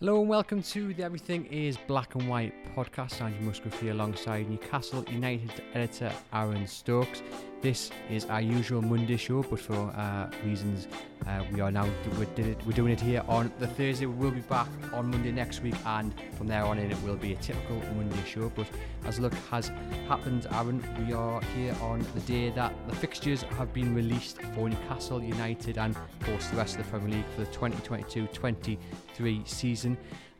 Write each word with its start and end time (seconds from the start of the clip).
Hello 0.00 0.20
and 0.20 0.28
welcome 0.28 0.62
to 0.62 0.94
the 0.94 1.02
Everything 1.02 1.44
is 1.46 1.76
Black 1.88 2.14
and 2.14 2.28
White 2.28 2.54
podcast. 2.76 3.20
Andy 3.20 3.44
Musgrove 3.44 3.80
here 3.80 3.90
alongside 3.90 4.48
Newcastle 4.48 5.04
United 5.10 5.60
editor 5.74 6.12
Aaron 6.32 6.68
Stokes. 6.68 7.20
This 7.60 7.90
is 8.08 8.24
our 8.26 8.40
usual 8.40 8.80
Monday 8.80 9.16
show, 9.16 9.42
but 9.42 9.58
for 9.58 9.74
uh, 9.74 10.30
reasons 10.44 10.86
uh, 11.26 11.42
we 11.52 11.60
are 11.60 11.72
now 11.72 11.88
we're, 12.16 12.54
we're 12.64 12.72
doing 12.72 12.92
it 12.92 13.00
here 13.00 13.24
on 13.26 13.50
the 13.58 13.66
Thursday. 13.66 14.06
We 14.06 14.14
will 14.14 14.30
be 14.30 14.42
back 14.42 14.68
on 14.92 15.10
Monday 15.10 15.32
next 15.32 15.60
week, 15.60 15.74
and 15.84 16.14
from 16.36 16.46
there 16.46 16.62
on 16.62 16.78
in, 16.78 16.92
it 16.92 17.02
will 17.02 17.16
be 17.16 17.32
a 17.32 17.36
typical 17.38 17.82
Monday 17.96 18.22
show. 18.24 18.52
But 18.54 18.68
as 19.06 19.18
luck 19.18 19.34
has 19.50 19.72
happened, 20.06 20.46
Aaron, 20.52 20.84
we 21.04 21.12
are 21.12 21.40
here 21.56 21.76
on 21.82 22.06
the 22.14 22.20
day 22.20 22.50
that 22.50 22.72
the 22.88 22.94
fixtures 22.94 23.42
have 23.42 23.72
been 23.72 23.92
released 23.92 24.40
for 24.54 24.68
Newcastle 24.68 25.20
United 25.20 25.78
and, 25.78 25.96
of 25.96 26.26
course, 26.26 26.46
the 26.50 26.58
rest 26.58 26.78
of 26.78 26.84
the 26.84 26.90
Premier 26.92 27.16
League 27.16 27.26
for 27.34 27.40
the 27.40 27.50
2022-23 27.50 29.48
season 29.48 29.98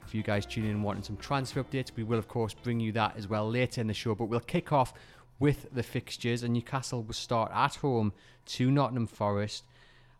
for 0.08 0.16
you 0.16 0.22
guys 0.22 0.46
tuning 0.46 0.70
in 0.70 0.82
wanting 0.82 1.02
some 1.02 1.16
transfer 1.18 1.62
updates. 1.62 1.90
We 1.94 2.02
will, 2.02 2.18
of 2.18 2.28
course, 2.28 2.54
bring 2.54 2.80
you 2.80 2.92
that 2.92 3.16
as 3.16 3.28
well 3.28 3.48
later 3.48 3.80
in 3.80 3.86
the 3.86 3.94
show. 3.94 4.14
But 4.14 4.26
we'll 4.26 4.40
kick 4.40 4.72
off 4.72 4.94
with 5.38 5.66
the 5.72 5.82
fixtures, 5.82 6.42
and 6.42 6.54
Newcastle 6.54 7.02
will 7.02 7.14
start 7.14 7.50
at 7.54 7.76
home 7.76 8.12
to 8.46 8.70
Nottingham 8.70 9.06
Forest. 9.06 9.64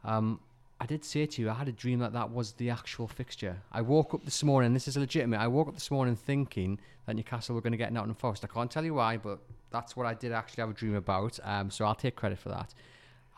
Um, 0.04 0.40
I 0.80 0.86
did 0.86 1.04
say 1.04 1.26
to 1.26 1.42
you, 1.42 1.50
I 1.50 1.54
had 1.54 1.66
a 1.66 1.72
dream 1.72 1.98
that 1.98 2.12
that 2.12 2.30
was 2.30 2.52
the 2.52 2.70
actual 2.70 3.08
fixture. 3.08 3.56
I 3.72 3.80
woke 3.80 4.14
up 4.14 4.24
this 4.24 4.44
morning, 4.44 4.74
this 4.74 4.86
is 4.86 4.96
legitimate. 4.96 5.40
I 5.40 5.48
woke 5.48 5.68
up 5.68 5.74
this 5.74 5.90
morning 5.90 6.14
thinking 6.14 6.78
that 7.06 7.16
Newcastle 7.16 7.54
were 7.54 7.60
going 7.60 7.72
to 7.72 7.78
get 7.78 7.92
Nottingham 7.92 8.14
Forest. 8.14 8.44
I 8.44 8.48
can't 8.48 8.70
tell 8.70 8.84
you 8.84 8.94
why, 8.94 9.16
but 9.16 9.40
that's 9.72 9.96
what 9.96 10.06
I 10.06 10.14
did 10.14 10.30
actually 10.30 10.60
have 10.62 10.70
a 10.70 10.74
dream 10.74 10.94
about. 10.94 11.38
Um, 11.42 11.70
so 11.70 11.84
I'll 11.84 11.96
take 11.96 12.14
credit 12.14 12.38
for 12.38 12.50
that. 12.50 12.74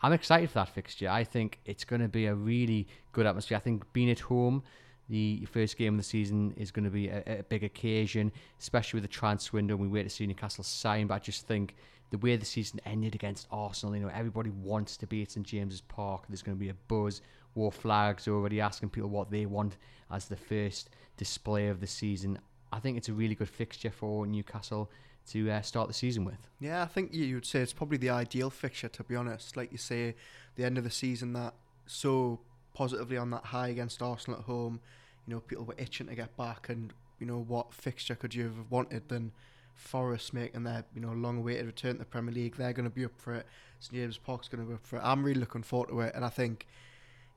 I'm 0.03 0.13
excited 0.13 0.49
for 0.49 0.59
that 0.59 0.69
fixture. 0.69 1.09
I 1.09 1.23
think 1.23 1.59
it's 1.65 1.83
going 1.83 2.01
to 2.01 2.07
be 2.07 2.27
a 2.27 2.35
really 2.35 2.87
good 3.11 3.25
atmosphere. 3.25 3.57
I 3.57 3.61
think 3.61 3.91
being 3.91 4.09
at 4.09 4.19
home, 4.19 4.63
the 5.11 5.45
first 5.51 5.77
game 5.77 5.95
of 5.95 5.97
the 5.97 6.03
season 6.03 6.53
is 6.55 6.71
going 6.71 6.85
to 6.85 6.89
be 6.89 7.09
a, 7.09 7.21
a 7.27 7.43
big 7.43 7.65
occasion, 7.65 8.31
especially 8.59 8.97
with 8.97 9.03
the 9.03 9.13
transfer 9.13 9.57
window. 9.57 9.75
We 9.75 9.89
wait 9.89 10.03
to 10.03 10.09
see 10.09 10.25
Newcastle 10.25 10.63
sign, 10.63 11.07
but 11.07 11.15
I 11.15 11.19
just 11.19 11.45
think 11.45 11.75
the 12.11 12.17
way 12.17 12.37
the 12.37 12.45
season 12.45 12.79
ended 12.85 13.13
against 13.13 13.45
Arsenal, 13.51 13.93
you 13.97 14.03
know, 14.03 14.11
everybody 14.13 14.51
wants 14.51 14.95
to 14.97 15.05
be 15.05 15.21
at 15.21 15.31
St 15.31 15.45
James's 15.45 15.81
Park. 15.81 16.23
There's 16.29 16.41
going 16.41 16.57
to 16.57 16.59
be 16.59 16.69
a 16.69 16.75
buzz. 16.87 17.21
Wor 17.55 17.73
Flags 17.73 18.29
already 18.29 18.61
asking 18.61 18.89
people 18.89 19.09
what 19.09 19.29
they 19.29 19.45
want 19.45 19.75
as 20.09 20.29
the 20.29 20.37
first 20.37 20.89
display 21.17 21.67
of 21.67 21.81
the 21.81 21.87
season. 21.87 22.39
I 22.71 22.79
think 22.79 22.97
it's 22.97 23.09
a 23.09 23.13
really 23.13 23.35
good 23.35 23.49
fixture 23.49 23.91
for 23.91 24.25
Newcastle 24.25 24.89
to 25.31 25.51
uh, 25.51 25.61
start 25.61 25.89
the 25.89 25.93
season 25.93 26.23
with. 26.23 26.47
Yeah, 26.61 26.83
I 26.83 26.85
think 26.85 27.13
you 27.13 27.35
would 27.35 27.45
say 27.45 27.59
it's 27.59 27.73
probably 27.73 27.97
the 27.97 28.11
ideal 28.11 28.49
fixture 28.49 28.87
to 28.87 29.03
be 29.03 29.17
honest. 29.17 29.57
Like 29.57 29.73
you 29.73 29.77
say, 29.77 30.15
the 30.55 30.63
end 30.63 30.77
of 30.77 30.85
the 30.85 30.89
season 30.89 31.33
that 31.33 31.53
so 31.85 32.39
positively 32.73 33.17
on 33.17 33.29
that 33.31 33.43
high 33.43 33.67
against 33.67 34.01
Arsenal 34.01 34.39
at 34.39 34.45
home 34.45 34.79
you 35.27 35.33
know, 35.33 35.39
people 35.39 35.65
were 35.65 35.75
itching 35.77 36.07
to 36.07 36.15
get 36.15 36.35
back, 36.37 36.69
and 36.69 36.93
you 37.19 37.27
know, 37.27 37.45
what 37.47 37.73
fixture 37.73 38.15
could 38.15 38.33
you 38.33 38.43
have 38.43 38.71
wanted 38.71 39.09
than 39.09 39.31
Forest 39.75 40.33
making 40.33 40.63
their 40.63 40.85
you 40.93 41.01
know 41.01 41.11
long-awaited 41.11 41.65
return 41.65 41.93
to 41.93 41.99
the 41.99 42.05
Premier 42.05 42.33
League? 42.33 42.55
They're 42.55 42.73
going 42.73 42.89
to 42.89 42.95
be 42.95 43.05
up 43.05 43.17
for 43.17 43.35
it. 43.35 43.45
St 43.79 43.93
James 43.93 44.17
Park's 44.17 44.47
going 44.47 44.63
to 44.63 44.67
be 44.67 44.75
up 44.75 44.85
for 44.85 44.97
it. 44.97 45.01
I'm 45.03 45.23
really 45.23 45.39
looking 45.39 45.63
forward 45.63 45.89
to 45.89 46.01
it, 46.01 46.13
and 46.15 46.23
I 46.23 46.29
think, 46.29 46.67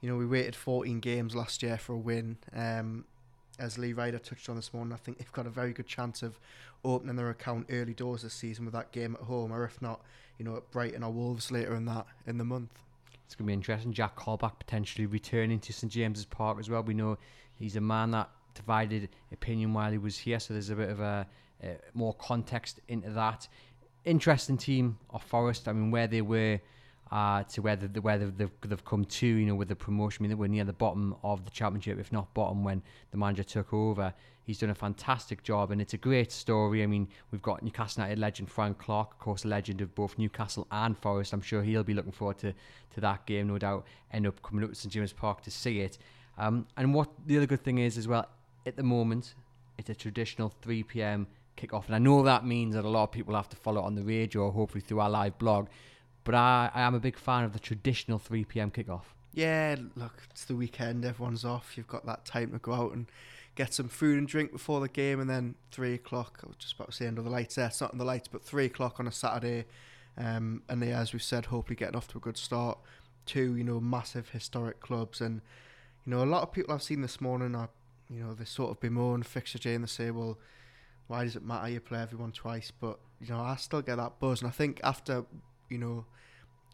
you 0.01 0.11
know, 0.11 0.17
we 0.17 0.27
waited 0.27 0.55
14 0.55 1.01
games 1.01 1.35
last 1.35 1.63
year 1.63 1.79
for 1.79 1.95
a 1.95 1.99
win. 1.99 2.37
Um, 2.55 3.05
as 3.59 3.79
Lee 3.79 3.93
Ryder 3.93 4.19
touched 4.19 4.49
on 4.49 4.57
this 4.57 4.75
morning, 4.75 4.93
I 4.93 4.97
think 4.97 5.19
they've 5.19 5.33
got 5.33 5.47
a 5.47 5.51
very 5.51 5.73
good 5.73 5.87
chance 5.87 6.23
of 6.23 6.39
opening 6.85 7.17
their 7.17 7.31
account 7.31 7.67
early 7.71 7.95
doors 7.95 8.23
this 8.23 8.35
season 8.35 8.65
with 8.65 8.75
that 8.75 8.93
game 8.93 9.17
at 9.19 9.27
home, 9.27 9.53
or 9.53 9.65
if 9.65 9.81
not, 9.81 10.01
you 10.39 10.45
know, 10.45 10.57
at 10.57 10.71
Brighton 10.71 11.03
or 11.03 11.11
Wolves 11.11 11.51
later 11.51 11.75
in 11.75 11.85
that 11.87 12.07
in 12.27 12.39
the 12.39 12.45
month. 12.45 12.71
It's 13.27 13.35
going 13.35 13.47
to 13.47 13.49
be 13.49 13.55
interesting. 13.55 13.93
Jack 13.93 14.17
Colback 14.17 14.59
potentially 14.59 15.07
returning 15.07 15.59
to 15.61 15.73
St 15.73 15.91
James's 15.91 16.27
Park 16.27 16.59
as 16.59 16.69
well. 16.69 16.83
We 16.83 16.95
know 16.95 17.17
He's 17.55 17.77
a 17.77 17.81
man 17.81 18.13
that 18.13 18.31
divided 18.55 19.09
opinion 19.33 19.73
while 19.73 19.91
he 19.93 19.99
was 19.99 20.17
here, 20.19 20.39
so 20.41 20.55
there's 20.55 20.71
a 20.71 20.77
bit 20.77 20.91
of 20.91 21.01
a, 21.01 21.27
a 21.63 21.77
more 21.93 22.15
context 22.15 22.81
into 22.89 23.11
that. 23.11 23.49
Interesting 24.05 24.57
team 24.57 24.99
of 25.11 25.23
Forest. 25.23 25.69
I 25.69 25.73
mean, 25.73 25.91
where 25.91 26.07
they 26.07 26.23
were 26.23 26.61
uh, 27.11 27.45
to 27.45 27.63
where, 27.63 27.77
the, 27.77 28.01
where 28.01 28.19
they've, 28.19 28.51
they've 28.63 28.85
come 28.85 29.05
to, 29.05 29.27
you 29.27 29.47
know, 29.47 29.55
with 29.55 29.69
the 29.69 29.77
promotion. 29.77 30.23
I 30.23 30.23
mean, 30.25 30.31
they 30.31 30.41
were 30.41 30.49
near 30.49 30.65
the 30.65 30.73
bottom 30.73 31.15
of 31.23 31.45
the 31.45 31.51
championship, 31.51 31.99
if 31.99 32.13
not 32.13 32.33
bottom, 32.35 32.65
when 32.65 32.83
the 33.13 33.17
manager 33.17 33.45
took 33.45 33.73
over. 33.73 34.13
He's 34.45 34.59
done 34.59 34.71
a 34.71 34.75
fantastic 34.75 35.43
job, 35.43 35.71
and 35.71 35.81
it's 35.81 35.95
a 35.95 35.99
great 35.99 36.33
story. 36.33 36.83
I 36.83 36.87
mean, 36.87 37.09
we've 37.31 37.41
got 37.41 37.63
Newcastle 37.63 38.03
United 38.03 38.19
legend 38.19 38.51
Frank 38.51 38.79
Clark, 38.79 39.13
of 39.13 39.19
course, 39.19 39.45
a 39.45 39.49
legend 39.49 39.81
of 39.81 39.95
both 39.95 40.19
Newcastle 40.19 40.67
and 40.71 40.99
Forest. 40.99 41.33
I'm 41.33 41.41
sure 41.41 41.63
he'll 41.63 41.85
be 41.85 41.95
looking 41.95 42.13
forward 42.13 42.39
to, 42.39 42.53
to 42.95 43.01
that 43.01 43.25
game, 43.27 43.47
no 43.47 43.59
doubt. 43.59 43.87
End 44.13 44.27
up 44.27 44.43
coming 44.43 44.65
up 44.65 44.71
to 44.71 44.77
St 44.77 44.93
James 44.93 45.13
Park 45.13 45.43
to 45.43 45.51
see 45.51 45.81
it. 45.81 45.99
Um, 46.39 46.67
and 46.77 46.95
what 46.95 47.11
the 47.27 47.37
other 47.37 47.47
good 47.47 47.63
thing 47.63 47.79
is 47.79 47.97
as 47.97 48.09
well, 48.09 48.27
at 48.67 48.77
the 48.77 48.83
moment, 48.83 49.35
it's 49.79 49.91
a 49.91 49.95
traditional 49.95 50.53
3 50.63 50.83
p.m. 50.85 51.27
kickoff, 51.57 51.87
and 51.87 51.95
I 51.95 51.99
know 51.99 52.23
that 52.23 52.45
means 52.45 52.75
that 52.75 52.85
a 52.85 52.89
lot 52.89 53.05
of 53.05 53.13
people 53.13 53.35
have 53.35 53.49
to 53.51 53.57
follow 53.57 53.83
it 53.83 53.85
on 53.85 53.95
the 53.95 54.03
radio 54.03 54.43
or 54.43 54.53
hopefully 54.53 54.81
through 54.81 55.01
our 55.01 55.11
live 55.11 55.39
blog. 55.39 55.69
But 56.25 56.35
I, 56.35 56.71
I 56.75 56.83
am 56.83 56.95
a 56.95 57.01
big 57.01 57.19
fan 57.19 57.45
of 57.45 57.53
the 57.53 57.59
traditional 57.59 58.19
3 58.19 58.45
p.m. 58.45 58.71
kickoff. 58.71 59.03
Yeah, 59.35 59.77
look, 59.97 60.23
it's 60.31 60.45
the 60.45 60.57
weekend, 60.57 61.05
everyone's 61.05 61.45
off. 61.45 61.77
You've 61.77 61.89
got 61.89 62.07
that 62.07 62.25
time 62.25 62.53
to 62.53 62.59
go 62.59 62.73
out 62.73 62.93
and 62.93 63.07
get 63.57 63.75
some 63.75 63.89
food 63.89 64.19
and 64.19 64.29
drink 64.29 64.53
before 64.53 64.81
the 64.81 64.89
game, 64.89 65.21
and 65.21 65.29
then 65.29 65.55
three 65.71 65.95
o'clock. 65.95 66.41
I 66.43 66.47
was 66.47 66.57
just 66.57 66.75
about 66.75 66.91
to 66.91 66.97
say 66.97 67.07
under 67.07 67.23
the 67.23 67.31
lights 67.31 67.57
there. 67.57 67.67
It's 67.67 67.81
not 67.81 67.93
under 67.93 68.03
the 68.03 68.07
lights, 68.07 68.29
but 68.29 68.43
three 68.43 68.67
o'clock 68.67 68.99
on 69.01 69.07
a 69.07 69.13
Saturday. 69.13 69.67
Um, 70.17 70.63
and 70.69 70.81
they, 70.81 70.93
as 70.93 71.13
we've 71.13 71.23
said, 71.23 71.47
hopefully 71.47 71.77
getting 71.77 71.97
off 71.97 72.09
to 72.09 72.19
a 72.19 72.21
good 72.21 72.37
start. 72.37 72.79
Two, 73.27 73.57
you 73.57 73.65
know, 73.65 73.81
massive 73.81 74.31
historic 74.31 74.81
clubs, 74.81 75.21
and 75.21 75.41
you 76.07 76.11
know, 76.11 76.23
a 76.23 76.25
lot 76.25 76.43
of 76.43 76.53
people 76.53 76.75
I've 76.75 76.83
seen 76.83 77.01
this 77.01 77.21
morning 77.21 77.55
are, 77.55 77.71
you 78.11 78.23
know, 78.23 78.35
they 78.35 78.45
sort 78.45 78.71
of 78.71 78.81
bemoan 78.81 79.23
fixture 79.23 79.59
day 79.59 79.75
and 79.75 79.85
they 79.85 79.89
say, 79.89 80.11
well, 80.11 80.39
why 81.07 81.25
does 81.25 81.37
it 81.37 81.45
matter 81.45 81.69
you 81.69 81.81
play 81.81 82.01
everyone 82.01 82.33
twice? 82.33 82.71
But, 82.71 82.99
you 83.21 83.29
know, 83.29 83.41
I 83.41 83.57
still 83.57 83.83
get 83.83 83.97
that 83.97 84.19
buzz. 84.21 84.41
And 84.41 84.49
I 84.49 84.53
think 84.53 84.81
after, 84.83 85.25
you 85.69 85.79
know, 85.79 86.05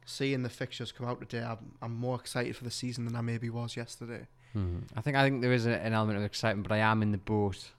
seeing 0.05 0.43
the 0.43 0.49
fixtures 0.49 0.93
come 0.93 1.07
out 1.07 1.21
today, 1.21 1.45
I'm, 1.45 1.59
I'm 1.83 1.95
more 1.95 2.17
excited 2.17 2.57
for 2.57 2.65
the 2.65 2.71
season 2.71 3.05
than 3.05 3.17
I 3.17 3.21
maybe 3.21 3.51
was 3.51 3.77
yesterday. 3.77 4.27
Mm-hmm. 4.57 4.81
I 4.97 5.01
think 5.01 5.17
I 5.17 5.23
think 5.23 5.43
there 5.43 5.53
is 5.53 5.67
a, 5.67 5.81
an 5.81 5.93
element 5.93 6.19
of 6.19 6.25
excitement, 6.25 6.69
but 6.69 6.75
I 6.75 6.79
am 6.79 7.03
in 7.03 7.13
the 7.13 7.19
boat 7.19 7.71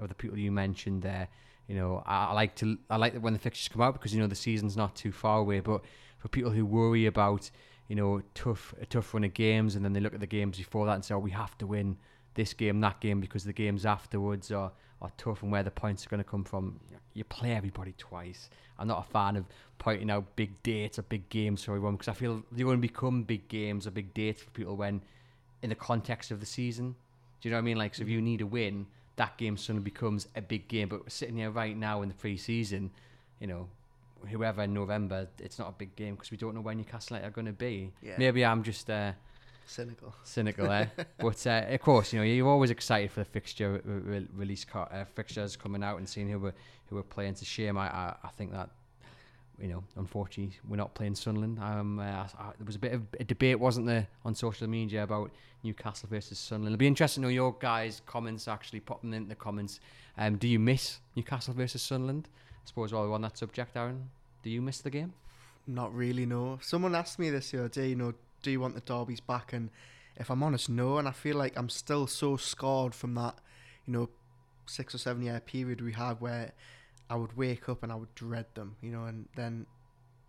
of 0.00 0.08
the 0.08 0.14
people 0.14 0.38
you 0.38 0.50
mentioned 0.50 1.02
there. 1.02 1.28
You 1.68 1.76
know, 1.76 2.02
I, 2.04 2.26
I 2.26 2.32
like 2.32 2.56
to 2.56 2.76
I 2.90 2.96
like 2.96 3.14
when 3.18 3.32
the 3.32 3.38
fixtures 3.38 3.68
come 3.68 3.82
out 3.82 3.94
because 3.94 4.12
you 4.12 4.20
know 4.20 4.26
the 4.26 4.34
season's 4.34 4.76
not 4.76 4.96
too 4.96 5.12
far 5.12 5.38
away. 5.38 5.60
But 5.60 5.82
for 6.18 6.28
people 6.28 6.50
who 6.50 6.66
worry 6.66 7.06
about 7.06 7.50
you 7.88 7.96
know, 7.96 8.22
tough 8.34 8.74
a 8.80 8.86
tough 8.86 9.12
run 9.14 9.24
of 9.24 9.34
games, 9.34 9.76
and 9.76 9.84
then 9.84 9.92
they 9.92 10.00
look 10.00 10.14
at 10.14 10.20
the 10.20 10.26
games 10.26 10.58
before 10.58 10.86
that 10.86 10.94
and 10.94 11.04
say, 11.04 11.14
"Oh, 11.14 11.18
we 11.18 11.30
have 11.30 11.56
to 11.58 11.66
win 11.66 11.96
this 12.34 12.52
game, 12.52 12.80
that 12.80 13.00
game, 13.00 13.20
because 13.20 13.44
the 13.44 13.52
games 13.52 13.86
afterwards 13.86 14.50
are, 14.50 14.72
are 15.00 15.10
tough 15.16 15.42
and 15.42 15.52
where 15.52 15.62
the 15.62 15.70
points 15.70 16.06
are 16.06 16.08
going 16.08 16.22
to 16.22 16.28
come 16.28 16.44
from." 16.44 16.80
You 17.14 17.24
play 17.24 17.52
everybody 17.52 17.94
twice. 17.96 18.50
I'm 18.78 18.88
not 18.88 19.06
a 19.06 19.10
fan 19.10 19.36
of 19.36 19.46
pointing 19.78 20.10
out 20.10 20.36
big 20.36 20.62
dates 20.62 20.98
or 20.98 21.02
big 21.02 21.28
games 21.28 21.64
for 21.64 21.72
everyone 21.72 21.94
because 21.94 22.08
I 22.08 22.12
feel 22.12 22.42
they 22.52 22.64
only 22.64 22.76
become 22.76 23.22
big 23.22 23.48
games 23.48 23.86
or 23.86 23.90
big 23.90 24.12
dates 24.14 24.42
for 24.42 24.50
people 24.50 24.76
when, 24.76 25.00
in 25.62 25.70
the 25.70 25.76
context 25.76 26.30
of 26.30 26.40
the 26.40 26.46
season. 26.46 26.94
Do 27.40 27.48
you 27.48 27.50
know 27.50 27.58
what 27.58 27.62
I 27.62 27.64
mean? 27.64 27.78
Like, 27.78 27.94
so 27.94 28.02
if 28.02 28.08
you 28.08 28.20
need 28.20 28.40
a 28.40 28.46
win, 28.46 28.86
that 29.16 29.38
game 29.38 29.56
suddenly 29.56 29.82
becomes 29.82 30.28
a 30.34 30.42
big 30.42 30.68
game. 30.68 30.88
But 30.88 31.10
sitting 31.10 31.36
here 31.36 31.50
right 31.50 31.76
now 31.76 32.02
in 32.02 32.08
the 32.08 32.14
pre-season, 32.14 32.90
you 33.40 33.46
know, 33.46 33.68
whoever 34.28 34.62
in 34.62 34.74
November, 34.74 35.28
it's 35.38 35.58
not 35.58 35.68
a 35.68 35.72
big 35.72 35.94
game 35.96 36.14
because 36.14 36.30
we 36.30 36.36
don't 36.36 36.54
know 36.54 36.60
when 36.60 36.78
Newcastle 36.78 37.16
are 37.16 37.30
going 37.30 37.46
to 37.46 37.52
be. 37.52 37.92
Yeah. 38.02 38.14
Maybe 38.18 38.44
I'm 38.44 38.62
just 38.62 38.88
uh, 38.90 39.12
cynical. 39.66 40.14
Cynical, 40.24 40.70
eh? 40.70 40.86
but 41.18 41.46
uh, 41.46 41.64
of 41.68 41.80
course, 41.80 42.12
you 42.12 42.18
know, 42.18 42.24
you're 42.24 42.48
always 42.48 42.70
excited 42.70 43.10
for 43.10 43.20
the 43.20 43.26
fixture 43.26 43.80
re- 43.84 44.26
release 44.34 44.64
car- 44.64 44.88
uh, 44.92 45.04
fixtures 45.14 45.56
coming 45.56 45.82
out 45.82 45.98
and 45.98 46.08
seeing 46.08 46.28
who 46.28 46.38
we're 46.38 46.54
who 46.86 46.96
we're 46.96 47.02
playing. 47.02 47.34
To 47.34 47.44
shame, 47.44 47.76
I, 47.76 47.88
I, 47.88 48.14
I 48.24 48.28
think 48.28 48.52
that 48.52 48.70
you 49.60 49.68
know, 49.68 49.82
unfortunately, 49.96 50.56
we're 50.68 50.76
not 50.76 50.94
playing 50.94 51.14
Sunderland. 51.14 51.58
Um, 51.58 51.98
uh, 51.98 52.02
I, 52.02 52.52
there 52.58 52.66
was 52.66 52.76
a 52.76 52.78
bit 52.78 52.92
of 52.92 53.02
a 53.18 53.24
debate, 53.24 53.58
wasn't 53.58 53.86
there, 53.86 54.06
on 54.24 54.34
social 54.34 54.68
media 54.68 55.02
about 55.02 55.30
Newcastle 55.62 56.08
versus 56.10 56.38
Sunderland. 56.38 56.74
It'll 56.74 56.78
be 56.78 56.86
interesting 56.86 57.22
to 57.22 57.28
know 57.28 57.32
your 57.32 57.54
guys' 57.58 58.02
comments. 58.06 58.48
Actually, 58.48 58.80
pop 58.80 59.00
them 59.00 59.14
in 59.14 59.28
the 59.28 59.34
comments. 59.34 59.80
Um, 60.18 60.36
do 60.36 60.48
you 60.48 60.58
miss 60.58 60.98
Newcastle 61.14 61.54
versus 61.54 61.82
Sunderland? 61.82 62.28
Suppose 62.66 62.92
while 62.92 63.08
we're 63.08 63.14
on 63.14 63.22
that 63.22 63.38
subject, 63.38 63.76
Aaron, 63.76 64.10
do 64.42 64.50
you 64.50 64.60
miss 64.60 64.80
the 64.80 64.90
game? 64.90 65.14
Not 65.66 65.94
really, 65.94 66.26
no. 66.26 66.58
Someone 66.60 66.94
asked 66.94 67.18
me 67.18 67.30
this 67.30 67.54
other 67.54 67.68
day, 67.68 67.88
you 67.88 67.96
know, 67.96 68.12
do 68.42 68.50
you 68.50 68.60
want 68.60 68.74
the 68.74 68.80
derbies 68.80 69.20
back? 69.20 69.52
And 69.52 69.70
if 70.16 70.30
I'm 70.30 70.42
honest, 70.42 70.68
no. 70.68 70.98
And 70.98 71.08
I 71.08 71.12
feel 71.12 71.36
like 71.36 71.56
I'm 71.56 71.68
still 71.68 72.06
so 72.06 72.36
scarred 72.36 72.94
from 72.94 73.14
that, 73.14 73.36
you 73.86 73.92
know, 73.92 74.08
six 74.66 74.94
or 74.94 74.98
seven 74.98 75.22
year 75.22 75.40
period 75.40 75.80
we 75.80 75.92
had 75.92 76.20
where 76.20 76.52
I 77.08 77.14
would 77.14 77.36
wake 77.36 77.68
up 77.68 77.84
and 77.84 77.92
I 77.92 77.94
would 77.94 78.14
dread 78.16 78.46
them, 78.54 78.76
you 78.82 78.90
know, 78.90 79.04
and 79.04 79.28
then 79.36 79.66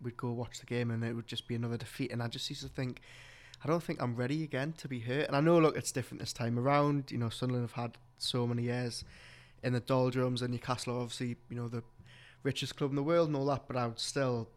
we'd 0.00 0.16
go 0.16 0.30
watch 0.30 0.60
the 0.60 0.66
game 0.66 0.92
and 0.92 1.04
it 1.04 1.14
would 1.14 1.26
just 1.26 1.48
be 1.48 1.56
another 1.56 1.76
defeat. 1.76 2.12
And 2.12 2.22
I 2.22 2.28
just 2.28 2.48
used 2.48 2.62
to 2.62 2.68
think, 2.68 3.00
I 3.64 3.68
don't 3.68 3.82
think 3.82 4.00
I'm 4.00 4.14
ready 4.14 4.44
again 4.44 4.74
to 4.78 4.88
be 4.88 5.00
hurt. 5.00 5.26
And 5.26 5.36
I 5.36 5.40
know, 5.40 5.58
look, 5.58 5.76
it's 5.76 5.90
different 5.90 6.20
this 6.20 6.32
time 6.32 6.56
around. 6.58 7.10
You 7.10 7.18
know, 7.18 7.30
Sunderland 7.30 7.68
have 7.68 7.82
had 7.82 7.98
so 8.16 8.46
many 8.46 8.62
years 8.62 9.04
in 9.62 9.72
the 9.72 9.80
doldrums, 9.80 10.42
and 10.42 10.52
Newcastle 10.52 11.00
obviously, 11.00 11.36
you 11.50 11.56
know, 11.56 11.66
the 11.66 11.82
richest 12.42 12.76
club 12.76 12.90
in 12.90 12.96
the 12.96 13.02
world 13.02 13.28
and 13.28 13.36
all 13.36 13.46
that. 13.46 13.64
But 13.66 13.76
I 13.76 13.86
would 13.86 13.98
still 13.98 14.48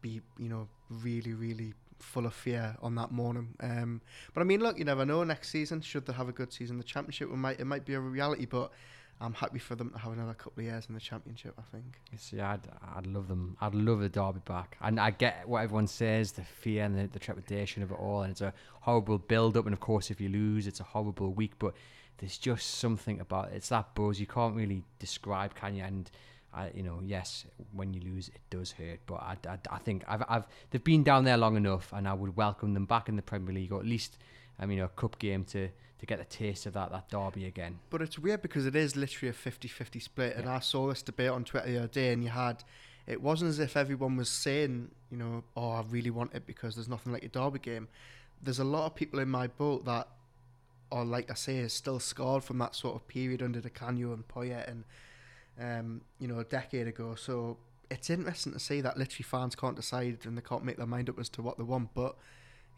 be, 0.00 0.20
you 0.38 0.48
know, 0.48 0.68
really, 0.90 1.32
really 1.32 1.74
full 1.98 2.26
of 2.26 2.34
fear 2.34 2.76
on 2.82 2.94
that 2.96 3.12
morning. 3.12 3.54
Um, 3.60 4.00
but 4.34 4.40
I 4.40 4.44
mean, 4.44 4.60
look, 4.60 4.78
you 4.78 4.84
never 4.84 5.06
know. 5.06 5.24
Next 5.24 5.50
season, 5.50 5.80
should 5.80 6.06
they 6.06 6.12
have 6.12 6.28
a 6.28 6.32
good 6.32 6.52
season, 6.52 6.78
the 6.78 6.84
championship 6.84 7.30
it 7.30 7.36
might 7.36 7.60
it 7.60 7.64
might 7.64 7.84
be 7.84 7.94
a 7.94 8.00
reality. 8.00 8.46
But 8.46 8.72
I'm 9.20 9.34
happy 9.34 9.60
for 9.60 9.76
them 9.76 9.90
to 9.90 9.98
have 9.98 10.12
another 10.12 10.34
couple 10.34 10.60
of 10.60 10.66
years 10.66 10.86
in 10.88 10.94
the 10.94 11.00
championship. 11.00 11.54
I 11.56 11.62
think. 11.70 12.00
See, 12.16 12.40
I'd, 12.40 12.60
I'd 12.96 13.06
love 13.06 13.28
them. 13.28 13.56
I'd 13.60 13.74
love 13.74 14.00
the 14.00 14.08
derby 14.08 14.40
back, 14.44 14.76
and 14.80 14.98
I 14.98 15.10
get 15.10 15.46
what 15.46 15.62
everyone 15.62 15.86
says, 15.86 16.32
the 16.32 16.42
fear 16.42 16.84
and 16.84 16.98
the, 16.98 17.06
the 17.06 17.18
trepidation 17.18 17.82
of 17.82 17.92
it 17.92 17.98
all, 17.98 18.22
and 18.22 18.32
it's 18.32 18.40
a 18.40 18.52
horrible 18.80 19.18
build 19.18 19.56
up. 19.56 19.66
And 19.66 19.72
of 19.72 19.80
course, 19.80 20.10
if 20.10 20.20
you 20.20 20.28
lose, 20.28 20.66
it's 20.66 20.80
a 20.80 20.84
horrible 20.84 21.32
week. 21.32 21.52
But 21.58 21.74
there's 22.18 22.38
just 22.38 22.78
something 22.78 23.20
about 23.20 23.52
it. 23.52 23.56
It's 23.56 23.68
that 23.68 23.94
buzz 23.94 24.18
you 24.18 24.26
can't 24.26 24.56
really 24.56 24.82
describe, 24.98 25.54
can 25.54 25.76
you? 25.76 25.84
And 25.84 26.10
I, 26.54 26.70
you 26.74 26.82
know, 26.82 27.00
yes, 27.04 27.46
when 27.72 27.94
you 27.94 28.00
lose, 28.00 28.28
it 28.28 28.40
does 28.50 28.72
hurt. 28.72 29.00
But 29.06 29.14
I, 29.16 29.36
I, 29.48 29.58
I 29.70 29.78
think 29.78 30.04
I've, 30.06 30.22
I've, 30.28 30.46
they've 30.70 30.84
been 30.84 31.02
down 31.02 31.24
there 31.24 31.36
long 31.36 31.56
enough, 31.56 31.92
and 31.92 32.06
I 32.06 32.12
would 32.12 32.36
welcome 32.36 32.74
them 32.74 32.84
back 32.84 33.08
in 33.08 33.16
the 33.16 33.22
Premier 33.22 33.54
League, 33.54 33.72
or 33.72 33.80
at 33.80 33.86
least, 33.86 34.18
I 34.58 34.66
mean, 34.66 34.80
a 34.80 34.88
cup 34.88 35.18
game 35.18 35.44
to 35.46 35.68
to 35.98 36.06
get 36.06 36.18
the 36.18 36.24
taste 36.24 36.66
of 36.66 36.72
that 36.72 36.90
that 36.90 37.08
derby 37.08 37.46
again. 37.46 37.78
But 37.88 38.02
it's 38.02 38.18
weird 38.18 38.42
because 38.42 38.66
it 38.66 38.74
is 38.74 38.96
literally 38.96 39.30
a 39.30 39.32
50-50 39.32 40.02
split, 40.02 40.32
yeah. 40.32 40.40
and 40.40 40.50
I 40.50 40.58
saw 40.58 40.88
this 40.88 41.00
debate 41.00 41.30
on 41.30 41.44
Twitter 41.44 41.70
the 41.70 41.78
other 41.78 41.88
day, 41.88 42.12
and 42.12 42.22
you 42.22 42.30
had. 42.30 42.64
It 43.04 43.20
wasn't 43.20 43.48
as 43.48 43.58
if 43.58 43.76
everyone 43.76 44.16
was 44.16 44.28
saying, 44.28 44.92
you 45.10 45.16
know, 45.16 45.42
oh, 45.56 45.70
I 45.70 45.82
really 45.90 46.10
want 46.10 46.34
it 46.34 46.46
because 46.46 46.76
there's 46.76 46.88
nothing 46.88 47.12
like 47.12 47.24
a 47.24 47.28
derby 47.28 47.58
game. 47.58 47.88
There's 48.40 48.60
a 48.60 48.64
lot 48.64 48.86
of 48.86 48.94
people 48.94 49.18
in 49.18 49.28
my 49.28 49.48
boat 49.48 49.84
that 49.86 50.06
are, 50.92 51.04
like 51.04 51.28
I 51.28 51.34
say, 51.34 51.56
is 51.56 51.72
still 51.72 51.98
scarred 51.98 52.44
from 52.44 52.58
that 52.58 52.76
sort 52.76 52.94
of 52.94 53.08
period 53.08 53.42
under 53.42 53.60
Di 53.60 53.70
Canio 53.70 54.12
and 54.12 54.28
Poyet 54.28 54.68
and 54.68 54.84
um, 55.60 56.02
you 56.18 56.28
know, 56.28 56.38
a 56.38 56.44
decade 56.44 56.86
ago. 56.86 57.14
So 57.14 57.58
it's 57.90 58.10
interesting 58.10 58.52
to 58.52 58.58
see 58.58 58.80
that 58.80 58.96
literally 58.96 59.24
fans 59.24 59.54
can't 59.54 59.76
decide 59.76 60.18
and 60.24 60.36
they 60.36 60.42
can't 60.42 60.64
make 60.64 60.76
their 60.76 60.86
mind 60.86 61.10
up 61.10 61.18
as 61.18 61.28
to 61.30 61.42
what 61.42 61.58
they 61.58 61.64
want. 61.64 61.90
But 61.94 62.16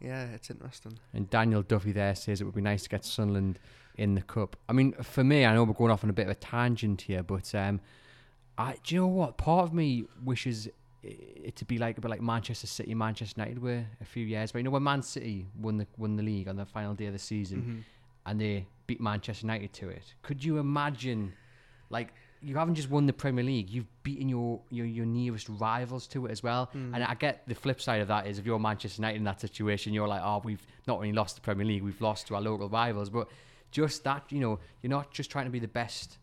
yeah, 0.00 0.26
it's 0.26 0.50
interesting. 0.50 0.98
And 1.12 1.30
Daniel 1.30 1.62
Duffy 1.62 1.92
there 1.92 2.14
says 2.14 2.40
it 2.40 2.44
would 2.44 2.54
be 2.54 2.60
nice 2.60 2.82
to 2.84 2.88
get 2.88 3.04
Sunderland 3.04 3.58
in 3.96 4.14
the 4.14 4.22
cup. 4.22 4.56
I 4.68 4.72
mean, 4.72 4.92
for 5.02 5.22
me, 5.22 5.44
I 5.44 5.54
know 5.54 5.64
we're 5.64 5.72
going 5.72 5.90
off 5.92 6.04
on 6.04 6.10
a 6.10 6.14
bit 6.14 6.26
of 6.26 6.32
a 6.32 6.34
tangent 6.34 7.02
here, 7.02 7.22
but 7.22 7.54
um, 7.54 7.80
I, 8.58 8.76
do 8.82 8.94
you 8.94 9.00
know 9.02 9.06
what? 9.06 9.36
Part 9.36 9.64
of 9.64 9.72
me 9.72 10.04
wishes 10.24 10.68
it 11.02 11.54
to 11.56 11.64
be 11.64 11.78
like 11.78 11.98
a 11.98 12.00
bit 12.00 12.10
like 12.10 12.22
Manchester 12.22 12.66
City, 12.66 12.94
Manchester 12.94 13.40
United 13.40 13.62
were 13.62 13.84
a 14.00 14.04
few 14.04 14.24
years. 14.24 14.52
But 14.52 14.58
you 14.58 14.64
know 14.64 14.70
when 14.70 14.82
Man 14.82 15.02
City 15.02 15.46
won 15.58 15.78
the 15.78 15.86
won 15.98 16.16
the 16.16 16.22
league 16.22 16.48
on 16.48 16.56
the 16.56 16.64
final 16.64 16.94
day 16.94 17.06
of 17.06 17.12
the 17.12 17.18
season, 17.18 17.60
mm-hmm. 17.60 17.78
and 18.26 18.40
they 18.40 18.66
beat 18.86 19.00
Manchester 19.00 19.46
United 19.46 19.72
to 19.74 19.88
it. 19.88 20.14
Could 20.22 20.44
you 20.44 20.58
imagine, 20.58 21.34
like 21.90 22.14
you 22.44 22.56
haven't 22.56 22.74
just 22.74 22.90
won 22.90 23.06
the 23.06 23.12
Premier 23.12 23.44
League, 23.44 23.70
you've 23.70 23.86
beaten 24.02 24.28
your 24.28 24.60
your, 24.70 24.86
your 24.86 25.06
nearest 25.06 25.48
rivals 25.48 26.06
to 26.08 26.26
it 26.26 26.30
as 26.30 26.42
well. 26.42 26.70
Mm. 26.74 26.94
And 26.94 27.04
I 27.04 27.14
get 27.14 27.42
the 27.46 27.54
flip 27.54 27.80
side 27.80 28.00
of 28.00 28.08
that 28.08 28.26
is 28.26 28.38
if 28.38 28.46
you're 28.46 28.58
Manchester 28.58 29.00
United 29.00 29.16
in 29.16 29.24
that 29.24 29.40
situation, 29.40 29.92
you're 29.92 30.08
like, 30.08 30.22
oh, 30.22 30.40
we've 30.44 30.64
not 30.86 30.96
only 30.96 31.12
lost 31.12 31.36
the 31.36 31.40
Premier 31.40 31.66
League, 31.66 31.82
we've 31.82 32.00
lost 32.00 32.26
to 32.28 32.34
our 32.34 32.40
local 32.40 32.68
rivals. 32.68 33.10
But 33.10 33.28
just 33.70 34.04
that, 34.04 34.24
you 34.30 34.40
know, 34.40 34.60
you're 34.82 34.90
not 34.90 35.12
just 35.12 35.30
trying 35.30 35.46
to 35.46 35.50
be 35.50 35.58
the 35.58 35.68
best 35.68 36.18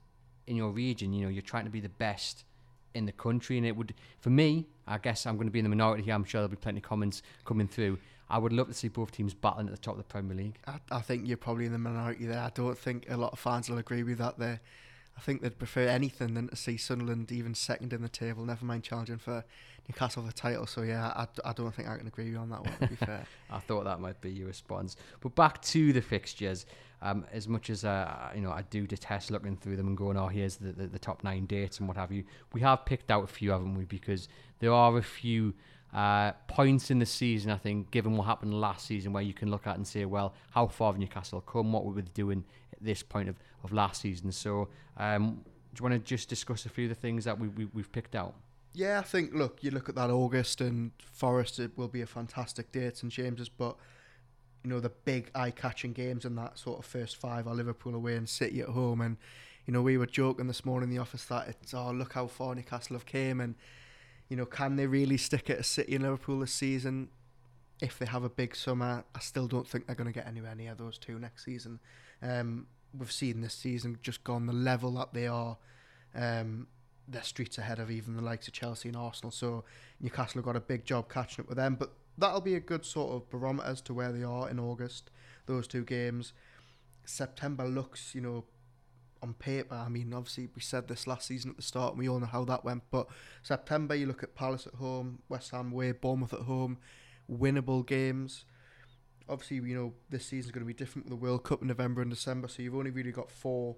in 0.48 0.56
your 0.56 0.70
region, 0.70 1.14
you 1.14 1.24
know, 1.24 1.30
you're 1.30 1.42
trying 1.42 1.66
to 1.66 1.72
be 1.72 1.80
the 1.80 1.90
best 1.90 2.46
in 2.94 3.06
the 3.06 3.12
country. 3.12 3.58
And 3.58 3.66
it 3.66 3.76
would, 3.76 3.94
for 4.20 4.30
me, 4.30 4.68
I 4.88 4.98
guess 4.98 5.26
I'm 5.26 5.36
going 5.36 5.48
to 5.48 5.52
be 5.52 5.60
in 5.60 5.66
the 5.66 5.70
minority 5.70 6.04
here. 6.04 6.14
I'm 6.14 6.24
sure 6.24 6.42
there'll 6.42 6.50
be 6.50 6.58
plenty 6.58 6.80
of 6.80 6.84
comments 6.84 7.22
coming 7.46 7.68
through. 7.68 7.98
I 8.30 8.38
would 8.38 8.54
love 8.54 8.68
to 8.68 8.74
see 8.74 8.88
both 8.88 9.12
teams 9.12 9.34
battling 9.34 9.68
at 9.68 9.74
the 9.74 9.82
top 9.82 9.96
of 9.96 9.98
the 9.98 10.06
Premier 10.06 10.36
League. 10.36 10.58
I, 10.66 10.80
I 10.90 11.02
think 11.02 11.28
you're 11.28 11.38
probably 11.38 11.66
in 11.66 11.74
the 11.74 11.78
minority 11.78 12.26
there. 12.26 12.40
I 12.40 12.52
don't 12.54 12.78
think 12.78 13.08
a 13.10 13.18
lot 13.18 13.34
of 13.34 13.40
fans 13.40 13.70
will 13.70 13.78
agree 13.78 14.04
with 14.04 14.20
that 14.20 14.40
there. 14.40 14.62
I 15.18 15.22
think 15.22 15.42
they'd 15.42 15.58
prefer 15.58 15.88
anything 15.88 16.34
than 16.34 16.48
to 16.48 16.56
see 16.56 16.78
Sunderland 16.78 17.32
even 17.32 17.54
second 17.54 17.94
in 17.94 18.02
the 18.02 18.10
table, 18.10 18.46
never 18.46 18.66
mind 18.66 18.84
challenging 18.84 19.18
for 19.18 19.44
Newcastle 19.88 20.24
the 20.24 20.32
title. 20.32 20.66
So, 20.66 20.82
yeah, 20.82 21.08
I, 21.16 21.28
I 21.46 21.54
don't 21.54 21.74
think 21.74 21.90
I 21.90 21.98
can 21.98 22.08
agree 22.08 22.26
with 22.26 22.34
you 22.34 22.40
on 22.40 22.50
that 22.50 22.66
one, 22.66 22.74
to 22.80 22.88
be 22.88 22.96
fair. 23.06 23.26
I 23.50 23.60
thought 23.60 23.84
that 23.84 24.00
might 24.00 24.20
be 24.22 24.32
your 24.32 24.48
response. 24.48 24.96
But 25.20 25.36
back 25.36 25.62
to 25.64 25.94
the 25.94 26.02
fixtures. 26.02 26.66
Um, 27.04 27.26
as 27.32 27.48
much 27.48 27.72
as 27.72 27.84
uh, 27.84 28.30
you 28.36 28.42
know, 28.42 28.52
I 28.52 28.62
do 28.70 28.86
detest 28.86 29.32
looking 29.32 29.58
through 29.58 29.76
them 29.76 29.88
and 29.88 29.98
going, 29.98 30.18
"Oh, 30.18 30.28
here's 30.28 30.58
the, 30.58 30.72
the, 30.72 30.86
the 30.86 31.00
top 31.00 31.24
nine 31.24 31.48
dates 31.48 31.80
and 31.80 31.88
what 31.88 31.98
have 31.98 32.12
you." 32.12 32.24
We 32.54 32.62
have 32.62 32.86
picked 32.86 33.10
out 33.10 33.24
a 33.24 33.28
few, 33.28 33.50
haven't 33.50 33.74
we? 33.74 33.86
Because 33.86 34.28
there 34.60 34.72
are 34.72 34.96
a 34.96 35.02
few 35.02 35.56
uh, 35.94 36.32
points 36.48 36.92
in 36.92 37.00
the 37.00 37.06
season, 37.06 37.52
I 37.52 37.58
think, 37.58 37.92
given 37.92 38.16
what 38.16 38.26
happened 38.26 38.54
last 38.54 38.86
season, 38.86 39.14
where 39.14 39.24
you 39.24 39.34
can 39.34 39.50
look 39.50 39.68
at 39.68 39.76
and 39.76 39.86
say, 39.86 40.06
well, 40.06 40.34
how 40.52 40.68
far 40.68 40.92
have 40.92 41.00
Newcastle 41.00 41.42
come? 41.42 41.74
What 41.74 41.86
were 41.86 41.94
we 41.94 42.02
doing 42.04 42.44
this 42.82 43.04
point 43.04 43.30
of, 43.30 43.36
of 43.64 43.72
last 43.72 44.02
season? 44.02 44.32
So, 44.32 44.70
um, 44.98 45.42
do 45.74 45.80
you 45.80 45.90
want 45.90 45.94
to 45.94 46.00
just 46.00 46.28
discuss 46.28 46.66
a 46.66 46.70
few 46.70 46.86
of 46.86 46.90
the 46.90 46.96
things 46.96 47.24
that 47.26 47.40
we, 47.40 47.48
we, 47.48 47.66
we've 47.74 47.92
picked 47.92 48.16
out? 48.16 48.34
Yeah, 48.74 49.00
I 49.00 49.04
think, 49.04 49.34
look, 49.34 49.60
you 49.62 49.72
look 49.72 49.90
at 49.90 49.96
that 49.96 50.10
August 50.10 50.62
and 50.62 50.92
Forest, 50.98 51.60
it 51.60 51.78
will 51.78 51.88
be 51.90 52.02
a 52.02 52.06
fantastic 52.06 52.76
at 52.76 52.98
St 52.98 53.12
James's, 53.12 53.50
but, 53.50 53.76
you 54.64 54.70
know, 54.70 54.80
the 54.80 54.90
big 54.90 55.30
eye 55.36 55.52
catching 55.52 55.92
games 55.92 56.24
in 56.24 56.36
that 56.36 56.58
sort 56.58 56.80
of 56.80 56.86
first 56.86 57.18
five 57.18 57.48
are 57.48 57.54
Liverpool 57.54 57.96
away 57.96 58.16
and 58.16 58.30
City 58.30 58.62
at 58.62 58.70
home. 58.70 59.02
And, 59.02 59.18
you 59.66 59.74
know, 59.74 59.82
we 59.82 59.98
were 59.98 60.06
joking 60.06 60.48
this 60.48 60.64
morning 60.64 60.90
in 60.90 60.96
the 60.96 61.02
office 61.02 61.26
that 61.26 61.50
it's, 61.50 61.74
oh, 61.74 61.92
look 61.92 62.14
how 62.14 62.28
far 62.28 62.56
Newcastle 62.56 62.96
have 62.96 63.06
came. 63.06 63.42
And, 63.42 63.56
you 64.30 64.38
know, 64.38 64.46
can 64.46 64.78
they 64.78 64.88
really 64.88 65.18
stick 65.18 65.50
it 65.50 65.60
at 65.60 65.66
City 65.66 65.96
and 65.96 66.04
Liverpool 66.04 66.40
this 66.40 66.54
season? 66.54 67.10
If 67.82 68.00
they 68.00 68.06
have 68.06 68.24
a 68.24 68.30
big 68.30 68.56
summer, 68.56 69.04
I 69.14 69.20
still 69.20 69.48
don't 69.48 69.68
think 69.68 69.88
they're 69.88 69.96
going 69.96 70.12
to 70.12 70.14
get 70.14 70.28
anywhere 70.28 70.56
near 70.56 70.76
those 70.76 70.98
two 70.98 71.20
next 71.20 71.44
season. 71.44 71.80
Um, 72.22 72.68
we've 72.98 73.12
seen 73.12 73.42
this 73.42 73.54
season 73.54 73.98
just 74.02 74.24
gone 74.24 74.46
the 74.46 74.54
level 74.54 74.92
that 74.96 75.14
they 75.14 75.28
are. 75.28 75.58
Um, 76.14 76.68
they're 77.08 77.24
streets 77.24 77.58
ahead 77.58 77.80
of 77.80 77.92
even 77.92 78.16
the 78.16 78.22
likes 78.22 78.48
of 78.48 78.54
Chelsea 78.54 78.90
and 78.90 78.98
Arsenal. 78.98 79.32
So 79.32 79.64
Newcastle 80.00 80.40
have 80.40 80.46
got 80.46 80.56
a 80.56 80.62
big 80.62 80.86
job 80.86 81.10
catching 81.10 81.44
up 81.44 81.50
with 81.50 81.58
them. 81.58 81.76
But 81.76 81.92
that'll 82.18 82.42
be 82.42 82.56
a 82.56 82.60
good 82.60 82.86
sort 82.86 83.14
of 83.14 83.30
barometer 83.30 83.68
as 83.68 83.82
to 83.82 83.94
where 83.94 84.12
they 84.12 84.24
are 84.24 84.50
in 84.50 84.60
August. 84.60 85.10
Those 85.46 85.68
two 85.68 85.84
games. 85.84 86.34
September 87.06 87.66
looks, 87.66 88.14
you 88.14 88.22
know, 88.22 88.46
on 89.24 89.34
paper, 89.36 89.76
I 89.76 89.90
mean, 89.90 90.14
obviously 90.14 90.50
we 90.56 90.62
said 90.62 90.88
this 90.88 91.06
last 91.06 91.28
season 91.28 91.52
at 91.52 91.58
the 91.58 91.62
start, 91.62 91.94
and 91.94 92.00
we 92.00 92.10
all 92.10 92.20
know 92.20 92.26
how 92.26 92.44
that 92.46 92.66
went. 92.66 92.84
But 92.90 93.08
September, 93.44 93.94
you 93.96 94.08
look 94.08 94.24
at 94.24 94.36
Palace 94.36 94.66
at 94.66 94.76
home, 94.76 95.20
West 95.30 95.52
Ham 95.52 95.72
away, 95.72 95.92
Bournemouth 95.92 96.34
at 96.34 96.42
home, 96.42 96.78
winnable 97.32 97.86
games. 97.86 98.46
Obviously, 99.32 99.58
you 99.58 99.76
know 99.76 99.94
this 100.10 100.26
season's 100.26 100.52
going 100.52 100.66
to 100.66 100.68
be 100.68 100.74
different 100.74 101.06
with 101.06 101.12
the 101.12 101.24
World 101.26 101.44
Cup 101.44 101.62
in 101.62 101.70
November 101.70 102.02
and 102.02 102.12
December, 102.12 102.48
so 102.48 102.62
you've 102.62 102.76
only 102.76 102.92
really 102.92 103.12
got 103.12 103.32
four 103.32 103.78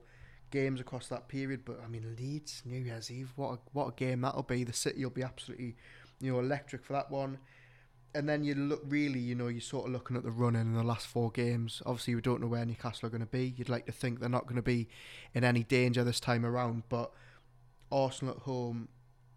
games 0.51 0.81
across 0.81 1.07
that 1.07 1.27
period. 1.27 1.63
But 1.63 1.79
I 1.83 1.87
mean, 1.87 2.15
Leeds, 2.19 2.63
New 2.65 2.79
Year's 2.79 3.09
Eve, 3.09 3.31
what 3.35 3.53
a, 3.53 3.59
what 3.71 3.87
a 3.87 3.91
game 3.95 4.21
that'll 4.21 4.43
be! 4.43 4.63
The 4.63 4.73
City 4.73 5.03
will 5.03 5.11
be 5.11 5.23
absolutely, 5.23 5.75
you 6.19 6.33
know, 6.33 6.39
electric 6.39 6.83
for 6.83 6.93
that 6.93 7.09
one 7.09 7.37
and 8.15 8.29
then 8.29 8.43
you 8.43 8.53
look 8.53 8.81
really, 8.87 9.19
you 9.19 9.35
know, 9.35 9.47
you're 9.47 9.61
sort 9.61 9.87
of 9.87 9.91
looking 9.91 10.15
at 10.15 10.23
the 10.23 10.31
run 10.31 10.55
in 10.55 10.73
the 10.73 10.83
last 10.83 11.07
four 11.07 11.31
games. 11.31 11.81
Obviously, 11.85 12.15
we 12.15 12.21
don't 12.21 12.41
know 12.41 12.47
where 12.47 12.65
Newcastle 12.65 13.07
are 13.07 13.09
going 13.09 13.21
to 13.21 13.27
be. 13.27 13.53
You'd 13.57 13.69
like 13.69 13.85
to 13.87 13.91
think 13.91 14.19
they're 14.19 14.29
not 14.29 14.43
going 14.43 14.55
to 14.55 14.61
be 14.61 14.87
in 15.33 15.43
any 15.43 15.63
danger 15.63 16.03
this 16.03 16.19
time 16.19 16.45
around, 16.45 16.83
but 16.89 17.11
Arsenal 17.91 18.35
at 18.35 18.41
home 18.41 18.87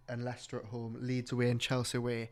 and 0.08 0.24
Leicester 0.24 0.58
at 0.58 0.66
home, 0.66 0.98
Leeds 1.00 1.32
away 1.32 1.50
and 1.50 1.60
Chelsea 1.60 1.96
away. 1.96 2.30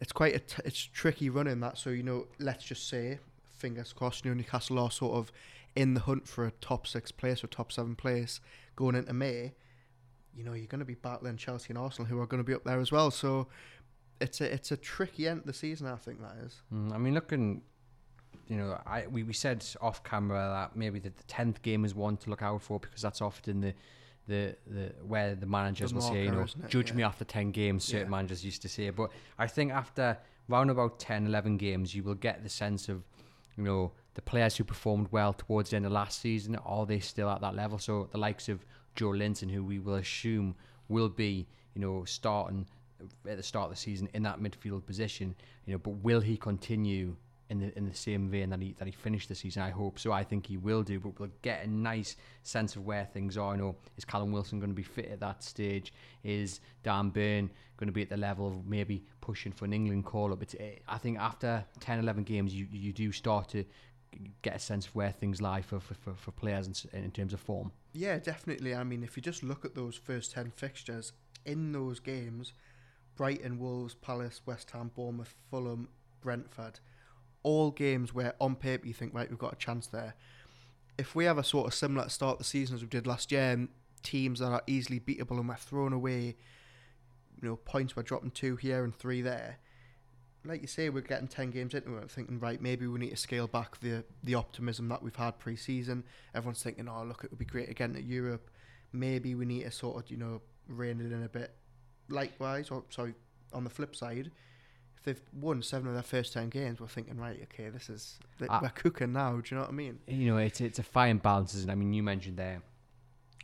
It's 0.00 0.12
quite 0.12 0.34
a 0.34 0.38
t- 0.38 0.62
it's 0.64 0.80
tricky 0.82 1.28
running 1.28 1.60
that. 1.60 1.78
So 1.78 1.90
you 1.90 2.02
know, 2.02 2.26
let's 2.38 2.64
just 2.64 2.88
say, 2.88 3.18
fingers 3.56 3.92
crossed, 3.92 4.24
you 4.24 4.30
know, 4.30 4.36
Newcastle 4.36 4.78
are 4.78 4.90
sort 4.90 5.16
of 5.16 5.32
in 5.76 5.94
the 5.94 6.00
hunt 6.00 6.26
for 6.26 6.46
a 6.46 6.50
top 6.60 6.86
six 6.86 7.12
place 7.12 7.44
or 7.44 7.46
top 7.46 7.70
seven 7.70 7.94
place 7.94 8.40
going 8.76 8.94
into 8.94 9.12
May. 9.12 9.52
You 10.34 10.44
know, 10.44 10.52
you're 10.52 10.66
going 10.66 10.80
to 10.80 10.84
be 10.84 10.94
battling 10.94 11.36
Chelsea 11.36 11.70
and 11.70 11.78
Arsenal, 11.78 12.08
who 12.08 12.20
are 12.20 12.26
going 12.26 12.42
to 12.42 12.46
be 12.46 12.54
up 12.54 12.64
there 12.64 12.80
as 12.80 12.90
well. 12.90 13.10
So 13.10 13.48
it's 14.20 14.40
a 14.40 14.52
it's 14.52 14.70
a 14.72 14.76
tricky 14.76 15.28
end 15.28 15.40
of 15.40 15.46
the 15.46 15.52
season. 15.52 15.86
I 15.86 15.96
think 15.96 16.20
that 16.20 16.36
is. 16.44 16.62
Mm, 16.72 16.92
I 16.92 16.98
mean, 16.98 17.14
looking, 17.14 17.62
you 18.48 18.56
know, 18.56 18.80
I 18.86 19.06
we, 19.06 19.22
we 19.22 19.32
said 19.32 19.64
off 19.80 20.02
camera 20.04 20.48
that 20.70 20.76
maybe 20.76 20.98
the 20.98 21.10
tenth 21.26 21.62
game 21.62 21.84
is 21.84 21.94
one 21.94 22.16
to 22.18 22.30
look 22.30 22.42
out 22.42 22.62
for 22.62 22.78
because 22.78 23.02
that's 23.02 23.20
often 23.20 23.60
the 23.60 23.74
the, 24.30 24.54
the 24.68 24.92
where 25.04 25.34
the 25.34 25.46
managers 25.46 25.92
will 25.92 26.00
say, 26.00 26.24
you 26.24 26.30
know, 26.30 26.46
judge 26.68 26.90
yeah. 26.90 26.96
me 26.96 27.02
after 27.02 27.24
10 27.24 27.50
games, 27.50 27.84
certain 27.84 28.06
yeah. 28.06 28.10
managers 28.10 28.44
used 28.44 28.62
to 28.62 28.68
say. 28.68 28.88
But 28.90 29.10
I 29.38 29.48
think 29.48 29.72
after 29.72 30.16
round 30.48 30.70
about 30.70 31.00
10, 31.00 31.26
11 31.26 31.56
games, 31.56 31.94
you 31.94 32.04
will 32.04 32.14
get 32.14 32.44
the 32.44 32.48
sense 32.48 32.88
of, 32.88 33.02
you 33.56 33.64
know, 33.64 33.90
the 34.14 34.22
players 34.22 34.56
who 34.56 34.62
performed 34.62 35.08
well 35.10 35.32
towards 35.32 35.70
the 35.70 35.76
end 35.76 35.86
of 35.86 35.92
last 35.92 36.20
season, 36.20 36.54
are 36.64 36.86
they 36.86 37.00
still 37.00 37.28
at 37.28 37.40
that 37.40 37.56
level? 37.56 37.78
So 37.78 38.08
the 38.12 38.18
likes 38.18 38.48
of 38.48 38.64
Joelinton, 38.96 39.50
who 39.50 39.64
we 39.64 39.80
will 39.80 39.96
assume 39.96 40.54
will 40.88 41.08
be, 41.08 41.48
you 41.74 41.80
know, 41.80 42.04
starting 42.04 42.66
at 43.28 43.36
the 43.36 43.42
start 43.42 43.64
of 43.64 43.70
the 43.70 43.80
season 43.80 44.08
in 44.14 44.22
that 44.22 44.40
midfield 44.40 44.86
position, 44.86 45.34
you 45.66 45.72
know, 45.72 45.78
but 45.78 45.90
will 46.04 46.20
he 46.20 46.36
continue 46.36 47.16
in 47.50 47.60
the 47.60 47.76
in 47.76 47.86
the 47.86 47.94
same 47.94 48.28
vein 48.28 48.50
that 48.50 48.60
he 48.60 48.74
that 48.78 48.86
he 48.86 48.92
finished 48.92 49.28
the 49.28 49.34
season. 49.34 49.62
I 49.62 49.70
hope 49.70 49.98
so. 49.98 50.12
I 50.12 50.24
think 50.24 50.46
he 50.46 50.56
will 50.56 50.82
do, 50.82 51.00
but 51.00 51.18
we'll 51.18 51.30
get 51.42 51.64
a 51.64 51.70
nice 51.70 52.16
sense 52.42 52.76
of 52.76 52.86
where 52.86 53.04
things 53.04 53.36
are. 53.36 53.54
You 53.54 53.60
know, 53.60 53.76
is 53.96 54.04
Callum 54.04 54.32
Wilson 54.32 54.60
going 54.60 54.70
to 54.70 54.74
be 54.74 54.82
fit 54.82 55.10
at 55.10 55.20
that 55.20 55.42
stage? 55.42 55.92
Is 56.24 56.60
Dan 56.82 57.10
Burn 57.10 57.50
going 57.76 57.88
to 57.88 57.92
be 57.92 58.02
at 58.02 58.08
the 58.08 58.16
level 58.16 58.48
of 58.48 58.66
maybe 58.66 59.04
pushing 59.20 59.52
for 59.52 59.64
an 59.64 59.72
England 59.72 60.04
call 60.04 60.32
up? 60.32 60.42
It's, 60.42 60.54
eh, 60.58 60.76
I 60.88 60.98
think 60.98 61.18
after 61.18 61.64
10, 61.80 61.98
11 61.98 62.24
games, 62.24 62.54
you 62.54 62.66
you 62.70 62.92
do 62.92 63.12
start 63.12 63.48
to 63.50 63.64
get 64.42 64.56
a 64.56 64.58
sense 64.58 64.86
of 64.86 64.94
where 64.94 65.10
things 65.10 65.40
lie 65.42 65.62
for 65.62 65.80
for, 65.80 65.94
for, 65.94 66.14
for 66.14 66.30
players 66.32 66.66
in, 66.66 67.04
in 67.04 67.10
terms 67.10 67.34
of 67.34 67.40
form. 67.40 67.72
Yeah, 67.92 68.18
definitely. 68.18 68.74
I 68.74 68.84
mean, 68.84 69.02
if 69.02 69.16
you 69.16 69.22
just 69.22 69.42
look 69.42 69.64
at 69.64 69.74
those 69.74 69.96
first 69.96 70.32
10 70.32 70.52
fixtures, 70.54 71.12
in 71.44 71.72
those 71.72 72.00
games, 72.00 72.52
Brighton, 73.16 73.58
Wolves, 73.58 73.94
Palace, 73.94 74.40
West 74.46 74.70
Ham, 74.70 74.90
Bournemouth, 74.94 75.34
Fulham, 75.50 75.88
Brentford, 76.20 76.80
all 77.42 77.70
games 77.70 78.14
where 78.14 78.34
on 78.40 78.54
paper 78.56 78.86
you 78.86 78.94
think, 78.94 79.14
right, 79.14 79.28
we've 79.28 79.38
got 79.38 79.52
a 79.52 79.56
chance 79.56 79.86
there. 79.86 80.14
If 80.98 81.14
we 81.14 81.24
have 81.24 81.38
a 81.38 81.44
sort 81.44 81.66
of 81.66 81.74
similar 81.74 82.08
start 82.08 82.38
the 82.38 82.44
season 82.44 82.76
as 82.76 82.82
we 82.82 82.88
did 82.88 83.06
last 83.06 83.32
year, 83.32 83.52
and 83.52 83.68
teams 84.02 84.40
that 84.40 84.46
are 84.46 84.62
easily 84.66 85.00
beatable 85.00 85.38
and 85.38 85.48
we're 85.48 85.56
throwing 85.56 85.92
away, 85.92 86.36
you 87.40 87.48
know, 87.48 87.56
points, 87.56 87.96
we're 87.96 88.02
dropping 88.02 88.30
two 88.30 88.56
here 88.56 88.84
and 88.84 88.94
three 88.94 89.22
there. 89.22 89.58
Like 90.44 90.62
you 90.62 90.66
say, 90.68 90.88
we're 90.88 91.02
getting 91.02 91.28
ten 91.28 91.50
games 91.50 91.74
into 91.74 91.96
it, 91.96 92.10
thinking, 92.10 92.38
right, 92.38 92.60
maybe 92.62 92.86
we 92.86 92.98
need 92.98 93.10
to 93.10 93.16
scale 93.16 93.46
back 93.46 93.78
the 93.80 94.04
the 94.22 94.34
optimism 94.34 94.88
that 94.88 95.02
we've 95.02 95.16
had 95.16 95.38
pre-season. 95.38 96.04
Everyone's 96.34 96.62
thinking, 96.62 96.88
oh, 96.88 97.04
look, 97.04 97.24
it 97.24 97.30
would 97.30 97.38
be 97.38 97.44
great 97.44 97.68
again 97.68 97.94
at 97.94 98.04
Europe. 98.04 98.50
Maybe 98.92 99.34
we 99.34 99.44
need 99.44 99.64
to 99.64 99.70
sort 99.70 100.02
of, 100.02 100.10
you 100.10 100.16
know, 100.16 100.40
rein 100.66 101.00
it 101.00 101.12
in 101.12 101.22
a 101.22 101.28
bit. 101.28 101.54
Likewise, 102.08 102.70
or 102.70 102.84
sorry, 102.88 103.14
on 103.52 103.64
the 103.64 103.70
flip 103.70 103.94
side, 103.94 104.30
if 105.00 105.04
they've 105.04 105.22
won 105.40 105.62
seven 105.62 105.88
of 105.88 105.94
their 105.94 106.02
first 106.02 106.32
ten 106.32 106.48
games, 106.48 106.80
we're 106.80 106.86
thinking, 106.86 107.16
right, 107.18 107.40
okay, 107.44 107.70
this 107.70 107.88
is 107.88 108.18
Ah. 108.48 108.60
we're 108.62 108.68
cooking 108.70 109.12
now. 109.12 109.32
Do 109.36 109.42
you 109.46 109.56
know 109.56 109.62
what 109.62 109.70
I 109.70 109.74
mean? 109.74 109.98
you 110.06 110.26
know, 110.30 110.38
it's 110.38 110.60
it's 110.60 110.78
a 110.78 110.82
fine 110.82 111.18
balance, 111.18 111.54
it? 111.54 111.68
I 111.70 111.74
mean, 111.74 111.92
you 111.92 112.02
mentioned 112.02 112.36
there 112.36 112.62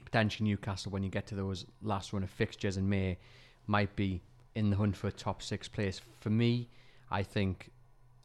potentially 0.05 0.49
Newcastle 0.49 0.93
when 0.93 1.03
you 1.03 1.11
get 1.11 1.27
to 1.27 1.35
those 1.35 1.67
last 1.83 2.13
run 2.13 2.23
of 2.23 2.31
fixtures 2.31 2.77
in 2.77 2.89
May 2.89 3.19
might 3.67 3.95
be 3.97 4.23
in 4.55 4.71
the 4.71 4.77
hunt 4.77 4.97
for 4.97 5.09
a 5.09 5.13
top 5.13 5.43
six 5.43 5.69
place. 5.69 6.01
For 6.21 6.31
me, 6.31 6.69
I 7.11 7.23
think 7.23 7.71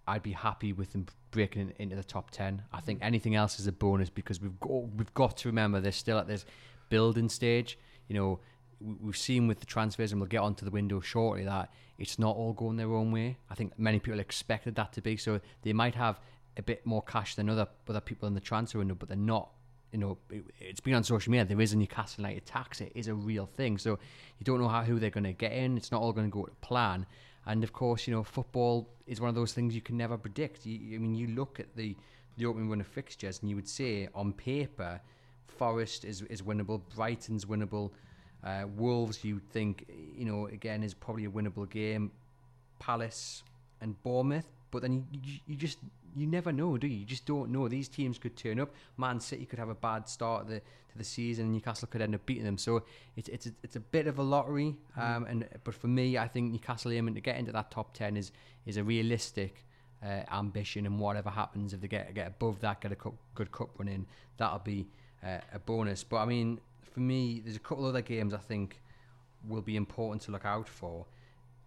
I'd 0.07 0.23
be 0.23 0.31
happy 0.31 0.73
with 0.73 0.91
them 0.93 1.07
breaking 1.31 1.61
in, 1.61 1.73
into 1.79 1.95
the 1.95 2.03
top 2.03 2.31
ten. 2.31 2.61
I 2.71 2.81
think 2.81 3.00
anything 3.01 3.35
else 3.35 3.59
is 3.59 3.67
a 3.67 3.71
bonus 3.71 4.09
because 4.09 4.39
we've 4.41 4.59
got 4.59 4.88
we've 4.95 5.13
got 5.13 5.38
to 5.38 5.50
remember 5.50 5.79
they're 5.79 5.91
still 5.91 6.17
at 6.19 6.27
this 6.27 6.45
building 6.89 7.29
stage. 7.29 7.77
You 8.07 8.15
know, 8.15 8.39
we've 8.81 9.17
seen 9.17 9.47
with 9.47 9.59
the 9.59 9.65
transfers, 9.65 10.11
and 10.11 10.21
we'll 10.21 10.27
get 10.27 10.41
onto 10.41 10.65
the 10.65 10.71
window 10.71 11.00
shortly 11.00 11.43
that 11.45 11.71
it's 11.97 12.17
not 12.17 12.35
all 12.35 12.53
going 12.53 12.77
their 12.77 12.93
own 12.93 13.11
way. 13.11 13.38
I 13.50 13.55
think 13.55 13.77
many 13.77 14.00
people 14.00 14.19
expected 14.19 14.75
that 14.75 14.93
to 14.93 15.01
be, 15.01 15.17
so 15.17 15.39
they 15.61 15.73
might 15.73 15.95
have 15.95 16.19
a 16.57 16.61
bit 16.61 16.85
more 16.85 17.01
cash 17.01 17.35
than 17.35 17.50
other 17.50 17.67
other 17.88 18.01
people 18.01 18.27
in 18.27 18.33
the 18.33 18.41
transfer 18.41 18.79
window, 18.79 18.95
but 18.95 19.07
they're 19.07 19.17
not. 19.17 19.50
You 19.91 20.00
know, 20.00 20.17
it, 20.29 20.45
it's 20.59 20.79
been 20.79 20.93
on 20.93 21.03
social 21.03 21.31
media. 21.31 21.45
There 21.45 21.59
is 21.59 21.73
a 21.73 21.77
Newcastle 21.77 22.23
United 22.23 22.45
tax. 22.45 22.79
It 22.79 22.93
is 22.95 23.07
a 23.07 23.13
real 23.13 23.45
thing. 23.45 23.77
So 23.77 24.00
you 24.39 24.45
don't 24.45 24.59
know 24.61 24.69
how 24.69 24.83
who 24.83 25.00
they're 25.00 25.09
going 25.09 25.25
to 25.25 25.33
get 25.33 25.51
in. 25.51 25.77
It's 25.77 25.91
not 25.91 26.01
all 26.01 26.13
going 26.13 26.27
to 26.27 26.33
go 26.33 26.45
to 26.45 26.51
plan. 26.61 27.05
And 27.45 27.63
of 27.63 27.73
course, 27.73 28.07
you 28.07 28.13
know, 28.13 28.23
football 28.23 28.89
is 29.05 29.19
one 29.19 29.27
of 29.27 29.35
those 29.35 29.51
things 29.51 29.75
you 29.75 29.81
can 29.81 29.97
never 29.97 30.17
predict. 30.17 30.65
You, 30.65 30.95
I 30.95 31.00
mean, 31.00 31.15
you 31.15 31.27
look 31.27 31.59
at 31.59 31.75
the 31.75 31.97
the 32.38 32.45
opening 32.45 32.69
run 32.69 32.79
of 32.79 32.88
fixtures, 32.88 33.39
and 33.41 33.50
you 33.50 33.55
would 33.55 33.67
say 33.67 34.07
on 34.15 34.33
paper, 34.33 35.01
Forest 35.47 36.05
is 36.05 36.21
is 36.23 36.41
winnable, 36.41 36.81
Brighton's 36.95 37.45
winnable, 37.45 37.91
uh, 38.43 38.63
Wolves 38.75 39.24
you'd 39.24 39.48
think 39.51 39.86
you 40.15 40.25
know 40.25 40.48
again 40.48 40.83
is 40.83 40.93
probably 40.93 41.25
a 41.25 41.29
winnable 41.29 41.69
game, 41.69 42.12
Palace 42.79 43.43
and 43.81 44.01
Bournemouth, 44.03 44.48
but 44.71 44.81
then 44.81 45.05
you, 45.12 45.19
you, 45.24 45.39
you 45.48 45.55
just 45.55 45.77
you 46.15 46.27
never 46.27 46.51
know, 46.51 46.77
do 46.77 46.88
you? 46.88 46.98
You 47.00 47.05
just 47.05 47.25
don't 47.25 47.51
know. 47.51 47.67
These 47.67 47.88
teams 47.88 48.17
could 48.17 48.36
turn 48.36 48.60
up. 48.60 48.74
Man 48.98 49.19
City 49.19 49.45
could 49.45 49.60
have 49.60 49.69
a 49.69 49.75
bad 49.75 50.07
start 50.07 50.48
to 50.48 50.53
the 50.55 50.60
to 50.60 50.98
the 50.98 51.03
season, 51.03 51.45
and 51.45 51.53
Newcastle 51.53 51.88
could 51.89 52.01
end 52.01 52.15
up 52.15 52.25
beating 52.25 52.43
them. 52.43 52.57
So 52.57 52.83
it's 53.15 53.29
it's 53.29 53.48
a, 53.48 53.51
it's 53.63 53.75
a 53.75 53.79
bit 53.79 54.07
of 54.07 54.19
a 54.19 54.24
lottery. 54.24 54.75
Um, 54.98 55.25
and 55.25 55.48
but 55.63 55.74
for 55.74 55.88
me, 55.88 56.17
I 56.17 56.27
think 56.27 56.51
Newcastle 56.51 56.91
aiming 56.91 57.15
to 57.15 57.21
get 57.21 57.38
into 57.38 57.51
that 57.51 57.71
top 57.71 57.93
ten 57.93 58.17
is 58.17 58.31
is 58.65 58.77
a 58.77 58.83
realistic 58.83 59.65
uh, 60.03 60.24
ambition, 60.31 60.86
and 60.86 61.00
whatever 61.00 61.29
happens 61.29 61.74
if 61.74 61.81
they 61.81 61.88
get 61.88 62.13
get 62.13 62.27
above 62.27 62.60
that, 62.62 62.81
get 62.81 62.91
a 62.91 62.95
cup, 62.95 63.13
good 63.36 63.51
cup 63.51 63.69
run 63.77 63.88
in, 63.88 64.05
that'll 64.38 64.60
be 64.60 64.88
uh, 65.24 65.39
a 65.53 65.60
bonus. 65.60 66.03
But 66.03 66.17
I 66.17 66.25
mean, 66.25 66.60
for 66.91 67.00
me, 67.00 67.41
there's 67.43 67.55
a 67.55 67.60
couple 67.60 67.86
other 67.86 68.01
games 68.01 68.33
I 68.33 68.38
think 68.38 68.81
will 69.48 69.62
be 69.62 69.75
important 69.75 70.21
to 70.24 70.31
look 70.31 70.45
out 70.45 70.67
for. 70.67 71.05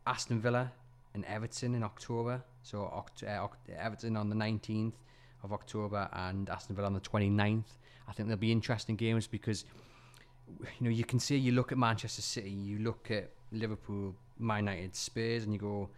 Aston 0.06 0.40
Villa 0.40 0.70
and 1.14 1.24
Everton 1.24 1.74
in 1.74 1.82
October. 1.82 2.42
So 2.62 2.84
uh, 2.84 3.48
Everton 3.78 4.16
on 4.16 4.28
the 4.28 4.36
19th 4.36 4.94
of 5.42 5.52
October 5.52 6.08
and 6.12 6.48
Aston 6.48 6.76
Villa 6.76 6.86
on 6.86 6.94
the 6.94 7.00
29th. 7.00 7.64
I 8.08 8.12
think 8.12 8.28
they'll 8.28 8.36
be 8.36 8.52
interesting 8.52 8.96
games 8.96 9.26
because 9.26 9.64
you 10.60 10.66
know 10.80 10.90
you 10.90 11.04
can 11.04 11.18
see 11.18 11.36
you 11.36 11.52
look 11.52 11.72
at 11.72 11.78
Manchester 11.78 12.22
City, 12.22 12.50
you 12.50 12.78
look 12.78 13.10
at 13.10 13.30
Liverpool, 13.50 14.14
Man 14.38 14.66
United, 14.66 14.94
Spurs, 14.94 15.44
and 15.44 15.52
you 15.52 15.58
go 15.58 15.88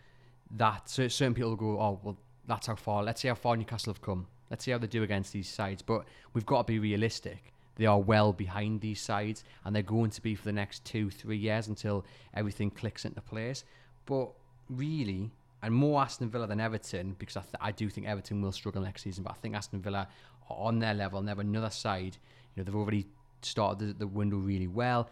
that. 0.52 0.88
So 0.88 1.08
certain 1.08 1.34
people 1.34 1.56
go, 1.56 1.80
oh 1.80 2.00
well, 2.02 2.16
that's 2.46 2.68
how 2.68 2.76
far. 2.76 3.02
Let's 3.02 3.20
see 3.20 3.28
how 3.28 3.34
far 3.34 3.56
Newcastle 3.56 3.92
have 3.92 4.02
come. 4.02 4.26
Let's 4.50 4.64
see 4.64 4.70
how 4.70 4.78
they 4.78 4.86
do 4.86 5.02
against 5.02 5.32
these 5.32 5.48
sides. 5.48 5.82
But 5.82 6.04
we've 6.32 6.46
got 6.46 6.66
to 6.66 6.72
be 6.72 6.78
realistic. 6.78 7.52
They 7.76 7.86
are 7.86 7.98
well 7.98 8.32
behind 8.32 8.80
these 8.80 9.00
sides, 9.00 9.44
and 9.64 9.74
they're 9.74 9.82
going 9.82 10.10
to 10.10 10.22
be 10.22 10.34
for 10.34 10.44
the 10.44 10.52
next 10.52 10.84
two, 10.84 11.10
three 11.10 11.36
years 11.36 11.68
until 11.68 12.04
everything 12.34 12.70
clicks 12.70 13.04
into 13.04 13.20
place. 13.20 13.64
But 14.06 14.30
really, 14.68 15.30
and 15.62 15.74
more 15.74 16.00
Aston 16.00 16.30
Villa 16.30 16.46
than 16.46 16.60
Everton, 16.60 17.16
because 17.18 17.36
I, 17.36 17.40
th- 17.40 17.54
I 17.60 17.72
do 17.72 17.88
think 17.88 18.06
Everton 18.06 18.40
will 18.40 18.52
struggle 18.52 18.82
next 18.82 19.02
season. 19.02 19.24
But 19.24 19.32
I 19.32 19.36
think 19.36 19.54
Aston 19.54 19.80
Villa 19.80 20.08
are 20.50 20.56
on 20.56 20.78
their 20.78 20.94
level, 20.94 21.18
and 21.18 21.28
they 21.28 21.30
have 21.30 21.38
another 21.38 21.70
side. 21.70 22.16
You 22.54 22.60
know, 22.60 22.64
they've 22.64 22.74
already 22.74 23.06
started 23.42 23.88
the, 23.88 23.92
the 23.94 24.06
window 24.06 24.36
really 24.36 24.68
well. 24.68 25.08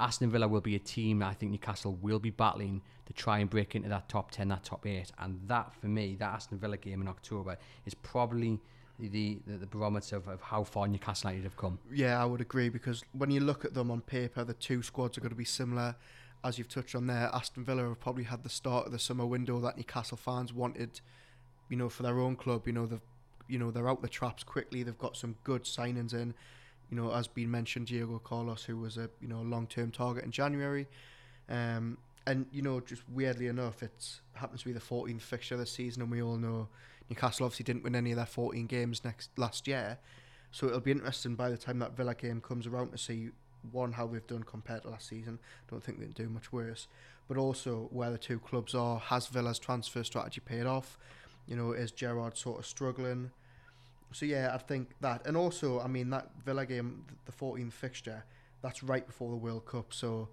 Aston 0.00 0.30
Villa 0.30 0.48
will 0.48 0.60
be 0.60 0.74
a 0.74 0.80
team 0.80 1.22
I 1.22 1.34
think 1.34 1.52
Newcastle 1.52 1.96
will 2.02 2.18
be 2.18 2.30
battling 2.30 2.82
to 3.06 3.12
try 3.12 3.38
and 3.38 3.48
break 3.48 3.76
into 3.76 3.88
that 3.88 4.08
top 4.08 4.30
10, 4.32 4.48
that 4.48 4.64
top 4.64 4.86
8. 4.86 5.12
And 5.18 5.40
that, 5.46 5.72
for 5.80 5.86
me, 5.86 6.16
that 6.18 6.34
Aston 6.34 6.58
Villa 6.58 6.76
game 6.76 7.00
in 7.00 7.08
October 7.08 7.56
is 7.86 7.94
probably 7.94 8.60
the, 9.08 9.38
the, 9.46 9.58
the 9.58 9.66
barometer 9.66 10.16
of, 10.16 10.28
of 10.28 10.40
how 10.40 10.64
far 10.64 10.86
Newcastle 10.88 11.30
United 11.30 11.44
have 11.44 11.56
come. 11.56 11.78
Yeah, 11.92 12.20
I 12.20 12.24
would 12.24 12.40
agree 12.40 12.68
because 12.68 13.04
when 13.12 13.30
you 13.30 13.40
look 13.40 13.64
at 13.64 13.74
them 13.74 13.90
on 13.90 14.00
paper, 14.00 14.44
the 14.44 14.54
two 14.54 14.82
squads 14.82 15.18
are 15.18 15.20
going 15.20 15.30
to 15.30 15.36
be 15.36 15.44
similar. 15.44 15.96
As 16.44 16.58
you've 16.58 16.68
touched 16.68 16.94
on 16.94 17.06
there, 17.06 17.30
Aston 17.32 17.64
Villa 17.64 17.84
have 17.84 18.00
probably 18.00 18.24
had 18.24 18.42
the 18.42 18.48
start 18.48 18.86
of 18.86 18.92
the 18.92 18.98
summer 18.98 19.26
window 19.26 19.60
that 19.60 19.76
Newcastle 19.76 20.16
fans 20.16 20.52
wanted, 20.52 21.00
you 21.68 21.76
know, 21.76 21.88
for 21.88 22.02
their 22.02 22.18
own 22.18 22.36
club. 22.36 22.66
You 22.66 22.72
know, 22.72 22.86
they've, 22.86 23.00
you 23.48 23.58
know, 23.58 23.70
they're 23.70 23.88
out 23.88 24.02
the 24.02 24.08
traps 24.08 24.42
quickly. 24.42 24.82
They've 24.82 24.98
got 24.98 25.16
some 25.16 25.36
good 25.44 25.64
signings 25.64 26.12
in. 26.12 26.34
You 26.90 26.96
know, 26.96 27.12
as 27.12 27.26
been 27.28 27.50
mentioned, 27.50 27.86
Diego 27.86 28.20
Carlos, 28.22 28.64
who 28.64 28.76
was 28.76 28.98
a 28.98 29.08
you 29.20 29.28
know 29.28 29.40
long-term 29.40 29.92
target 29.92 30.24
in 30.24 30.30
January, 30.30 30.86
um, 31.48 31.96
and 32.26 32.44
you 32.52 32.60
know, 32.60 32.80
just 32.80 33.02
weirdly 33.08 33.46
enough, 33.46 33.82
it 33.82 34.20
happens 34.34 34.60
to 34.60 34.66
be 34.66 34.72
the 34.72 34.80
14th 34.80 35.22
fixture 35.22 35.56
this 35.56 35.72
season, 35.72 36.02
and 36.02 36.10
we 36.10 36.22
all 36.22 36.36
know 36.36 36.68
Newcastle 37.12 37.44
obviously 37.44 37.64
didn't 37.64 37.84
win 37.84 37.94
any 37.94 38.12
of 38.12 38.16
their 38.16 38.26
14 38.26 38.66
games 38.66 39.04
next 39.04 39.30
last 39.36 39.68
year. 39.68 39.98
So 40.50 40.66
it'll 40.66 40.80
be 40.80 40.90
interesting 40.90 41.34
by 41.34 41.50
the 41.50 41.58
time 41.58 41.78
that 41.80 41.94
Villa 41.94 42.14
game 42.14 42.40
comes 42.40 42.66
around 42.66 42.92
to 42.92 42.98
see 42.98 43.30
one 43.70 43.92
how 43.92 44.06
we've 44.06 44.26
done 44.26 44.42
compared 44.42 44.82
to 44.82 44.90
last 44.90 45.08
season. 45.08 45.38
Don't 45.70 45.84
think 45.84 45.98
they 45.98 46.06
can 46.06 46.14
do 46.14 46.28
much 46.30 46.52
worse, 46.52 46.88
but 47.28 47.36
also 47.36 47.88
where 47.90 48.10
the 48.10 48.18
two 48.18 48.38
clubs 48.38 48.74
are. 48.74 48.98
Has 48.98 49.26
Villa's 49.26 49.58
transfer 49.58 50.02
strategy 50.02 50.40
paid 50.40 50.64
off? 50.64 50.98
You 51.46 51.56
know, 51.56 51.72
is 51.72 51.92
Gerrard 51.92 52.38
sort 52.38 52.58
of 52.58 52.66
struggling? 52.66 53.30
So 54.12 54.24
yeah, 54.24 54.52
I 54.54 54.58
think 54.58 54.90
that, 55.00 55.26
and 55.26 55.36
also 55.36 55.80
I 55.80 55.88
mean 55.88 56.08
that 56.10 56.30
Villa 56.44 56.64
game, 56.64 57.04
the 57.26 57.32
14th 57.32 57.72
fixture, 57.72 58.24
that's 58.62 58.82
right 58.82 59.06
before 59.06 59.30
the 59.30 59.36
World 59.36 59.66
Cup. 59.66 59.92
So 59.92 60.28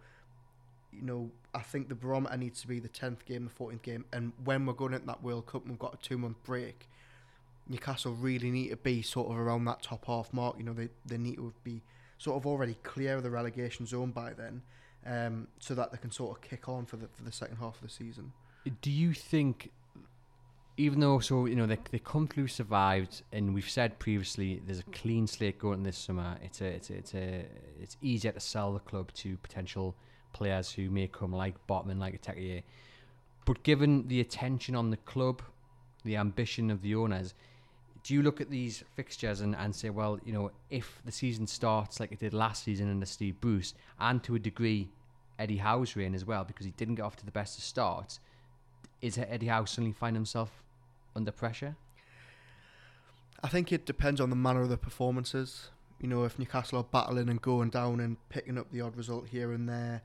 you 0.92 1.02
know, 1.02 1.32
I 1.54 1.62
think 1.62 1.90
the 1.90 1.96
barometer 1.96 2.38
needs 2.38 2.62
to 2.62 2.68
be 2.68 2.80
the 2.80 2.90
10th 2.90 3.26
game, 3.26 3.46
the 3.46 3.64
14th 3.64 3.82
game, 3.82 4.06
and 4.12 4.34
when 4.44 4.66
we're 4.66 4.74
going 4.74 4.94
into 4.94 5.06
that 5.08 5.24
World 5.24 5.48
Cup, 5.48 5.64
and 5.64 5.72
we've 5.72 5.80
got 5.80 5.94
a 5.94 5.98
two 5.98 6.18
month 6.18 6.38
break. 6.44 6.88
Newcastle 7.68 8.14
really 8.14 8.50
need 8.50 8.70
to 8.70 8.78
be 8.78 9.04
sort 9.04 9.30
of 9.30 9.38
around 9.38 9.66
that 9.66 9.84
top 9.84 10.06
half 10.06 10.34
mark. 10.34 10.56
You 10.58 10.64
know, 10.64 10.74
they, 10.74 10.90
they 11.06 11.20
need 11.20 11.36
to 11.36 11.54
be 11.64 11.84
sort 12.18 12.36
of 12.38 12.48
already 12.48 12.76
clear 12.84 13.18
of 13.18 13.24
the 13.24 13.30
relegation 13.30 13.86
zone 13.86 14.12
by 14.12 14.34
then, 14.34 14.62
um, 15.06 15.48
so 15.60 15.76
that 15.76 15.92
they 15.92 15.98
can 15.98 16.12
sort 16.12 16.36
of 16.36 16.42
kick 16.42 16.68
on 16.68 16.86
for 16.86 16.98
the 16.98 17.08
for 17.16 17.24
the 17.24 17.32
second 17.32 17.58
half 17.58 17.76
of 17.76 17.82
the 17.82 17.90
season. 17.90 18.32
Do 18.82 18.92
you 18.92 19.14
think, 19.14 19.72
even 20.78 21.00
though 21.00 21.20
so 21.20 21.46
you 21.46 21.56
know 21.56 21.68
they 21.68 21.78
they 21.92 22.00
come 22.00 22.28
through 22.28 22.48
survived, 22.48 23.22
and 23.32 23.54
we've 23.54 23.70
said 23.70 24.00
previously 24.00 24.62
there's 24.66 24.80
a 24.80 24.92
clean 24.92 25.28
slate 25.28 25.60
going 25.60 25.84
this 25.84 25.98
summer. 25.98 26.38
It's 26.44 26.62
a 26.62 26.66
it's 26.66 26.90
a, 26.90 26.94
it's 26.96 27.14
a 27.14 27.46
it's 27.80 27.98
easier 28.02 28.32
to 28.32 28.40
sell 28.40 28.74
the 28.74 28.80
club 28.80 29.14
to 29.14 29.38
potential 29.38 29.96
players 30.34 30.72
who 30.72 30.90
may 30.90 31.08
come 31.08 31.34
like 31.34 31.56
Botman, 31.68 32.00
like 32.00 32.22
Ekitike. 32.22 32.64
But 33.46 33.64
given 33.64 34.08
the 34.08 34.22
attention 34.22 34.76
on 34.76 34.90
the 34.90 34.98
club, 34.98 35.42
the 36.06 36.18
ambition 36.18 36.70
of 36.70 36.82
the 36.82 36.96
owners, 36.96 37.34
do 38.04 38.14
you 38.14 38.22
look 38.22 38.40
at 38.40 38.50
these 38.50 38.84
fixtures 38.96 39.42
and, 39.42 39.56
and 39.56 39.76
say, 39.76 39.90
well, 39.90 40.20
you 40.26 40.32
know, 40.32 40.52
if 40.70 41.02
the 41.06 41.12
season 41.12 41.48
starts 41.48 42.00
like 42.00 42.12
it 42.12 42.20
did 42.20 42.34
last 42.34 42.64
season 42.64 42.90
under 42.90 43.06
Steve 43.06 43.40
Bruce, 43.42 43.74
and 44.00 44.24
to 44.24 44.36
a 44.36 44.40
degree 44.40 44.90
Eddie 45.38 45.58
Howe's 45.58 45.96
reign 45.96 46.16
as 46.16 46.26
well, 46.26 46.44
because 46.44 46.66
he 46.66 46.72
didn't 46.72 46.96
get 46.96 47.04
off 47.04 47.16
to 47.18 47.26
the 47.26 47.32
best 47.32 47.58
of 47.58 47.64
starts, 47.64 48.20
is 49.02 49.18
Eddie 49.18 49.48
Howe 49.48 49.66
suddenly 49.66 49.94
find 49.94 50.16
himself 50.16 50.64
under 51.16 51.32
pressure? 51.32 51.76
I 53.42 53.48
think 53.48 53.72
it 53.72 53.86
depends 53.86 54.20
on 54.20 54.30
the 54.30 54.36
manner 54.36 54.62
of 54.62 54.70
the 54.70 54.78
performances. 54.78 55.70
You 56.02 56.08
know, 56.08 56.24
if 56.24 56.38
Newcastle 56.38 56.80
are 56.80 56.84
battling 56.84 57.30
and 57.30 57.42
going 57.42 57.70
down 57.70 58.00
and 58.00 58.18
picking 58.30 58.58
up 58.58 58.72
the 58.72 58.82
odd 58.82 58.98
result 58.98 59.28
here 59.30 59.54
and 59.54 59.68
there, 59.68 60.02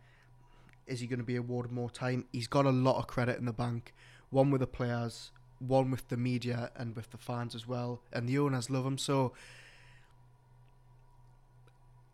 is 0.86 1.00
he 1.00 1.06
going 1.06 1.18
to 1.18 1.24
be 1.24 1.36
awarded 1.36 1.72
more 1.72 1.90
time? 1.90 2.26
He's 2.32 2.48
got 2.48 2.66
a 2.66 2.70
lot 2.70 2.98
of 2.98 3.06
credit 3.06 3.38
in 3.38 3.44
the 3.44 3.52
bank. 3.52 3.94
One 4.30 4.50
with 4.50 4.60
the 4.60 4.66
players, 4.66 5.30
one 5.58 5.90
with 5.90 6.08
the 6.08 6.16
media, 6.16 6.70
and 6.76 6.94
with 6.96 7.10
the 7.10 7.18
fans 7.18 7.54
as 7.54 7.66
well. 7.66 8.02
And 8.12 8.28
the 8.28 8.38
owners 8.38 8.70
love 8.70 8.84
him. 8.84 8.98
So, 8.98 9.32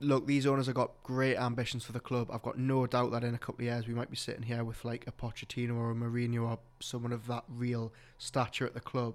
look, 0.01 0.27
these 0.27 0.47
owners 0.47 0.67
have 0.67 0.75
got 0.75 1.03
great 1.03 1.37
ambitions 1.37 1.85
for 1.85 1.93
the 1.93 2.01
club. 2.01 2.31
I've 2.33 2.43
got 2.43 2.59
no 2.59 2.87
doubt 2.87 3.13
that 3.13 3.25
in 3.25 3.35
a 3.35 3.39
couple 3.39 3.63
of 3.63 3.67
years 3.67 3.87
we 3.87 3.95
might 3.95 4.11
be 4.11 4.17
sitting 4.17 4.43
here 4.43 4.65
with 4.65 4.85
like 4.85 5.07
a 5.07 5.13
Pochettino 5.13 5.77
or 5.77 5.91
a 5.91 5.95
Mourinho 5.95 6.49
or 6.49 6.59
someone 6.81 7.13
of 7.13 7.27
that 7.27 7.45
real 7.49 7.93
stature 8.19 8.67
at 8.67 8.75
the 8.75 8.81
club. 8.81 9.15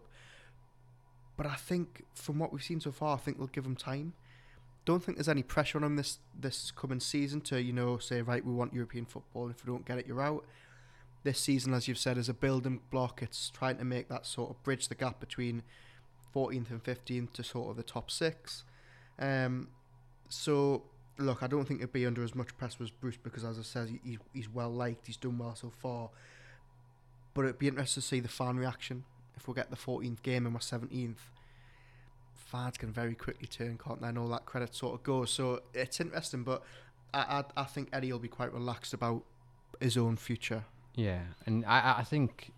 But 1.38 1.48
I 1.48 1.56
think 1.56 2.06
from 2.14 2.40
what 2.40 2.54
we've 2.54 2.64
seen 2.64 2.80
so 2.80 2.92
far, 2.92 3.16
I 3.16 3.20
think 3.20 3.38
they'll 3.38 3.48
give 3.48 3.66
him 3.66 3.76
time. 3.76 4.14
Don't 4.86 5.04
think 5.04 5.18
there's 5.18 5.30
any 5.30 5.44
pressure 5.44 5.78
on 5.78 5.84
him 5.84 5.96
this 5.96 6.20
this 6.40 6.72
coming 6.72 7.00
season 7.00 7.42
to 7.42 7.62
you 7.62 7.74
know 7.74 7.98
say 7.98 8.22
right 8.22 8.46
we 8.46 8.54
want 8.54 8.74
European 8.74 9.06
football. 9.06 9.44
and 9.46 9.56
If 9.56 9.66
we 9.66 9.72
don't 9.72 9.86
get 9.86 9.98
it, 9.98 10.08
you're 10.08 10.22
out. 10.22 10.46
This 11.24 11.40
season, 11.40 11.74
as 11.74 11.88
you've 11.88 11.98
said, 11.98 12.20
is 12.20 12.30
a 12.30 12.36
building 12.36 12.82
block. 12.92 13.24
It's 13.24 13.50
trying 13.50 13.78
to 13.78 13.84
make 13.84 14.10
that 14.10 14.28
sort 14.28 14.52
of 14.52 14.62
bridge 14.64 14.88
the 14.88 14.96
gap 14.96 15.20
between 15.20 15.64
14th 16.36 16.70
and 16.70 16.84
15th 16.84 17.34
to 17.34 17.44
sort 17.44 17.72
of 17.72 17.78
the 17.78 17.84
top 17.84 18.12
six. 18.12 18.64
Um, 19.18 19.70
so 20.30 20.84
look, 21.18 21.42
I 21.44 21.48
don't 21.48 21.66
think 21.66 21.80
it'd 21.80 21.94
be 21.94 22.06
under 22.06 22.24
as 22.24 22.36
much 22.36 22.56
pressure 22.58 22.84
as 22.84 22.90
Bruce 22.90 23.18
because, 23.18 23.44
as 23.44 23.58
I 23.58 23.64
said, 23.64 24.00
he, 24.04 24.18
he's 24.34 24.50
well 24.50 24.70
liked. 24.70 25.08
He's 25.08 25.18
done 25.18 25.38
well 25.38 25.56
so 25.56 25.72
far. 25.82 26.10
But 27.34 27.46
it'd 27.46 27.60
be 27.60 27.68
interesting 27.68 28.02
to 28.02 28.08
see 28.08 28.20
the 28.20 28.28
fan 28.28 28.58
reaction 28.58 29.04
if 29.36 29.48
we 29.48 29.54
get 29.54 29.70
the 29.70 29.76
14th 29.76 30.22
game 30.22 30.46
and 30.46 30.54
we're 30.54 30.60
17th. 30.60 31.16
Fans 32.46 32.78
can 32.78 32.92
very 32.92 33.16
quickly 33.16 33.48
turn, 33.48 33.78
can't? 33.84 34.02
And 34.02 34.18
all 34.18 34.30
that 34.30 34.46
credit 34.46 34.74
sort 34.74 34.94
of 34.94 35.04
goes. 35.04 35.32
So 35.32 35.62
it's 35.74 36.00
interesting, 36.00 36.44
but 36.44 36.64
I, 37.14 37.44
I, 37.58 37.62
I 37.62 37.64
think 37.64 37.90
Eddie 37.92 38.12
will 38.12 38.20
be 38.20 38.28
quite 38.28 38.54
relaxed 38.54 38.94
about 38.94 39.24
his 39.82 39.98
own 39.98 40.16
future. 40.16 40.64
Yeah, 40.96 41.22
and 41.46 41.66
I, 41.66 41.96
I 42.00 42.04
think 42.04 42.54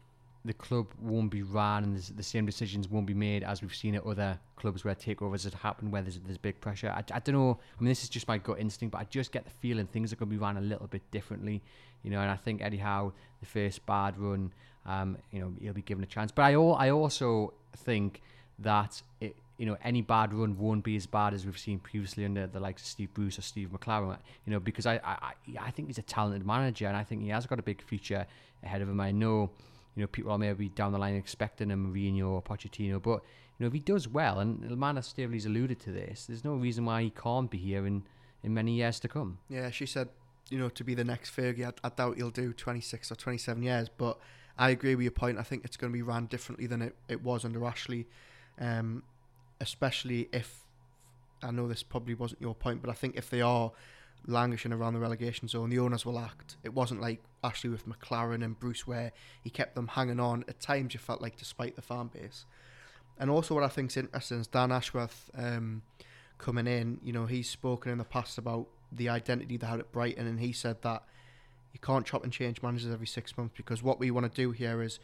the 0.45 0.53
club 0.53 0.87
won't 1.01 1.29
be 1.29 1.41
run 1.41 1.83
and 1.83 1.97
the 1.97 2.23
same 2.23 2.45
decisions 2.45 2.87
won't 2.87 3.05
be 3.05 3.13
made 3.13 3.43
as 3.43 3.61
we've 3.61 3.75
seen 3.75 3.95
at 3.95 4.05
other 4.05 4.39
clubs 4.55 4.85
where 4.85 4.95
takeovers 4.95 5.43
have 5.43 5.53
happened 5.53 5.91
where 5.91 6.01
there's, 6.01 6.19
there's 6.19 6.37
big 6.37 6.59
pressure. 6.61 6.89
I, 6.89 7.03
I 7.13 7.19
don't 7.19 7.35
know. 7.35 7.59
I 7.77 7.81
mean, 7.81 7.89
this 7.89 8.03
is 8.03 8.09
just 8.09 8.27
my 8.27 8.37
gut 8.37 8.59
instinct, 8.59 8.93
but 8.93 8.99
I 8.99 9.03
just 9.05 9.31
get 9.31 9.43
the 9.45 9.51
feeling 9.51 9.87
things 9.87 10.13
are 10.13 10.15
going 10.15 10.29
to 10.29 10.35
be 10.35 10.39
run 10.39 10.57
a 10.57 10.61
little 10.61 10.87
bit 10.87 11.01
differently, 11.11 11.61
you 12.03 12.11
know. 12.11 12.21
And 12.21 12.31
I 12.31 12.35
think 12.35 12.61
Eddie 12.61 12.77
Howe, 12.77 13.13
the 13.39 13.45
first 13.45 13.85
bad 13.85 14.17
run, 14.17 14.53
um, 14.85 15.17
you 15.31 15.41
know, 15.41 15.53
he'll 15.59 15.73
be 15.73 15.81
given 15.81 16.03
a 16.03 16.07
chance. 16.07 16.31
But 16.31 16.43
I, 16.43 16.53
I 16.53 16.91
also 16.91 17.53
think 17.75 18.21
that 18.59 19.01
it, 19.19 19.35
you 19.57 19.65
know, 19.65 19.77
any 19.83 20.01
bad 20.01 20.33
run 20.33 20.57
won't 20.57 20.83
be 20.83 20.95
as 20.95 21.05
bad 21.05 21.33
as 21.33 21.45
we've 21.45 21.57
seen 21.57 21.79
previously 21.79 22.25
under 22.25 22.45
the 22.45 22.59
likes 22.59 22.83
of 22.83 22.87
Steve 22.87 23.13
Bruce 23.13 23.39
or 23.39 23.41
Steve 23.41 23.69
McClaren. 23.69 24.17
You 24.45 24.53
know, 24.53 24.59
because 24.59 24.85
I, 24.85 24.99
I, 25.03 25.33
I 25.59 25.71
think 25.71 25.87
he's 25.87 25.97
a 25.97 26.03
talented 26.03 26.45
manager, 26.45 26.87
and 26.87 26.95
I 26.95 27.03
think 27.03 27.23
he 27.23 27.29
has 27.29 27.45
got 27.47 27.59
a 27.59 27.63
big 27.63 27.81
future 27.81 28.25
ahead 28.63 28.81
of 28.81 28.89
him. 28.89 28.99
I 28.99 29.11
know, 29.11 29.49
you 29.95 30.01
know, 30.01 30.07
people 30.07 30.31
are 30.31 30.37
maybe 30.37 30.69
down 30.69 30.91
the 30.91 30.99
line 30.99 31.15
expecting 31.15 31.71
a 31.71 31.75
Mourinho 31.75 32.29
or 32.29 32.41
Pochettino, 32.41 33.01
but 33.01 33.23
you 33.57 33.63
know, 33.63 33.67
if 33.67 33.73
he 33.73 33.79
does 33.79 34.07
well, 34.07 34.39
and 34.39 34.61
the 34.61 34.73
Amanda 34.73 35.01
Staveley's 35.01 35.47
alluded 35.47 35.79
to 35.81 35.91
this, 35.91 36.27
there's 36.27 36.45
no 36.45 36.53
reason 36.53 36.85
why 36.85 37.01
he 37.01 37.09
can't 37.09 37.49
be 37.49 37.57
here 37.57 37.87
in 37.87 38.03
in 38.43 38.53
many 38.53 38.73
years 38.73 38.99
to 38.99 39.07
come. 39.07 39.39
Yeah, 39.49 39.71
she 39.71 39.87
said, 39.87 40.09
you 40.49 40.59
know, 40.59 40.69
to 40.69 40.83
be 40.83 40.93
the 40.93 41.03
next 41.03 41.35
Fergie, 41.35 41.65
I, 41.65 41.73
I 41.83 41.89
doubt 41.89 42.17
he'll 42.17 42.29
do 42.29 42.53
26 42.53 43.11
or 43.11 43.15
27 43.15 43.63
years, 43.63 43.89
but 43.89 44.19
I 44.57 44.69
agree 44.69 44.95
with 44.95 45.03
your 45.03 45.11
point. 45.11 45.37
I 45.37 45.43
think 45.43 45.65
it's 45.65 45.77
going 45.77 45.91
to 45.91 45.97
be 45.97 46.03
ran 46.03 46.25
differently 46.25 46.67
than 46.67 46.81
it, 46.81 46.95
it 47.07 47.23
was 47.23 47.43
under 47.43 47.65
Ashley. 47.65 48.07
Um, 48.59 49.03
especially 49.59 50.29
if 50.31 50.63
I 51.43 51.51
know 51.51 51.67
this 51.67 51.83
probably 51.83 52.13
wasn't 52.13 52.41
your 52.41 52.55
point, 52.55 52.81
but 52.81 52.89
I 52.89 52.93
think 52.93 53.15
if 53.15 53.29
they 53.29 53.41
are 53.41 53.71
languishing 54.25 54.73
around 54.73 54.93
the 54.93 54.99
relegation 54.99 55.47
zone, 55.47 55.69
the 55.69 55.79
owners 55.79 56.05
will 56.05 56.19
act. 56.19 56.57
It 56.63 56.73
wasn't 56.73 57.01
like 57.01 57.21
Ashley 57.43 57.69
with 57.69 57.87
McClaren 57.87 58.43
and 58.43 58.59
Bruce, 58.59 58.87
where 58.87 59.11
he 59.43 59.49
kept 59.49 59.75
them 59.75 59.87
hanging 59.87 60.19
on. 60.19 60.43
At 60.47 60.59
times, 60.59 60.93
you 60.93 60.99
felt 60.99 61.21
like, 61.21 61.37
despite 61.37 61.75
the 61.75 61.81
fan 61.81 62.07
base. 62.07 62.45
And 63.19 63.29
also, 63.29 63.55
what 63.55 63.63
I 63.63 63.67
think 63.67 63.91
is 63.91 63.97
interesting 63.97 64.39
is 64.39 64.47
Dan 64.47 64.71
Ashworth 64.71 65.29
um, 65.35 65.83
coming 66.37 66.67
in. 66.67 66.99
You 67.03 67.13
know, 67.13 67.25
he's 67.25 67.49
spoken 67.49 67.91
in 67.91 67.97
the 67.97 68.03
past 68.03 68.37
about 68.37 68.67
the 68.91 69.09
identity 69.09 69.57
they 69.57 69.67
had 69.67 69.79
at 69.79 69.91
Brighton, 69.91 70.27
and 70.27 70.39
he 70.39 70.51
said 70.51 70.81
that 70.81 71.03
you 71.73 71.79
can't 71.79 72.05
chop 72.05 72.23
and 72.23 72.33
change 72.33 72.61
managers 72.61 72.91
every 72.91 73.07
six 73.07 73.37
months 73.37 73.53
because 73.55 73.83
what 73.83 73.99
we 73.99 74.09
want 74.09 74.31
to 74.31 74.41
do 74.41 74.51
here 74.51 74.81
is 74.81 74.99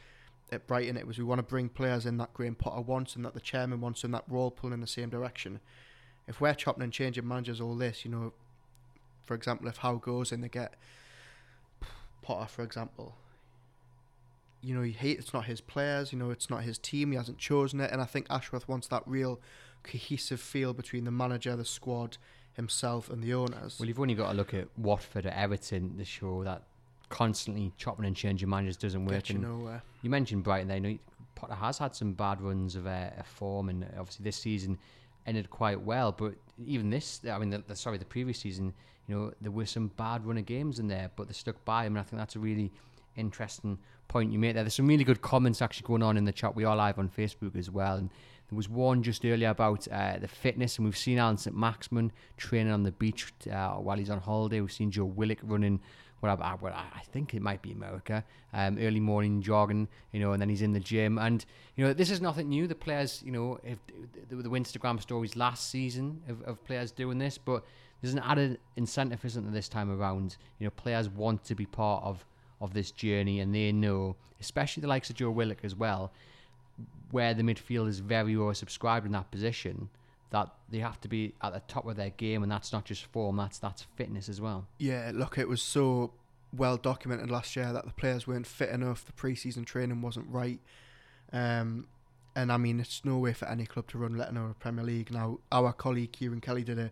at 0.52 0.68
Brighton, 0.68 0.98
it 0.98 1.08
was 1.08 1.18
we 1.18 1.24
want 1.24 1.40
to 1.40 1.44
bring 1.44 1.70
players 1.70 2.06
in 2.06 2.18
that 2.18 2.34
Graham 2.34 2.56
Potter 2.56 2.82
wants 2.82 3.16
and 3.16 3.26
that 3.26 3.34
the 3.34 3.40
chairman 3.40 3.82
wants 3.82 4.04
and 4.04 4.14
that 4.14 4.28
we're 4.30 4.40
all 4.40 4.52
pulling 4.52 4.76
in 4.76 4.82
the 4.82 4.88
same 4.88 5.10
direction. 5.10 5.60
If 6.28 6.40
we're 6.40 6.54
chopping 6.54 6.84
and 6.84 6.94
changing 6.94 7.28
managers 7.28 7.60
all 7.60 7.76
this, 7.76 8.06
you 8.06 8.12
know, 8.12 8.34
for 9.26 9.34
example, 9.34 9.68
if 9.68 9.78
Howe 9.78 9.96
goes 9.96 10.32
and 10.32 10.44
they 10.44 10.50
get 10.50 10.76
Potter, 12.22 12.48
for 12.48 12.64
example, 12.64 13.16
you 14.62 14.74
know, 14.74 14.82
he 14.82 14.92
hate 14.92 15.20
it's 15.20 15.34
not 15.34 15.46
his 15.46 15.60
players, 15.60 16.14
you 16.14 16.20
know, 16.20 16.30
it's 16.30 16.50
not 16.50 16.64
his 16.64 16.78
team, 16.78 17.12
he 17.12 17.18
hasn't 17.18 17.38
chosen 17.38 17.82
it, 17.82 17.92
and 17.92 18.02
I 18.02 18.06
think 18.06 18.28
Ashworth 18.30 18.68
wants 18.68 18.88
that 18.88 19.04
real 19.06 19.42
cohesive 19.84 20.40
feel 20.40 20.74
between 20.74 21.04
the 21.04 21.12
manager, 21.12 21.56
the 21.56 21.66
squad, 21.66 22.18
himself, 22.54 23.10
and 23.10 23.22
the 23.22 23.34
owners. 23.34 23.78
Well, 23.80 23.88
you've 23.88 24.00
only 24.00 24.16
got 24.16 24.32
to 24.32 24.38
look 24.38 24.54
at 24.54 24.68
Watford 24.78 25.26
or 25.26 25.32
Everton 25.32 25.98
to 25.98 26.06
show 26.06 26.44
that 26.46 26.64
constantly 27.14 27.72
chopping 27.78 28.06
and 28.06 28.16
changing 28.16 28.50
managers 28.50 28.76
doesn't 28.76 29.06
work. 29.06 29.26
Get 29.26 29.30
you 29.30 29.38
nowhere. 29.38 29.84
You 30.02 30.10
mentioned 30.10 30.44
Brighton 30.44 30.68
there. 30.68 30.78
You 30.78 30.84
know, 30.84 30.98
Potter 31.36 31.54
has 31.54 31.78
had 31.78 31.96
some 31.96 32.14
bad 32.14 32.42
runs 32.42 32.76
of 32.76 32.88
uh, 32.88 33.12
form, 33.24 33.70
and 33.70 33.86
obviously 34.00 34.24
this 34.24 34.36
season 34.36 34.80
ended 35.28 35.48
quite 35.52 35.80
well. 35.80 36.12
But 36.12 36.34
even 36.66 36.90
this, 36.90 37.22
I 37.30 37.38
mean, 37.38 37.52
the, 37.52 37.64
the, 37.68 37.76
sorry, 37.76 38.00
the 38.00 38.06
previous 38.06 38.40
season, 38.40 38.74
you 39.08 39.16
know, 39.16 39.32
there 39.42 39.52
were 39.52 39.68
some 39.68 39.92
bad 39.96 40.26
run 40.26 40.40
of 40.40 40.48
games 40.48 40.80
in 40.80 40.88
there, 40.88 41.12
but 41.16 41.28
they 41.28 41.34
stuck 41.34 41.64
by 41.66 41.86
him, 41.86 41.94
and 41.94 42.00
I 42.00 42.04
think 42.04 42.20
that's 42.20 42.36
a 42.36 42.40
really 42.40 42.72
interesting 43.16 43.78
point 44.08 44.32
you 44.32 44.40
made 44.40 44.56
there. 44.56 44.64
There's 44.64 44.74
some 44.74 44.88
really 44.88 45.04
good 45.04 45.22
comments 45.22 45.62
actually 45.62 45.86
going 45.86 46.02
on 46.02 46.18
in 46.18 46.26
the 46.26 46.32
chat. 46.32 46.56
We 46.56 46.64
are 46.64 46.76
live 46.76 46.98
on 46.98 47.10
Facebook 47.10 47.56
as 47.56 47.70
well, 47.70 47.98
and 47.98 48.10
there 48.50 48.58
was 48.58 48.70
one 48.70 49.04
just 49.04 49.24
earlier 49.24 49.50
about 49.50 49.88
uh, 49.92 50.18
the 50.18 50.28
fitness, 50.28 50.78
and 50.78 50.86
we've 50.86 50.98
seen 50.98 51.20
Allan 51.20 51.38
St. 51.38 51.56
Maximin 51.56 52.12
training 52.38 52.74
on 52.74 52.82
the 52.82 52.92
beach 52.92 53.32
uh, 53.52 53.74
while 53.74 53.98
he's 53.98 54.10
on 54.10 54.20
holiday. 54.20 54.62
We've 54.62 54.72
seen 54.72 54.90
Joe 54.90 55.06
Willock 55.06 55.38
running 55.44 55.80
what 56.24 56.40
I, 56.40 56.54
what 56.54 56.74
I 56.74 57.02
think 57.12 57.34
it 57.34 57.42
might 57.42 57.62
be 57.62 57.74
America, 57.74 58.24
um, 58.54 58.78
early 58.80 59.02
morning 59.02 59.42
jogging, 59.42 59.90
you 60.14 60.22
know, 60.22 60.32
and 60.32 60.42
then 60.42 60.48
he's 60.48 60.62
in 60.62 60.72
the 60.72 60.80
gym. 60.80 61.18
And, 61.18 61.44
you 61.76 61.86
know, 61.86 61.92
this 61.92 62.10
is 62.10 62.22
nothing 62.22 62.48
new. 62.48 62.66
The 62.66 62.76
players, 62.76 63.22
you 63.26 63.32
know, 63.34 63.60
if, 63.62 63.78
the, 64.30 64.38
the 64.38 64.50
Instagram 64.50 65.02
stories 65.02 65.36
last 65.36 65.70
season 65.70 66.22
of, 66.30 66.42
of 66.44 66.64
players 66.64 66.92
doing 66.92 67.18
this, 67.18 67.38
but 67.38 67.66
there's 68.02 68.14
an 68.14 68.22
added 68.22 68.58
incentive, 68.78 69.26
isn't 69.26 69.44
there, 69.44 69.54
this 69.54 69.68
time 69.68 69.92
around? 69.92 70.38
You 70.60 70.68
know, 70.68 70.72
players 70.72 71.10
want 71.10 71.44
to 71.44 71.56
be 71.56 71.66
part 71.66 72.06
of, 72.06 72.26
of 72.62 72.74
this 72.74 72.92
journey 72.92 73.42
and 73.42 73.54
they 73.54 73.74
know, 73.74 74.16
especially 74.40 74.80
the 74.80 74.88
likes 74.88 75.10
of 75.10 75.18
Joe 75.18 75.30
Willock 75.30 75.60
as 75.64 75.76
well, 75.76 76.14
where 77.12 77.34
the 77.34 77.44
midfield 77.44 77.90
is 77.90 78.00
very 78.00 78.36
oversubscribed 78.36 79.06
in 79.06 79.12
that 79.12 79.30
position 79.30 79.90
that 80.34 80.50
they 80.68 80.80
have 80.80 81.00
to 81.00 81.08
be 81.08 81.36
at 81.44 81.54
the 81.54 81.62
top 81.68 81.86
of 81.86 81.96
their 81.96 82.10
game, 82.10 82.42
and 82.42 82.52
that's 82.52 82.74
not 82.74 82.86
just 82.86 83.06
form, 83.06 83.38
that's 83.38 83.60
that's 83.60 83.86
fitness 83.96 84.28
as 84.28 84.42
well. 84.42 84.68
Yeah, 84.80 85.12
look, 85.14 85.38
it 85.38 85.48
was 85.48 85.62
so 85.62 86.12
well 86.52 86.76
documented 86.76 87.30
last 87.30 87.56
year 87.56 87.72
that 87.72 87.86
the 87.86 87.94
players 87.94 88.28
weren't 88.28 88.48
fit 88.48 88.70
enough, 88.70 89.06
the 89.06 89.12
preseason 89.12 89.64
training 89.64 90.02
wasn't 90.02 90.26
right. 90.30 90.60
Um, 91.32 91.88
and 92.36 92.52
I 92.52 92.58
mean, 92.58 92.80
it's 92.80 93.06
no 93.06 93.20
way 93.20 93.34
for 93.34 93.48
any 93.48 93.68
club 93.68 93.88
to 93.90 94.00
run 94.00 94.18
let 94.18 94.32
alone 94.32 94.50
a 94.50 94.54
Premier 94.56 94.84
League. 94.84 95.12
Now, 95.12 95.38
our 95.52 95.72
colleague 95.72 96.12
Kieran 96.12 96.42
Kelly 96.42 96.64
did 96.64 96.80
a 96.80 96.92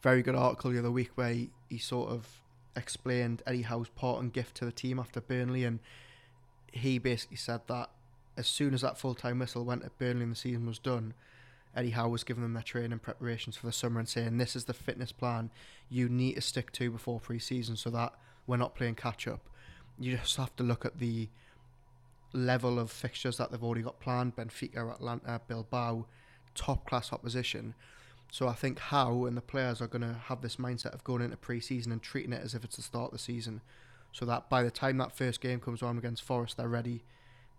very 0.00 0.22
good 0.22 0.36
article 0.36 0.70
the 0.70 0.78
other 0.78 0.90
week 0.92 1.10
where 1.16 1.32
he, 1.32 1.50
he 1.68 1.78
sort 1.78 2.10
of 2.10 2.40
explained 2.76 3.42
Eddie 3.48 3.62
Howe's 3.62 3.88
part 3.88 4.22
and 4.22 4.32
gift 4.32 4.56
to 4.58 4.64
the 4.64 4.70
team 4.70 5.00
after 5.00 5.20
Burnley, 5.20 5.64
and 5.64 5.80
he 6.70 6.98
basically 6.98 7.36
said 7.36 7.62
that 7.66 7.90
as 8.36 8.46
soon 8.46 8.74
as 8.74 8.82
that 8.82 8.96
full 8.96 9.16
time 9.16 9.40
whistle 9.40 9.64
went 9.64 9.82
at 9.82 9.98
Burnley 9.98 10.22
and 10.22 10.32
the 10.32 10.36
season 10.36 10.66
was 10.66 10.78
done, 10.78 11.14
Eddie 11.76 11.90
Howe 11.90 12.08
was 12.08 12.24
giving 12.24 12.42
them 12.42 12.54
their 12.54 12.62
training 12.62 12.98
preparations 13.00 13.56
for 13.56 13.66
the 13.66 13.72
summer 13.72 14.00
and 14.00 14.08
saying, 14.08 14.38
This 14.38 14.56
is 14.56 14.64
the 14.64 14.72
fitness 14.72 15.12
plan 15.12 15.50
you 15.90 16.08
need 16.08 16.34
to 16.34 16.40
stick 16.40 16.72
to 16.72 16.90
before 16.90 17.20
pre 17.20 17.38
season 17.38 17.76
so 17.76 17.90
that 17.90 18.14
we're 18.46 18.56
not 18.56 18.74
playing 18.74 18.94
catch 18.94 19.28
up. 19.28 19.50
You 19.98 20.16
just 20.16 20.36
have 20.36 20.56
to 20.56 20.62
look 20.62 20.86
at 20.86 20.98
the 20.98 21.28
level 22.32 22.78
of 22.78 22.90
fixtures 22.90 23.36
that 23.36 23.50
they've 23.50 23.62
already 23.62 23.82
got 23.82 24.00
planned 24.00 24.36
Benfica, 24.36 24.90
Atalanta, 24.90 25.40
Bilbao, 25.46 26.06
top 26.54 26.86
class 26.86 27.12
opposition. 27.12 27.74
So 28.30 28.48
I 28.48 28.54
think 28.54 28.78
Howe 28.78 29.26
and 29.26 29.36
the 29.36 29.42
players 29.42 29.80
are 29.80 29.86
going 29.86 30.02
to 30.02 30.18
have 30.24 30.40
this 30.40 30.56
mindset 30.56 30.94
of 30.94 31.04
going 31.04 31.22
into 31.22 31.36
pre 31.36 31.60
season 31.60 31.92
and 31.92 32.02
treating 32.02 32.32
it 32.32 32.42
as 32.42 32.54
if 32.54 32.64
it's 32.64 32.76
the 32.76 32.82
start 32.82 33.06
of 33.06 33.12
the 33.12 33.18
season. 33.18 33.60
So 34.12 34.24
that 34.24 34.48
by 34.48 34.62
the 34.62 34.70
time 34.70 34.96
that 34.96 35.14
first 35.14 35.42
game 35.42 35.60
comes 35.60 35.82
around 35.82 35.98
against 35.98 36.22
Forest, 36.22 36.56
they're 36.56 36.68
ready. 36.68 37.04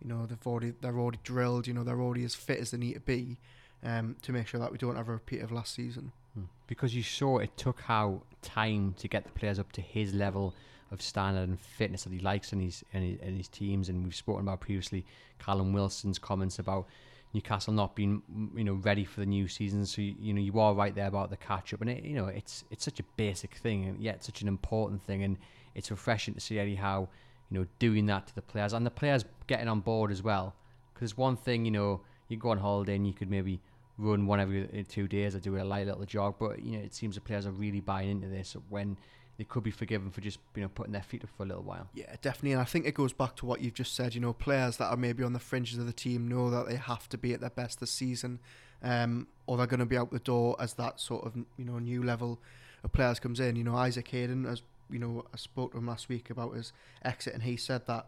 You 0.02 0.08
know, 0.08 0.26
they've 0.26 0.46
already 0.46 0.74
they're 0.82 0.98
already 0.98 1.20
drilled. 1.24 1.68
You 1.68 1.76
know, 1.76 1.84
they're 1.84 2.02
already 2.02 2.24
as 2.24 2.34
fit 2.34 2.60
as 2.60 2.72
they 2.72 2.80
need 2.80 2.94
to 2.94 3.00
be 3.00 3.38
um, 3.84 4.16
to 4.22 4.32
make 4.32 4.48
sure 4.48 4.60
that 4.60 4.72
we 4.72 4.78
don't 4.78 4.96
have 4.96 5.10
a 5.10 5.14
repeat 5.14 5.42
of 5.42 5.52
last 5.52 5.74
season. 5.74 6.12
Hmm. 6.34 6.46
Because 6.68 6.96
you 6.96 7.04
saw 7.04 7.38
it 7.38 7.56
took 7.58 7.82
Howe 7.82 8.22
time 8.42 8.96
to 9.00 9.08
get 9.08 9.24
the 9.24 9.32
players 9.32 9.60
up 9.60 9.72
to 9.74 9.82
his 9.82 10.14
level 10.14 10.54
of 10.92 11.02
standard 11.02 11.50
and 11.50 11.60
fitness 11.60 12.04
that 12.04 12.14
he 12.14 12.20
likes 12.20 12.54
in 12.54 12.60
his 12.60 12.84
in 12.94 13.02
his, 13.02 13.20
in 13.20 13.36
his 13.36 13.48
teams. 13.48 13.90
And 13.90 14.04
we've 14.04 14.16
spoken 14.16 14.42
about 14.42 14.62
previously 14.62 15.06
Callum 15.40 15.74
Wilson's 15.74 16.20
comments 16.20 16.60
about 16.60 16.88
Newcastle 17.34 17.74
not 17.74 17.96
being 17.96 18.22
you 18.56 18.64
know 18.64 18.76
ready 18.76 19.04
for 19.04 19.20
the 19.20 19.26
new 19.26 19.48
season. 19.48 19.86
So 19.86 20.02
you, 20.02 20.16
you 20.20 20.34
know 20.34 20.42
you 20.42 20.60
are 20.60 20.74
right 20.74 20.96
there 20.96 21.08
about 21.08 21.30
the 21.30 21.38
catch 21.38 21.74
up, 21.74 21.82
and 21.82 21.90
it, 21.90 22.04
you 22.04 22.16
know 22.16 22.28
it's 22.28 22.64
it's 22.72 22.86
such 22.86 23.00
a 23.00 23.04
basic 23.16 23.56
thing, 23.56 23.86
and 23.86 24.02
yet 24.02 24.24
such 24.24 24.42
an 24.42 24.48
important 24.48 25.04
thing, 25.04 25.24
and 25.24 25.38
it's 25.76 25.92
refreshing 25.92 26.34
to 26.34 26.40
see 26.40 26.60
Eddie 26.60 26.76
Howe 26.76 27.08
you 27.50 27.60
know 27.60 27.66
doing 27.80 28.06
that 28.08 28.28
to 28.28 28.36
the 28.36 28.42
players 28.42 28.74
and 28.74 28.86
the 28.86 28.92
players 28.92 29.26
getting 29.48 29.68
on 29.68 29.82
board 29.82 30.12
as 30.12 30.24
well. 30.24 30.56
Because 30.94 31.18
one 31.18 31.36
thing 31.36 31.66
you 31.66 31.72
know 31.72 32.02
you 32.28 32.38
go 32.38 32.50
on 32.50 32.58
holiday 32.58 32.96
and 32.96 33.08
you 33.08 33.14
could 33.14 33.30
maybe 33.30 33.60
run 33.98 34.28
one 34.28 34.40
every 34.40 34.86
two 34.88 35.08
days 35.08 35.36
or 35.36 35.40
do 35.40 35.58
a 35.58 35.64
light 35.64 35.88
little 35.88 36.06
jog, 36.06 36.36
but 36.40 36.62
you 36.62 36.78
know 36.78 36.84
it 36.84 36.94
seems 36.94 37.16
the 37.16 37.22
players 37.22 37.46
are 37.46 37.52
really 37.52 37.80
buying 37.80 38.10
into 38.10 38.28
this 38.28 38.56
when 38.70 38.98
they 39.38 39.44
could 39.44 39.64
be 39.64 39.72
forgiven 39.72 40.10
for 40.10 40.22
just 40.22 40.40
you 40.56 40.62
know 40.62 40.68
putting 40.68 40.94
their 40.94 41.04
feet 41.04 41.24
up 41.24 41.30
for 41.36 41.44
a 41.44 41.46
little 41.46 41.64
while. 41.64 41.88
Yeah, 41.94 42.16
definitely, 42.22 42.54
and 42.54 42.62
I 42.62 42.66
think 42.66 42.86
it 42.86 42.94
goes 42.94 43.14
back 43.14 43.36
to 43.38 43.46
what 43.46 43.62
you've 43.62 43.74
just 43.74 43.96
said. 43.96 44.16
You 44.16 44.22
know, 44.22 44.34
players 44.34 44.78
that 44.78 44.86
are 44.86 44.98
maybe 44.98 45.24
on 45.24 45.34
the 45.34 45.40
fringes 45.40 45.78
of 45.78 45.86
the 45.86 45.94
team 45.94 46.28
know 46.28 46.50
that 46.50 46.68
they 46.68 46.76
have 46.76 47.08
to 47.10 47.18
be 47.18 47.34
at 47.34 47.42
their 47.42 47.50
best 47.52 47.80
this 47.80 47.92
season, 47.92 48.40
um, 48.84 49.28
or 49.46 49.58
they're 49.58 49.68
going 49.68 49.80
to 49.80 49.86
be 49.86 49.98
out 49.98 50.12
the 50.12 50.20
door 50.20 50.56
as 50.60 50.74
that 50.76 51.00
sort 51.00 51.26
of 51.26 51.36
you 51.36 51.66
know 51.66 51.80
new 51.80 52.04
level 52.04 52.40
of 52.84 52.92
players 52.92 53.20
comes 53.20 53.40
in. 53.40 53.56
You 53.56 53.64
know, 53.64 53.76
Isaac 53.76 54.08
Hayden, 54.10 54.46
as 54.46 54.62
you 54.90 55.00
know, 55.00 55.26
I 55.34 55.38
spoke 55.38 55.72
to 55.72 55.78
him 55.78 55.88
last 55.88 56.10
week 56.10 56.30
about 56.30 56.56
his 56.56 56.74
exit, 57.04 57.34
and 57.34 57.44
he 57.44 57.58
said 57.58 57.86
that 57.88 58.08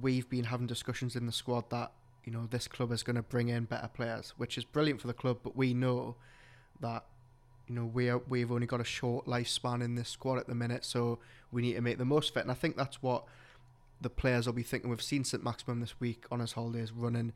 we've 0.00 0.28
been 0.28 0.44
having 0.44 0.66
discussions 0.66 1.14
in 1.16 1.26
the 1.26 1.32
squad 1.32 1.70
that 1.70 1.92
you 2.24 2.32
know 2.32 2.46
this 2.50 2.68
club 2.68 2.92
is 2.92 3.02
going 3.02 3.16
to 3.16 3.22
bring 3.22 3.48
in 3.48 3.64
better 3.64 3.88
players, 3.88 4.34
which 4.36 4.56
is 4.56 4.64
brilliant 4.64 5.00
for 5.00 5.06
the 5.06 5.14
club, 5.14 5.38
but 5.42 5.56
we 5.56 5.74
know 5.74 6.16
that 6.80 7.04
you 7.66 7.74
know 7.74 7.84
we 7.84 8.08
are, 8.08 8.18
we've 8.28 8.52
only 8.52 8.66
got 8.66 8.80
a 8.80 8.84
short 8.84 9.26
lifespan 9.26 9.82
in 9.82 9.94
this 9.94 10.08
squad 10.08 10.38
at 10.38 10.46
the 10.46 10.54
minute, 10.54 10.84
so 10.84 11.18
we 11.50 11.62
need 11.62 11.74
to 11.74 11.80
make 11.80 11.98
the 11.98 12.04
most 12.04 12.30
of 12.30 12.36
it. 12.36 12.40
And 12.40 12.50
I 12.50 12.54
think 12.54 12.76
that's 12.76 13.02
what 13.02 13.24
the 14.00 14.10
players 14.10 14.46
will 14.46 14.52
be 14.52 14.62
thinking. 14.62 14.90
We've 14.90 15.02
seen 15.02 15.24
St 15.24 15.42
Maximin 15.42 15.80
this 15.80 15.98
week 16.00 16.24
on 16.30 16.40
his 16.40 16.52
holidays 16.52 16.92
running. 16.92 17.32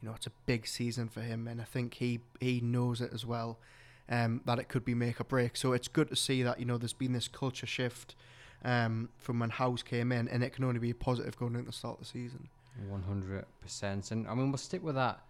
You 0.00 0.08
know, 0.08 0.14
it's 0.14 0.26
a 0.26 0.32
big 0.46 0.66
season 0.66 1.08
for 1.08 1.20
him, 1.20 1.46
and 1.48 1.60
I 1.60 1.64
think 1.64 1.94
he 1.94 2.20
he 2.40 2.60
knows 2.60 3.00
it 3.00 3.10
as 3.12 3.26
well. 3.26 3.58
Um, 4.06 4.42
that 4.44 4.58
it 4.58 4.68
could 4.68 4.84
be 4.84 4.94
make 4.94 5.18
or 5.18 5.24
break. 5.24 5.56
So 5.56 5.72
it's 5.72 5.88
good 5.88 6.10
to 6.10 6.16
see 6.16 6.42
that 6.42 6.58
you 6.58 6.66
know 6.66 6.76
there's 6.76 6.92
been 6.92 7.12
this 7.12 7.28
culture 7.28 7.66
shift 7.66 8.14
um, 8.62 9.08
from 9.16 9.38
when 9.38 9.50
House 9.50 9.82
came 9.82 10.12
in, 10.12 10.28
and 10.28 10.42
it 10.42 10.52
can 10.52 10.64
only 10.64 10.80
be 10.80 10.92
positive 10.92 11.38
going 11.38 11.54
into 11.54 11.66
the 11.66 11.72
start 11.72 12.00
of 12.00 12.00
the 12.00 12.06
season. 12.06 12.48
One 12.88 13.02
hundred 13.02 13.44
percent, 13.60 14.10
and 14.10 14.26
I 14.26 14.34
mean 14.34 14.50
we'll 14.50 14.58
stick 14.58 14.82
with 14.82 14.96
that. 14.96 15.20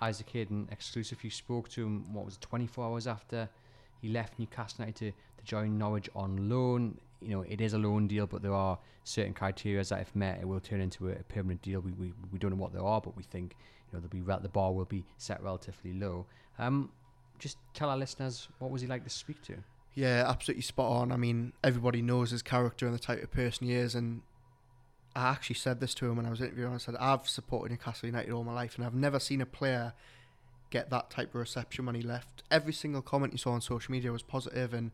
Isaac 0.00 0.28
Hayden 0.30 0.68
exclusive. 0.72 1.22
You 1.22 1.30
spoke 1.30 1.68
to 1.70 1.84
him. 1.84 2.12
What 2.12 2.24
was 2.24 2.34
it, 2.34 2.40
24 2.40 2.84
hours 2.84 3.06
after 3.06 3.48
he 4.00 4.08
left 4.08 4.38
Newcastle 4.38 4.76
United 4.84 4.96
to, 4.96 5.10
to 5.10 5.44
join 5.44 5.78
Norwich 5.78 6.08
on 6.14 6.48
loan. 6.48 6.98
You 7.20 7.30
know, 7.30 7.42
it 7.42 7.60
is 7.60 7.74
a 7.74 7.78
loan 7.78 8.08
deal, 8.08 8.26
but 8.26 8.42
there 8.42 8.54
are 8.54 8.78
certain 9.04 9.34
criteria 9.34 9.84
that, 9.84 10.00
if 10.00 10.16
met, 10.16 10.38
it 10.40 10.48
will 10.48 10.60
turn 10.60 10.80
into 10.80 11.10
a, 11.10 11.16
permanent 11.24 11.60
deal. 11.62 11.80
We, 11.80 11.92
we 11.92 12.12
we 12.32 12.38
don't 12.38 12.50
know 12.50 12.56
what 12.56 12.72
they 12.72 12.78
are, 12.78 13.00
but 13.00 13.16
we 13.16 13.22
think 13.22 13.56
you 13.92 14.00
know 14.00 14.08
be 14.08 14.20
the 14.20 14.48
bar 14.48 14.72
will 14.72 14.86
be 14.86 15.04
set 15.18 15.42
relatively 15.42 15.92
low. 15.92 16.26
Um, 16.58 16.90
just 17.38 17.58
tell 17.74 17.90
our 17.90 17.96
listeners 17.96 18.48
what 18.58 18.70
was 18.70 18.82
he 18.82 18.88
like 18.88 19.04
to 19.04 19.10
speak 19.10 19.42
to? 19.42 19.56
Yeah, 19.94 20.24
absolutely 20.26 20.62
spot 20.62 20.92
on. 20.92 21.12
I 21.12 21.16
mean, 21.16 21.52
everybody 21.64 22.00
knows 22.00 22.30
his 22.30 22.42
character 22.42 22.86
and 22.86 22.94
the 22.94 22.98
type 22.98 23.22
of 23.22 23.30
person 23.30 23.66
he 23.66 23.74
is, 23.74 23.94
and 23.94 24.22
I 25.20 25.30
actually 25.30 25.56
said 25.56 25.80
this 25.80 25.94
to 25.94 26.06
him 26.06 26.16
when 26.16 26.26
I 26.26 26.30
was 26.30 26.40
interviewing. 26.40 26.72
I 26.72 26.78
said 26.78 26.96
I've 26.98 27.28
supported 27.28 27.70
Newcastle 27.70 28.06
United 28.06 28.32
all 28.32 28.44
my 28.44 28.54
life, 28.54 28.76
and 28.76 28.84
I've 28.84 28.94
never 28.94 29.18
seen 29.18 29.40
a 29.40 29.46
player 29.46 29.92
get 30.70 30.88
that 30.90 31.10
type 31.10 31.34
of 31.34 31.40
reception 31.40 31.86
when 31.86 31.94
he 31.94 32.02
left. 32.02 32.42
Every 32.50 32.72
single 32.72 33.02
comment 33.02 33.32
you 33.32 33.38
saw 33.38 33.52
on 33.52 33.60
social 33.60 33.92
media 33.92 34.12
was 34.12 34.22
positive, 34.22 34.72
and 34.72 34.90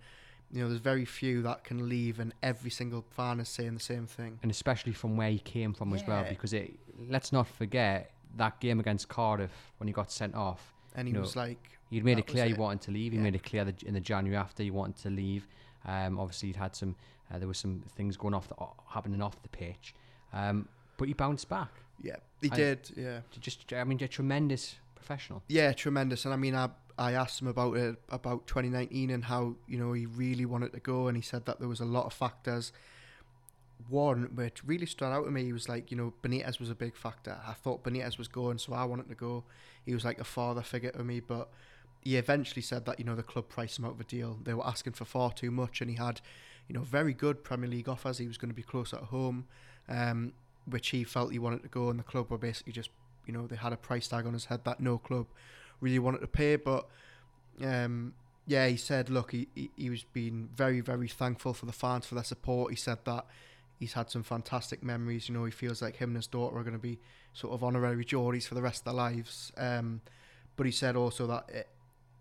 you 0.53 0.63
know 0.63 0.69
there's 0.69 0.81
very 0.81 1.05
few 1.05 1.43
that 1.43 1.65
can 1.65 1.89
leave, 1.89 2.19
and 2.19 2.35
every 2.43 2.71
single 2.71 3.05
fan 3.11 3.41
is 3.41 3.49
saying 3.49 3.75
the 3.75 3.81
same 3.81 4.07
thing. 4.07 4.39
And 4.43 4.51
especially 4.51 4.93
from 4.93 5.17
where 5.17 5.31
he 5.31 5.39
came 5.39 5.73
from 5.73 5.91
yeah. 5.91 5.97
as 5.97 6.07
well, 6.07 6.27
because 6.29 6.53
it. 6.53 6.75
Let's 7.09 7.31
not 7.31 7.47
forget 7.47 8.11
that 8.37 8.59
game 8.59 8.81
against 8.81 9.09
Cardiff 9.09 9.51
when 9.79 9.87
he 9.87 9.93
got 9.93 10.11
sent 10.11 10.35
off. 10.35 10.73
And 10.95 11.07
he 11.07 11.13
was 11.15 11.37
know, 11.37 11.43
like, 11.43 11.79
he'd 11.91 12.05
made 12.05 12.19
it 12.19 12.27
clear 12.27 12.47
he 12.47 12.55
wanted 12.55 12.81
to 12.83 12.91
leave. 12.91 13.13
He 13.13 13.19
yeah. 13.19 13.25
made 13.25 13.35
it 13.35 13.45
clear 13.45 13.67
that 13.67 13.83
in 13.83 13.93
the 13.93 14.01
January 14.01 14.37
after 14.37 14.63
he 14.63 14.71
wanted 14.71 14.97
to 15.03 15.11
leave. 15.11 15.47
Um, 15.85 16.19
obviously, 16.19 16.49
he'd 16.49 16.57
had 16.57 16.75
some. 16.75 16.97
Uh, 17.33 17.39
there 17.39 17.49
were 17.49 17.55
some 17.55 17.83
things 17.97 18.17
going 18.17 18.35
off 18.35 18.49
the, 18.49 18.55
uh, 18.55 18.67
happening 18.89 19.21
off 19.21 19.43
the 19.43 19.49
pitch, 19.49 19.95
um, 20.37 20.69
but 20.97 21.09
he 21.09 21.15
bounced 21.15 21.49
back. 21.49 21.71
Yeah, 22.03 22.17
he 22.43 22.51
I, 22.51 22.57
did. 22.57 22.91
Yeah, 22.97 23.21
just 23.41 23.73
I 23.73 23.85
mean, 23.85 24.03
a 24.03 24.09
tremendous 24.09 24.77
professional. 24.95 25.43
Yeah, 25.49 25.73
tremendous. 25.73 26.25
And 26.25 26.35
I 26.35 26.37
mean, 26.37 26.55
I 26.55 26.71
I 26.99 27.13
asked 27.13 27.41
him 27.41 27.49
about 27.49 27.77
it 27.77 27.97
about 28.09 28.47
2019 28.47 29.11
and 29.11 29.25
how 29.25 29.55
you 29.67 29.79
know 29.79 29.93
he 29.93 30.07
really 30.07 30.47
wanted 30.47 30.73
to 30.73 30.81
go, 30.81 31.09
and 31.09 31.17
he 31.17 31.23
said 31.23 31.47
that 31.47 31.59
there 31.59 31.69
was 31.69 31.81
a 31.81 31.85
lot 31.85 32.07
of 32.07 32.13
factors. 32.13 32.73
One 33.89 34.35
which 34.35 34.65
really 34.65 34.87
stood 34.87 35.13
out 35.13 35.25
to 35.27 35.31
me, 35.31 35.45
he 35.45 35.53
was 35.53 35.69
like, 35.69 35.91
you 35.91 35.97
know, 35.97 36.15
Benitez 36.23 36.59
was 36.59 36.71
a 36.71 36.75
big 36.75 36.97
factor. 36.97 37.39
I 37.47 37.53
thought 37.53 37.85
Benitez 37.85 38.19
was 38.19 38.27
going, 38.27 38.59
so 38.59 38.73
I 38.73 38.85
wanted 38.85 39.09
to 39.11 39.15
go. 39.15 39.45
He 39.85 39.95
was 39.95 40.05
like 40.05 40.19
a 40.19 40.25
father 40.25 40.63
figure 40.63 40.91
to 40.91 41.05
me, 41.05 41.21
but 41.21 41.51
he 42.03 42.17
eventually 42.17 42.63
said 42.63 42.87
that 42.87 42.99
you 42.99 43.05
know 43.05 43.15
the 43.15 43.23
club 43.23 43.49
priced 43.49 43.79
him 43.79 43.85
out 43.85 43.93
of 43.93 44.01
a 44.01 44.05
deal. 44.05 44.39
They 44.43 44.55
were 44.55 44.67
asking 44.67 44.95
for 44.95 45.05
far 45.05 45.33
too 45.33 45.51
much, 45.51 45.81
and 45.81 45.91
he 45.91 45.97
had, 45.97 46.21
you 46.69 46.75
know, 46.75 46.83
very 46.83 47.13
good 47.13 47.45
Premier 47.45 47.69
League 47.69 47.89
offers. 47.89 48.19
He 48.19 48.27
was 48.27 48.39
going 48.39 48.51
to 48.51 48.55
be 48.55 48.63
close 48.63 48.95
at 48.95 49.01
home, 49.01 49.47
um, 49.89 50.33
which 50.69 50.89
he 50.89 51.05
felt 51.05 51.33
he 51.33 51.39
wanted 51.39 51.63
to 51.63 51.69
go, 51.69 51.91
and 51.91 51.99
the 51.99 52.05
club 52.05 52.31
were 52.31 52.39
basically 52.39 52.73
just 52.73 52.91
you 53.27 53.33
know 53.33 53.47
they 53.47 53.57
had 53.57 53.73
a 53.73 53.77
price 53.77 54.09
tag 54.09 54.27
on 54.27 54.33
his 54.33 54.47
head 54.47 54.65
that 54.65 54.81
no 54.81 54.99
club 54.99 55.27
really 55.81 55.99
wanted 55.99 56.21
to 56.21 56.27
pay. 56.27 56.57
But 56.57 56.87
um, 57.63 58.15
yeah, 58.47 58.67
he 58.69 58.77
said, 58.77 59.11
look, 59.11 59.33
he, 59.33 59.49
he, 59.55 59.71
he 59.77 59.91
was 59.91 60.05
being 60.13 60.49
very 60.55 60.81
very 60.81 61.09
thankful 61.09 61.55
for 61.55 61.67
the 61.67 61.73
fans 61.73 62.07
for 62.07 62.15
their 62.15 62.25
support. 62.25 62.71
He 62.71 62.77
said 62.77 62.99
that 63.05 63.27
he's 63.79 63.93
had 63.95 64.11
some 64.11 64.23
fantastic 64.23 64.83
memories. 64.83 65.29
You 65.29 65.35
know, 65.35 65.45
he 65.45 65.51
feels 65.51 65.83
like 65.83 65.97
him 65.97 66.11
and 66.11 66.17
his 66.17 66.27
daughter 66.27 66.57
are 66.57 66.63
going 66.63 66.73
to 66.73 66.79
be 66.79 66.99
sort 67.33 67.53
of 67.53 67.63
honorary 67.63 68.05
Geordies 68.05 68.47
for 68.47 68.55
the 68.55 68.63
rest 68.63 68.81
of 68.81 68.85
their 68.87 68.95
lives. 68.95 69.53
Um, 69.57 70.01
but 70.57 70.67
he 70.67 70.73
said 70.73 70.97
also 70.97 71.27
that 71.27 71.51
it, 71.53 71.69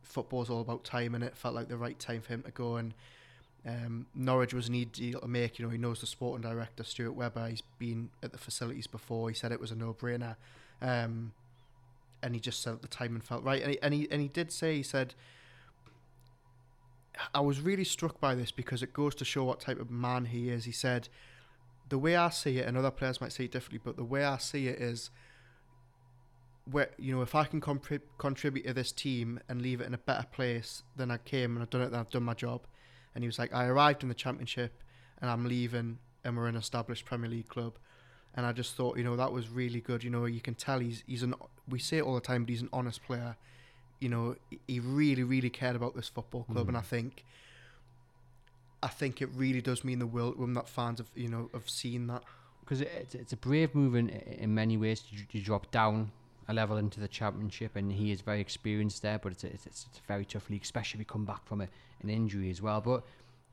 football's 0.03 0.49
all 0.49 0.61
about 0.61 0.83
time, 0.83 1.15
and 1.15 1.23
it 1.23 1.37
felt 1.37 1.55
like 1.55 1.67
the 1.67 1.77
right 1.77 1.97
time 1.97 2.21
for 2.21 2.33
him 2.33 2.43
to 2.43 2.51
go. 2.51 2.75
And 2.75 2.93
um, 3.67 4.05
Norwich 4.13 4.53
was 4.53 4.67
an 4.67 4.75
easy 4.75 4.85
deal 4.85 5.19
to 5.19 5.27
make. 5.27 5.57
You 5.57 5.65
know, 5.65 5.71
he 5.71 5.77
knows 5.77 6.01
the 6.01 6.07
sporting 6.07 6.47
director 6.47 6.83
Stuart 6.83 7.13
Webber. 7.13 7.47
He's 7.47 7.63
been 7.79 8.09
at 8.21 8.31
the 8.31 8.37
facilities 8.37 8.87
before. 8.87 9.29
He 9.29 9.35
said 9.35 9.51
it 9.51 9.59
was 9.59 9.71
a 9.71 9.75
no-brainer. 9.75 10.35
Um, 10.81 11.33
and 12.21 12.33
he 12.33 12.39
just 12.39 12.61
said 12.61 12.81
the 12.81 12.87
timing 12.87 13.21
felt 13.21 13.43
right. 13.43 13.61
And 13.61 13.71
he, 13.71 13.81
and 13.81 13.93
he 13.93 14.07
and 14.11 14.21
he 14.21 14.27
did 14.27 14.51
say 14.51 14.75
he 14.75 14.83
said, 14.83 15.15
I 17.33 17.39
was 17.39 17.61
really 17.61 17.83
struck 17.83 18.19
by 18.19 18.35
this 18.35 18.51
because 18.51 18.83
it 18.83 18.93
goes 18.93 19.15
to 19.15 19.25
show 19.25 19.43
what 19.43 19.59
type 19.59 19.79
of 19.79 19.89
man 19.89 20.25
he 20.25 20.49
is. 20.49 20.65
He 20.65 20.71
said, 20.71 21.07
the 21.89 21.97
way 21.97 22.15
I 22.15 22.29
see 22.29 22.57
it, 22.57 22.67
and 22.67 22.77
other 22.77 22.91
players 22.91 23.21
might 23.21 23.31
see 23.31 23.45
it 23.45 23.51
differently, 23.51 23.79
but 23.83 23.95
the 23.95 24.03
way 24.03 24.25
I 24.25 24.37
see 24.37 24.67
it 24.67 24.79
is, 24.81 25.11
where 26.69 26.89
you 26.97 27.15
know, 27.15 27.21
if 27.21 27.35
I 27.35 27.45
can 27.45 27.61
compri- 27.61 28.01
contribute 28.17 28.65
to 28.65 28.73
this 28.73 28.91
team 28.91 29.39
and 29.47 29.61
leave 29.61 29.81
it 29.81 29.87
in 29.87 29.93
a 29.93 29.99
better 29.99 30.25
place 30.31 30.83
than 30.95 31.11
I 31.11 31.17
came 31.17 31.55
and 31.55 31.61
I've 31.61 31.69
done 31.69 31.81
it, 31.81 31.91
then 31.91 31.99
I've 31.99 32.09
done 32.09 32.23
my 32.23 32.33
job. 32.33 32.61
And 33.15 33.23
he 33.23 33.27
was 33.27 33.39
like, 33.39 33.53
I 33.53 33.65
arrived 33.65 34.03
in 34.03 34.09
the 34.09 34.15
championship 34.15 34.83
and 35.21 35.31
I'm 35.31 35.45
leaving, 35.45 35.97
and 36.23 36.35
we're 36.35 36.47
an 36.47 36.57
established 36.57 37.05
Premier 37.05 37.29
League 37.29 37.47
club 37.47 37.77
and 38.35 38.45
I 38.45 38.51
just 38.51 38.75
thought, 38.75 38.97
you 38.97 39.03
know, 39.03 39.15
that 39.15 39.31
was 39.31 39.49
really 39.49 39.79
good. 39.79 40.03
You 40.03 40.09
know, 40.09 40.25
you 40.25 40.41
can 40.41 40.55
tell 40.55 40.79
he's 40.79 41.03
he's 41.07 41.23
an 41.23 41.33
we 41.69 41.79
say 41.79 41.97
it 41.97 42.03
all 42.03 42.15
the 42.15 42.21
time, 42.21 42.43
but 42.43 42.49
he's 42.49 42.61
an 42.61 42.69
honest 42.71 43.01
player. 43.03 43.37
You 43.99 44.09
know, 44.09 44.35
he 44.67 44.79
really 44.81 45.23
really 45.23 45.49
cared 45.49 45.75
about 45.75 45.95
this 45.95 46.09
football 46.09 46.43
club, 46.43 46.65
mm. 46.65 46.69
and 46.69 46.77
I 46.77 46.81
think. 46.81 47.23
I 48.83 48.87
think 48.87 49.19
it 49.19 49.29
really 49.33 49.61
does 49.61 49.83
mean 49.83 49.97
the 49.97 50.05
world 50.05 50.37
when 50.37 50.53
that 50.53 50.69
fans 50.69 50.99
have 50.99 51.09
you 51.15 51.27
know 51.27 51.49
have 51.53 51.67
seen 51.67 52.05
that 52.07 52.21
because 52.59 52.81
it's, 52.81 53.15
it's 53.15 53.33
a 53.33 53.37
brave 53.37 53.73
move 53.73 53.95
in, 53.95 54.09
in 54.09 54.53
many 54.53 54.77
ways 54.77 55.01
to, 55.01 55.25
to 55.25 55.43
drop 55.43 55.71
down 55.71 56.11
a 56.47 56.53
level 56.53 56.77
into 56.77 56.99
the 56.99 57.07
championship, 57.07 57.75
and 57.75 57.91
he 57.91 58.11
is 58.11 58.21
very 58.21 58.41
experienced 58.41 59.01
there. 59.01 59.19
But 59.19 59.33
it's 59.33 59.43
a, 59.43 59.47
it's, 59.47 59.65
it's 59.65 59.85
a 59.85 60.07
very 60.07 60.25
tough 60.25 60.49
league, 60.49 60.63
especially 60.63 60.97
if 60.97 60.99
you 60.99 61.05
come 61.05 61.25
back 61.25 61.45
from 61.45 61.61
a, 61.61 61.67
an 62.01 62.09
injury 62.09 62.49
as 62.49 62.61
well. 62.61 62.81
But 62.81 63.03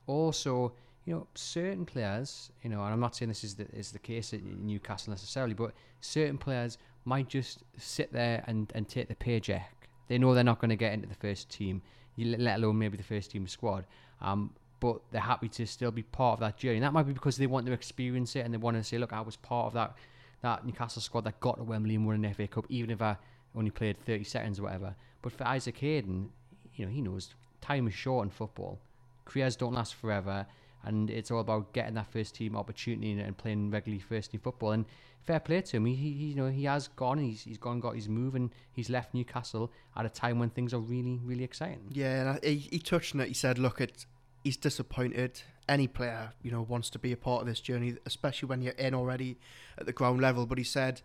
also, 0.06 0.72
you 1.04 1.14
know, 1.14 1.26
certain 1.34 1.84
players, 1.84 2.50
you 2.62 2.70
know, 2.70 2.82
and 2.84 2.92
I'm 2.92 3.00
not 3.00 3.16
saying 3.16 3.28
this 3.28 3.44
is 3.44 3.54
the, 3.54 3.66
is 3.72 3.92
the 3.92 3.98
case 3.98 4.32
at 4.34 4.42
Newcastle 4.42 5.10
necessarily, 5.10 5.54
but 5.54 5.72
certain 6.00 6.38
players 6.38 6.78
might 7.04 7.28
just 7.28 7.64
sit 7.76 8.12
there 8.12 8.44
and, 8.46 8.70
and 8.74 8.88
take 8.88 9.08
the 9.08 9.14
paycheck. 9.14 9.88
They 10.08 10.18
know 10.18 10.34
they're 10.34 10.44
not 10.44 10.60
going 10.60 10.70
to 10.70 10.76
get 10.76 10.92
into 10.92 11.08
the 11.08 11.14
first 11.14 11.48
team, 11.50 11.82
let 12.16 12.56
alone 12.56 12.78
maybe 12.78 12.96
the 12.96 13.02
first 13.02 13.30
team 13.30 13.46
squad. 13.48 13.84
Um, 14.20 14.50
but 14.78 15.00
they're 15.12 15.20
happy 15.20 15.48
to 15.48 15.66
still 15.66 15.92
be 15.92 16.02
part 16.02 16.34
of 16.34 16.40
that 16.40 16.58
journey. 16.58 16.76
And 16.76 16.84
that 16.84 16.92
might 16.92 17.04
be 17.04 17.12
because 17.12 17.36
they 17.36 17.46
want 17.46 17.66
to 17.66 17.72
experience 17.72 18.34
it 18.36 18.40
and 18.40 18.52
they 18.52 18.58
want 18.58 18.76
to 18.76 18.84
say, 18.84 18.98
look, 18.98 19.12
I 19.12 19.20
was 19.20 19.36
part 19.36 19.66
of 19.66 19.72
that 19.74 19.94
that 20.42 20.66
Newcastle 20.66 21.02
squad 21.02 21.24
that 21.24 21.40
got 21.40 21.56
to 21.56 21.64
Wembley 21.64 21.94
and 21.94 22.06
won 22.06 22.24
an 22.24 22.34
FA 22.34 22.46
Cup, 22.46 22.66
even 22.68 22.90
if 22.90 23.00
I 23.00 23.16
only 23.56 23.70
played 23.70 23.98
30 24.04 24.24
seconds 24.24 24.58
or 24.58 24.64
whatever. 24.64 24.94
But 25.22 25.32
for 25.32 25.46
Isaac 25.46 25.78
Hayden, 25.78 26.30
you 26.74 26.84
know, 26.84 26.92
he 26.92 27.00
knows 27.00 27.34
time 27.60 27.86
is 27.86 27.94
short 27.94 28.24
in 28.24 28.30
football. 28.30 28.80
Careers 29.24 29.56
don't 29.56 29.74
last 29.74 29.94
forever 29.94 30.46
and 30.84 31.10
it's 31.10 31.30
all 31.30 31.40
about 31.40 31.72
getting 31.72 31.94
that 31.94 32.10
first 32.10 32.34
team 32.34 32.56
opportunity 32.56 33.12
and, 33.12 33.36
playing 33.36 33.70
regularly 33.70 34.00
first 34.00 34.32
team 34.32 34.40
football. 34.40 34.72
And 34.72 34.84
fair 35.22 35.40
play 35.40 35.60
to 35.60 35.76
him, 35.76 35.86
he, 35.86 35.94
he 35.94 36.10
you 36.10 36.34
know 36.34 36.48
he 36.48 36.64
has 36.64 36.88
gone, 36.88 37.18
he's 37.18 37.42
he's 37.42 37.58
gone, 37.58 37.80
got 37.80 37.94
his 37.94 38.08
move, 38.08 38.34
and 38.34 38.50
he's 38.72 38.90
left 38.90 39.14
Newcastle 39.14 39.72
at 39.96 40.06
a 40.06 40.08
time 40.08 40.38
when 40.38 40.50
things 40.50 40.74
are 40.74 40.80
really 40.80 41.20
really 41.22 41.44
exciting. 41.44 41.86
Yeah, 41.90 42.32
and 42.32 42.44
he, 42.44 42.56
he 42.56 42.78
touched 42.78 43.14
on 43.14 43.20
it. 43.20 43.28
He 43.28 43.34
said, 43.34 43.58
"Look, 43.58 43.80
it's 43.80 44.06
he's 44.42 44.56
disappointed. 44.56 45.42
Any 45.68 45.86
player, 45.86 46.32
you 46.42 46.50
know, 46.50 46.62
wants 46.62 46.90
to 46.90 46.98
be 46.98 47.12
a 47.12 47.16
part 47.16 47.42
of 47.42 47.46
this 47.46 47.60
journey, 47.60 47.96
especially 48.04 48.48
when 48.48 48.62
you're 48.62 48.72
in 48.74 48.94
already 48.94 49.38
at 49.78 49.86
the 49.86 49.92
ground 49.92 50.20
level. 50.20 50.44
But 50.44 50.58
he 50.58 50.64
said, 50.64 51.00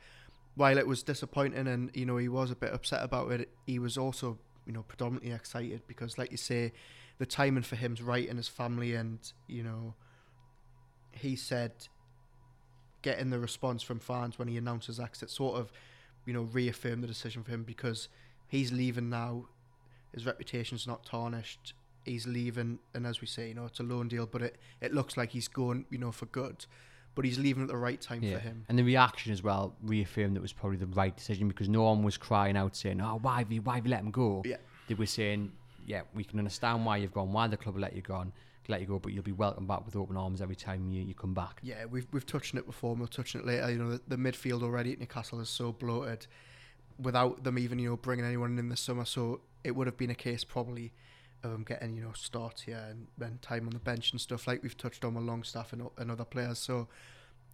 while 0.55 0.77
it 0.77 0.87
was 0.87 1.03
disappointing 1.03 1.67
and 1.67 1.91
you 1.93 2.05
know 2.05 2.17
he 2.17 2.27
was 2.27 2.49
a 2.49 2.55
bit 2.55 2.73
upset 2.73 3.03
about 3.03 3.31
it, 3.31 3.49
he 3.65 3.77
was 3.77 3.97
also 3.97 4.39
you 4.65 4.73
know 4.73 4.83
predominantly 4.83 5.31
excited 5.31 5.81
because, 5.87 6.17
like 6.17 6.31
you 6.31 6.37
say, 6.37 6.73
the 7.19 7.25
timing 7.25 7.63
for 7.63 7.75
him's 7.75 8.01
right 8.01 8.27
and 8.27 8.37
his 8.37 8.47
family, 8.47 8.95
and 8.95 9.19
you 9.47 9.63
know, 9.63 9.93
he 11.11 11.35
said 11.35 11.71
getting 13.03 13.29
the 13.29 13.39
response 13.39 13.83
from 13.83 13.99
fans 13.99 14.39
when 14.39 14.47
he 14.47 14.57
announced 14.57 14.87
his 14.87 14.99
exit 14.99 15.29
sort 15.29 15.57
of, 15.57 15.71
you 16.25 16.33
know, 16.33 16.41
reaffirmed 16.41 17.03
the 17.03 17.07
decision 17.07 17.43
for 17.43 17.51
him 17.51 17.63
because 17.63 18.09
he's 18.47 18.71
leaving 18.71 19.09
now. 19.09 19.45
His 20.13 20.25
reputation's 20.25 20.87
not 20.87 21.05
tarnished. 21.05 21.73
He's 22.07 22.25
leaving, 22.25 22.79
and 22.93 23.05
as 23.05 23.21
we 23.21 23.27
say, 23.27 23.49
you 23.49 23.53
know, 23.53 23.65
it's 23.65 23.79
a 23.79 23.83
loan 23.83 24.07
deal, 24.07 24.25
but 24.25 24.41
it, 24.41 24.55
it 24.81 24.93
looks 24.93 25.17
like 25.17 25.29
he's 25.31 25.47
going, 25.47 25.85
you 25.89 25.97
know, 25.97 26.11
for 26.11 26.25
good. 26.27 26.65
But 27.15 27.25
he's 27.25 27.37
leaving 27.39 27.63
at 27.63 27.67
the 27.69 27.75
right 27.77 27.99
time 27.99 28.23
Yeah. 28.23 28.35
for 28.35 28.39
him. 28.39 28.63
And 28.69 28.77
the 28.79 28.83
reaction 28.83 29.31
as 29.33 29.41
well 29.43 29.75
reaffirmed 29.81 30.35
that 30.35 30.39
it 30.39 30.41
was 30.41 30.53
probably 30.53 30.77
the 30.77 30.85
right 30.87 31.15
decision 31.15 31.47
because 31.47 31.67
no 31.67 31.83
one 31.83 32.03
was 32.03 32.15
crying 32.17 32.55
out 32.55 32.75
saying, 32.75 33.01
"Oh, 33.01 33.19
why 33.21 33.39
have 33.39 33.51
you, 33.51 33.61
why 33.61 33.75
have 33.75 33.85
you 33.85 33.91
let 33.91 34.01
him 34.01 34.11
go?" 34.11 34.41
Yeah. 34.45 34.57
They 34.87 34.93
were 34.93 35.05
saying, 35.07 35.51
"Yeah, 35.85 36.01
we 36.13 36.23
can 36.23 36.37
understand 36.39 36.85
why 36.85 36.97
you've 36.97 37.13
gone, 37.13 37.33
why 37.33 37.47
the 37.47 37.57
club 37.57 37.75
will 37.75 37.81
let 37.81 37.95
you 37.95 38.01
go, 38.03 38.25
let 38.67 38.81
you 38.81 38.87
go, 38.87 38.99
but 38.99 39.13
you'll 39.13 39.23
be 39.23 39.31
welcome 39.31 39.65
back 39.65 39.83
with 39.85 39.95
open 39.95 40.15
arms 40.15 40.41
every 40.41 40.55
time 40.55 40.91
you, 40.91 41.01
you 41.03 41.13
come 41.15 41.33
back." 41.33 41.59
Yeah, 41.63 41.85
we've 41.85 42.07
we've 42.13 42.25
touched 42.25 42.53
on 42.53 42.59
it 42.59 42.67
before, 42.67 42.91
and 42.91 42.99
we'll 42.99 43.07
touch 43.07 43.35
on 43.35 43.41
it 43.41 43.47
later. 43.47 43.71
You 43.71 43.79
know, 43.79 43.91
the, 43.91 44.01
the 44.07 44.15
midfield 44.17 44.61
already 44.63 44.93
at 44.93 44.99
Newcastle 44.99 45.39
is 45.41 45.49
so 45.49 45.71
bloated, 45.73 46.27
without 46.99 47.43
them 47.43 47.57
even 47.57 47.79
you 47.79 47.89
know 47.89 47.97
bringing 47.97 48.25
anyone 48.25 48.57
in 48.59 48.69
this 48.69 48.79
summer. 48.79 49.05
So 49.05 49.41
it 49.63 49.71
would 49.75 49.87
have 49.87 49.97
been 49.97 50.11
a 50.11 50.15
case 50.15 50.43
probably 50.43 50.93
them 51.51 51.63
getting 51.63 51.95
you 51.95 52.03
know 52.03 52.13
starts 52.13 52.61
here 52.61 52.83
and 52.89 53.07
then 53.17 53.39
time 53.41 53.65
on 53.65 53.71
the 53.71 53.79
bench 53.79 54.11
and 54.11 54.21
stuff 54.21 54.47
like 54.47 54.63
we've 54.63 54.77
touched 54.77 55.03
on 55.03 55.15
with 55.15 55.23
Longstaff 55.23 55.73
and, 55.73 55.83
and 55.97 56.11
other 56.11 56.25
players. 56.25 56.59
So 56.59 56.87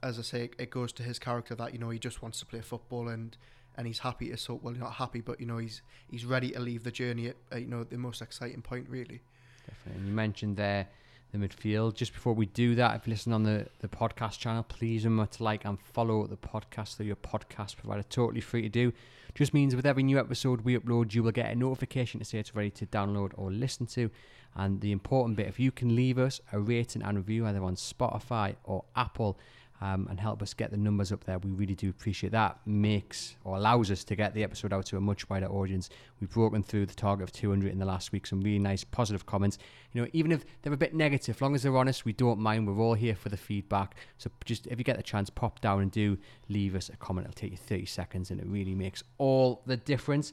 as 0.02 0.20
I 0.20 0.22
say, 0.22 0.50
it 0.58 0.70
goes 0.70 0.92
to 0.94 1.04
his 1.04 1.20
character 1.20 1.56
that 1.56 1.74
you 1.74 1.80
know 1.80 1.90
he 1.90 2.00
just 2.00 2.22
wants 2.22 2.40
to 2.40 2.46
play 2.46 2.62
football 2.62 3.08
and. 3.08 3.38
And 3.76 3.88
he's 3.88 3.98
happy 3.98 4.30
to 4.30 4.38
sort 4.38 4.62
well, 4.62 4.76
not 4.76 4.94
happy, 4.94 5.20
but 5.20 5.40
you 5.40 5.48
know 5.48 5.58
he's 5.58 5.82
he's 6.08 6.26
ready 6.26 6.52
to 6.52 6.60
leave 6.60 6.84
the 6.84 6.92
journey 6.92 7.30
at, 7.30 7.38
at 7.52 7.62
you 7.62 7.68
know 7.68 7.84
the 7.84 7.98
most 7.98 8.22
exciting 8.22 8.62
point, 8.62 8.88
really. 8.88 9.24
Definitely. 9.68 10.00
And 10.00 10.08
you 10.10 10.14
mentioned 10.14 10.58
there 10.58 10.90
the 11.34 11.40
midfield. 11.40 11.96
Just 11.96 12.14
before 12.14 12.34
we 12.34 12.46
do 12.46 12.76
that, 12.76 12.96
if 12.96 13.08
you 13.08 13.12
listen 13.12 13.34
on 13.34 13.44
the, 13.44 13.68
the 13.80 13.88
podcast 13.88 14.40
channel, 14.40 14.64
please 14.64 15.04
remember 15.04 15.30
to 15.34 15.44
like 15.44 15.66
and 15.66 15.80
follow 15.80 16.28
the 16.28 16.38
podcast 16.38 16.96
through 16.96 17.08
your 17.08 17.16
podcast 17.18 17.76
provider. 17.76 18.04
Totally 18.04 18.40
free 18.40 18.62
to 18.62 18.70
do. 18.70 18.94
Just 19.36 19.54
means 19.54 19.76
with 19.76 19.86
every 19.86 20.04
new 20.04 20.20
episode 20.20 20.62
we 20.62 20.78
upload, 20.78 21.14
you 21.14 21.24
will 21.24 21.32
get 21.32 21.52
a 21.52 21.56
notification 21.56 22.20
to 22.20 22.26
say 22.26 22.38
it's 22.38 22.56
ready 22.56 22.70
to 22.70 22.86
download 22.86 23.32
or 23.36 23.52
listen 23.52 23.88
to. 23.88 24.12
And 24.56 24.82
the 24.82 24.92
important 24.92 25.36
bit, 25.36 25.48
if 25.48 25.60
you 25.60 25.72
can 25.72 25.96
leave 25.96 26.20
us 26.20 26.40
a 26.52 26.60
rating 26.60 27.02
and 27.02 27.18
review 27.18 27.48
either 27.48 27.64
on 27.64 27.76
Spotify 27.76 28.56
or 28.64 28.86
Apple, 28.96 29.40
um, 29.84 30.08
and 30.10 30.18
help 30.18 30.42
us 30.42 30.54
get 30.54 30.72
the 30.72 30.78
numbers 30.78 31.12
up 31.12 31.26
there. 31.26 31.38
We 31.40 31.52
really 31.52 31.76
do 31.76 31.90
appreciate 31.90 32.32
that. 32.32 32.58
Makes 32.66 33.36
or 33.44 33.58
allows 33.58 33.92
us 33.92 34.06
to 34.06 34.16
get 34.16 34.34
the 34.34 34.42
episode 34.42 34.72
out 34.72 34.86
to 34.88 34.98
a 34.98 35.02
much 35.02 35.30
wider 35.30 35.48
audience. 35.48 35.90
We've 36.22 36.30
broken 36.30 36.64
through 36.64 36.86
the 36.86 36.94
target 36.94 37.26
of 37.26 37.34
200 37.34 37.70
in 37.70 37.80
the 37.80 37.86
last 37.86 38.14
week. 38.14 38.26
Some 38.26 38.40
really 38.40 38.60
nice 38.60 38.86
positive 38.86 39.26
comments. 39.26 39.58
You 39.92 40.02
know, 40.02 40.08
even 40.14 40.32
if 40.32 40.46
they're 40.62 40.72
a 40.72 40.78
bit 40.78 40.96
negative, 40.96 41.36
as 41.36 41.42
long 41.42 41.54
as 41.54 41.64
they're 41.64 41.76
honest, 41.76 42.06
we 42.06 42.14
don't 42.14 42.40
mind. 42.40 42.66
We're 42.66 42.82
all 42.82 42.94
here 42.94 43.14
for 43.14 43.28
the 43.28 43.36
feedback. 43.36 43.96
So 44.18 44.32
just 44.46 44.68
if 44.68 44.78
you 44.78 44.86
get 44.86 44.96
the 44.96 45.04
chance, 45.04 45.30
pop 45.30 45.60
down 45.60 45.82
and 45.82 45.92
do 45.92 46.18
leave 46.48 46.76
us 46.76 46.88
a 46.88 46.96
comment. 46.96 47.28
It'll 47.28 47.36
take 47.36 47.52
you 47.52 47.58
30 47.58 47.86
seconds, 47.86 48.32
and 48.32 48.40
it 48.40 48.48
really 48.48 48.76
makes 48.76 49.04
all 49.18 49.64
the 49.66 49.76
difference. 49.76 50.32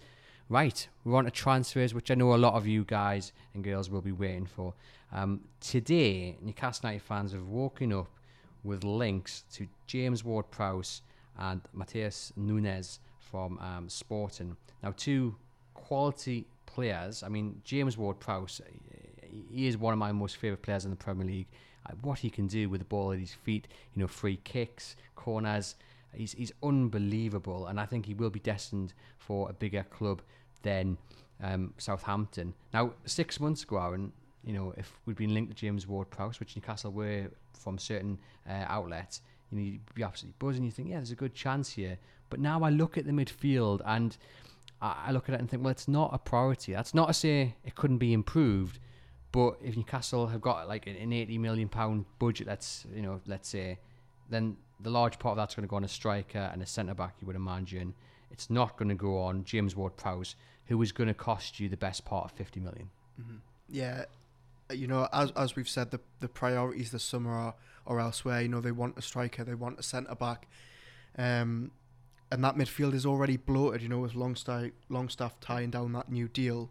Right, 0.49 0.89
we're 1.05 1.17
on 1.17 1.25
to 1.25 1.31
transfers, 1.31 1.93
which 1.93 2.11
I 2.11 2.15
know 2.15 2.35
a 2.35 2.37
lot 2.37 2.55
of 2.55 2.69
you 2.69 2.85
guys 2.85 3.33
and 3.55 3.65
girls 3.65 3.91
will 3.91 4.01
be 4.01 4.13
waiting 4.13 4.47
for. 4.47 4.75
Um, 5.13 5.41
today, 5.61 6.39
Newcastle 6.41 6.89
United 6.89 7.05
fans 7.05 7.33
have 7.33 7.47
woken 7.47 7.93
up 7.93 8.09
with 8.64 8.85
links 8.85 9.44
to 9.53 9.66
James 9.87 10.25
Ward 10.25 10.51
Prowse 10.51 11.03
and 11.38 11.61
Matheus 11.77 12.33
Nunes 12.37 13.01
from 13.18 13.59
um, 13.59 13.88
Sporting. 13.88 14.57
Now, 14.83 14.92
two 14.96 15.37
quality 15.75 16.46
players. 16.66 17.23
I 17.23 17.29
mean, 17.29 17.61
James 17.64 17.96
Ward 17.96 18.20
Prowse, 18.20 18.61
he 19.51 19.66
is 19.66 19.77
one 19.77 19.92
of 19.92 19.99
my 19.99 20.12
most 20.12 20.37
favourite 20.37 20.62
players 20.62 20.85
in 20.85 20.90
the 20.90 20.96
Premier 20.96 21.27
League. 21.27 21.46
Uh, 21.87 21.94
what 22.03 22.18
he 22.18 22.29
can 22.29 22.46
do 22.46 22.68
with 22.68 22.81
the 22.81 22.85
ball 22.85 23.12
at 23.12 23.18
his 23.18 23.33
feet, 23.33 23.66
you 23.94 24.01
know, 24.01 24.07
free 24.07 24.38
kicks, 24.44 24.96
corners, 25.16 25.77
he's, 26.12 26.33
he's 26.33 26.53
unbelievable. 26.62 27.66
And 27.66 27.81
I 27.81 27.87
think 27.87 28.07
he 28.07 28.14
will 28.14 28.31
be 28.31 28.40
destined 28.40 28.92
for 29.18 29.49
a 29.49 29.53
bigger 29.53 29.85
club 29.85 30.20
than 30.62 30.99
um, 31.42 31.73
Southampton. 31.79 32.55
Now, 32.75 32.92
six 33.07 33.40
months 33.40 33.62
ago, 33.62 33.79
Aaron, 33.79 34.12
you 34.44 34.53
know, 34.53 34.75
if 34.77 34.92
we'd 35.07 35.16
been 35.16 35.35
linked 35.35 35.51
to 35.51 35.57
James 35.57 35.87
Ward 35.87 36.11
Prowse, 36.11 36.40
which 36.40 36.57
Newcastle 36.57 36.92
were 36.92 37.31
from 37.61 37.79
certain 37.79 38.18
uh, 38.49 38.64
outlets, 38.66 39.23
you 39.51 39.59
know, 39.59 39.64
you'd 39.64 39.94
be 39.94 40.03
absolutely 40.03 40.35
buzzing. 40.38 40.64
You 40.64 40.70
think, 40.70 40.88
yeah, 40.88 40.96
there's 40.96 41.11
a 41.11 41.16
good 41.16 41.35
chance 41.35 41.70
here. 41.70 41.99
But 42.29 42.40
now 42.40 42.62
I 42.62 42.70
look 42.70 42.96
at 42.96 43.07
the 43.07 43.12
midfield 43.12 43.81
and 43.85 44.16
I, 44.81 45.12
look 45.12 45.29
at 45.29 45.35
it 45.35 45.40
and 45.40 45.51
think, 45.51 45.62
well, 45.62 45.73
it's 45.73 45.88
not 45.88 46.11
a 46.12 46.18
priority. 46.18 46.73
That's 46.73 46.94
not 46.94 47.09
to 47.09 47.14
say 47.14 47.55
it 47.64 47.75
couldn't 47.75 47.99
be 47.99 48.12
improved. 48.12 48.79
But 49.33 49.59
if 49.62 49.77
Newcastle 49.77 50.29
have 50.29 50.40
got 50.40 50.68
like 50.68 50.87
an- 50.87 50.96
an 50.96 51.12
80 51.12 51.38
million 51.38 51.68
pound 51.68 52.07
budget, 52.18 52.46
let's 52.46 52.87
you 52.94 53.03
know, 53.03 53.20
let's 53.27 53.49
say, 53.49 53.79
then 54.29 54.57
the 54.81 54.90
large 54.90 55.18
part 55.18 55.33
of 55.33 55.37
that's 55.37 55.55
going 55.55 55.66
to 55.66 55.70
go 55.70 55.77
on 55.77 55.85
a 55.85 55.88
striker 55.88 56.51
and 56.53 56.62
a 56.62 56.66
centre 56.66 56.94
back. 56.94 57.16
You 57.20 57.27
would 57.27 57.37
imagine 57.37 57.94
it's 58.31 58.49
not 58.49 58.77
going 58.77 58.88
to 58.88 58.94
go 58.94 59.18
on 59.18 59.44
James 59.44 59.77
Ward-Prowse, 59.77 60.37
who 60.66 60.81
is 60.83 60.92
going 60.92 61.09
to 61.09 61.14
cost 61.14 61.61
you 61.61 61.68
the 61.68 61.77
best 61.77 62.05
part 62.05 62.25
of 62.25 62.33
50 62.33 62.61
million. 62.61 62.88
Yeah, 63.68 64.03
uh, 64.03 64.05
you 64.72 64.87
know, 64.87 65.09
as 65.12 65.30
as 65.33 65.56
we've 65.56 65.68
said, 65.68 65.90
the 65.90 66.00
the 66.20 66.28
priorities 66.28 66.90
this 66.90 67.02
summer 67.02 67.33
are, 67.33 67.54
are 67.87 68.00
elsewhere. 68.00 68.42
You 68.42 68.48
know, 68.48 68.61
they 68.61 68.72
want 68.72 68.98
a 68.98 69.02
striker, 69.02 69.44
they 69.44 69.54
want 69.54 69.78
a 69.78 69.83
centre 69.83 70.14
back, 70.14 70.48
um, 71.18 71.70
and 72.30 72.44
that 72.44 72.56
midfield 72.56 72.94
is 72.94 73.06
already 73.06 73.37
bloated. 73.37 73.83
You 73.83 73.88
know, 73.88 73.98
with 73.98 74.14
Longstaff 74.14 74.70
Longstaff 74.88 75.38
tying 75.40 75.70
down 75.70 75.92
that 75.92 76.11
new 76.11 76.28
deal, 76.28 76.70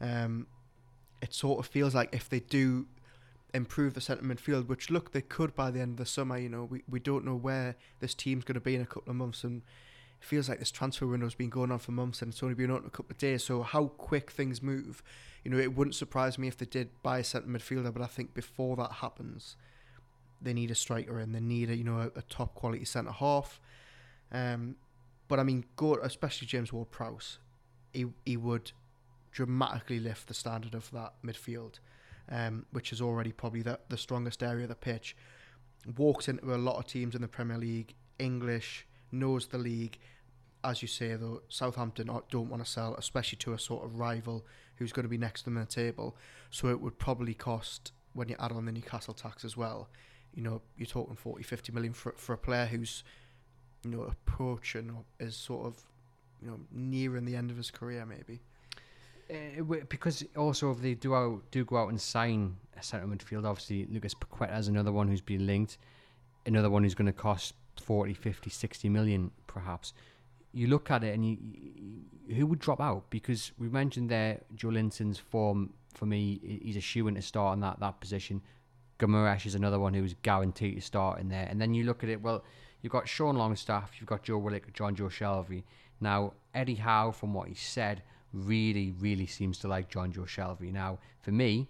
um, 0.00 0.46
it 1.22 1.34
sort 1.34 1.58
of 1.58 1.66
feels 1.66 1.94
like 1.94 2.14
if 2.14 2.28
they 2.28 2.40
do 2.40 2.86
improve 3.54 3.94
the 3.94 4.00
centre 4.00 4.22
midfield, 4.22 4.68
which 4.68 4.90
look 4.90 5.12
they 5.12 5.22
could 5.22 5.54
by 5.54 5.70
the 5.70 5.80
end 5.80 5.92
of 5.92 5.96
the 5.98 6.06
summer. 6.06 6.38
You 6.38 6.48
know, 6.48 6.64
we 6.64 6.82
we 6.88 7.00
don't 7.00 7.24
know 7.24 7.36
where 7.36 7.76
this 8.00 8.14
team's 8.14 8.44
going 8.44 8.54
to 8.54 8.60
be 8.60 8.74
in 8.74 8.82
a 8.82 8.86
couple 8.86 9.10
of 9.10 9.16
months, 9.16 9.44
and 9.44 9.62
it 10.20 10.24
feels 10.24 10.48
like 10.48 10.58
this 10.58 10.70
transfer 10.70 11.06
window's 11.06 11.34
been 11.34 11.50
going 11.50 11.70
on 11.70 11.78
for 11.78 11.92
months, 11.92 12.22
and 12.22 12.32
it's 12.32 12.42
only 12.42 12.54
been 12.54 12.70
on 12.70 12.84
a 12.86 12.90
couple 12.90 13.12
of 13.12 13.18
days. 13.18 13.44
So 13.44 13.62
how 13.62 13.86
quick 13.86 14.30
things 14.30 14.62
move 14.62 15.02
you 15.44 15.50
know, 15.50 15.58
it 15.58 15.74
wouldn't 15.74 15.94
surprise 15.94 16.38
me 16.38 16.48
if 16.48 16.56
they 16.56 16.66
did 16.66 16.90
buy 17.02 17.20
a 17.20 17.24
centre 17.24 17.48
midfielder, 17.48 17.92
but 17.92 18.02
I 18.02 18.06
think 18.06 18.34
before 18.34 18.76
that 18.76 18.92
happens, 18.92 19.56
they 20.40 20.52
need 20.52 20.70
a 20.70 20.74
striker 20.74 21.18
and 21.18 21.34
they 21.34 21.40
need 21.40 21.70
a 21.70 21.76
you 21.76 21.84
know 21.84 22.00
a, 22.00 22.18
a 22.18 22.22
top 22.22 22.54
quality 22.54 22.84
centre 22.84 23.12
half. 23.12 23.60
Um, 24.30 24.76
but 25.26 25.38
I 25.38 25.42
mean, 25.44 25.64
go 25.76 25.94
especially 25.94 26.46
James 26.46 26.72
Ward-Prowse, 26.72 27.38
he 27.92 28.06
he 28.24 28.36
would 28.36 28.72
dramatically 29.30 30.00
lift 30.00 30.28
the 30.28 30.34
standard 30.34 30.74
of 30.74 30.90
that 30.90 31.14
midfield, 31.24 31.78
um, 32.30 32.66
which 32.72 32.92
is 32.92 33.00
already 33.00 33.32
probably 33.32 33.62
the 33.62 33.78
the 33.88 33.96
strongest 33.96 34.42
area 34.42 34.64
of 34.64 34.68
the 34.68 34.74
pitch. 34.74 35.16
Walks 35.96 36.28
into 36.28 36.54
a 36.54 36.56
lot 36.56 36.76
of 36.76 36.86
teams 36.86 37.14
in 37.14 37.22
the 37.22 37.28
Premier 37.28 37.56
League, 37.56 37.94
English, 38.18 38.86
knows 39.12 39.46
the 39.46 39.58
league. 39.58 39.98
As 40.64 40.82
you 40.82 40.88
say, 40.88 41.14
though, 41.14 41.42
Southampton 41.48 42.10
don't 42.30 42.50
want 42.50 42.64
to 42.64 42.70
sell, 42.70 42.94
especially 42.96 43.36
to 43.38 43.52
a 43.52 43.58
sort 43.58 43.84
of 43.84 43.98
rival 43.98 44.44
who's 44.76 44.92
going 44.92 45.04
to 45.04 45.08
be 45.08 45.18
next 45.18 45.42
to 45.42 45.44
them 45.46 45.56
in 45.56 45.64
the 45.64 45.66
table. 45.66 46.16
So 46.50 46.68
it 46.68 46.80
would 46.80 46.98
probably 46.98 47.34
cost, 47.34 47.92
when 48.12 48.28
you 48.28 48.36
add 48.40 48.52
on 48.52 48.64
the 48.64 48.72
Newcastle 48.72 49.14
tax 49.14 49.44
as 49.44 49.56
well, 49.56 49.88
you 50.34 50.42
know, 50.42 50.60
you're 50.76 50.86
talking 50.86 51.16
40, 51.16 51.42
50 51.42 51.72
million 51.72 51.92
for, 51.92 52.12
for 52.16 52.32
a 52.32 52.38
player 52.38 52.66
who's, 52.66 53.04
you 53.84 53.90
know, 53.90 54.02
approaching 54.02 54.90
or 54.90 55.04
is 55.24 55.36
sort 55.36 55.66
of, 55.66 55.82
you 56.42 56.48
know, 56.48 56.58
nearing 56.72 57.24
the 57.24 57.36
end 57.36 57.50
of 57.50 57.56
his 57.56 57.70
career, 57.70 58.04
maybe. 58.06 58.40
Uh, 59.30 59.62
because 59.90 60.24
also 60.36 60.70
if 60.70 60.80
they 60.80 60.94
do 60.94 61.14
out 61.14 61.42
do 61.50 61.62
go 61.62 61.76
out 61.76 61.90
and 61.90 62.00
sign 62.00 62.56
a 62.78 62.82
centre 62.82 63.06
midfield, 63.06 63.44
obviously 63.44 63.86
Lucas 63.90 64.14
Paqueta 64.14 64.58
is 64.58 64.68
another 64.68 64.90
one 64.90 65.06
who's 65.06 65.20
been 65.20 65.46
linked, 65.46 65.76
another 66.46 66.70
one 66.70 66.82
who's 66.82 66.94
going 66.94 67.06
to 67.06 67.12
cost 67.12 67.54
40, 67.80 68.14
50, 68.14 68.50
60 68.50 68.88
million 68.88 69.30
perhaps. 69.46 69.92
You 70.52 70.66
look 70.66 70.90
at 70.90 71.04
it 71.04 71.14
and 71.14 71.28
you, 71.28 71.36
you 71.40 72.34
who 72.34 72.46
would 72.46 72.58
drop 72.58 72.80
out 72.80 73.04
because 73.10 73.52
we 73.58 73.68
mentioned 73.68 74.10
there 74.10 74.40
Joelinton's 74.54 75.18
form 75.18 75.72
for 75.94 76.06
me 76.06 76.60
he's 76.62 76.76
a 76.76 76.80
shoe 76.80 77.08
in 77.08 77.14
to 77.14 77.22
start 77.22 77.54
in 77.54 77.60
that 77.60 77.80
that 77.80 78.00
position. 78.00 78.42
Guimarães 78.98 79.46
is 79.46 79.54
another 79.54 79.78
one 79.78 79.94
who's 79.94 80.14
guaranteed 80.22 80.74
to 80.74 80.80
start 80.80 81.20
in 81.20 81.28
there, 81.28 81.46
and 81.48 81.60
then 81.60 81.72
you 81.72 81.84
look 81.84 82.02
at 82.02 82.10
it. 82.10 82.20
Well, 82.20 82.42
you've 82.82 82.92
got 82.92 83.06
Sean 83.06 83.36
Longstaff, 83.36 83.92
you've 84.00 84.08
got 84.08 84.24
Joe 84.24 84.38
Willock, 84.38 84.72
Jonjo 84.72 85.08
Shelvey. 85.08 85.62
Now 86.00 86.34
Eddie 86.54 86.74
Howe, 86.76 87.12
from 87.12 87.34
what 87.34 87.48
he 87.48 87.54
said, 87.54 88.02
really, 88.32 88.92
really 88.98 89.26
seems 89.26 89.58
to 89.58 89.68
like 89.68 89.90
Jonjo 89.90 90.26
Shelvey. 90.26 90.72
Now, 90.72 90.98
for 91.20 91.30
me, 91.30 91.68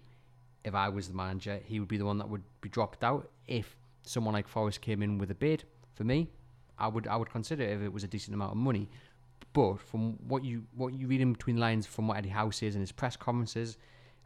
if 0.63 0.73
I 0.75 0.89
was 0.89 1.07
the 1.07 1.13
manager, 1.13 1.59
he 1.63 1.79
would 1.79 1.87
be 1.87 1.97
the 1.97 2.05
one 2.05 2.17
that 2.17 2.29
would 2.29 2.43
be 2.61 2.69
dropped 2.69 3.03
out. 3.03 3.29
If 3.47 3.75
someone 4.03 4.33
like 4.33 4.47
Forest 4.47 4.81
came 4.81 5.01
in 5.01 5.17
with 5.17 5.31
a 5.31 5.35
bid, 5.35 5.63
for 5.99 6.05
me, 6.05 6.29
I 6.77 6.87
would 6.87 7.07
I 7.07 7.17
would 7.17 7.29
consider 7.29 7.61
it 7.61 7.71
if 7.71 7.81
it 7.81 7.91
was 7.91 8.05
a 8.05 8.07
decent 8.07 8.33
amount 8.33 8.51
of 8.51 8.57
money. 8.57 8.89
But 9.51 9.81
from 9.81 10.13
what 10.29 10.45
you 10.45 10.63
what 10.73 10.93
you 10.93 11.07
read 11.07 11.19
in 11.19 11.33
between 11.33 11.57
lines 11.57 11.85
from 11.85 12.07
what 12.07 12.17
Eddie 12.17 12.29
Howe 12.29 12.51
says 12.51 12.73
in 12.73 12.79
his 12.79 12.93
press 12.93 13.17
conferences, 13.17 13.77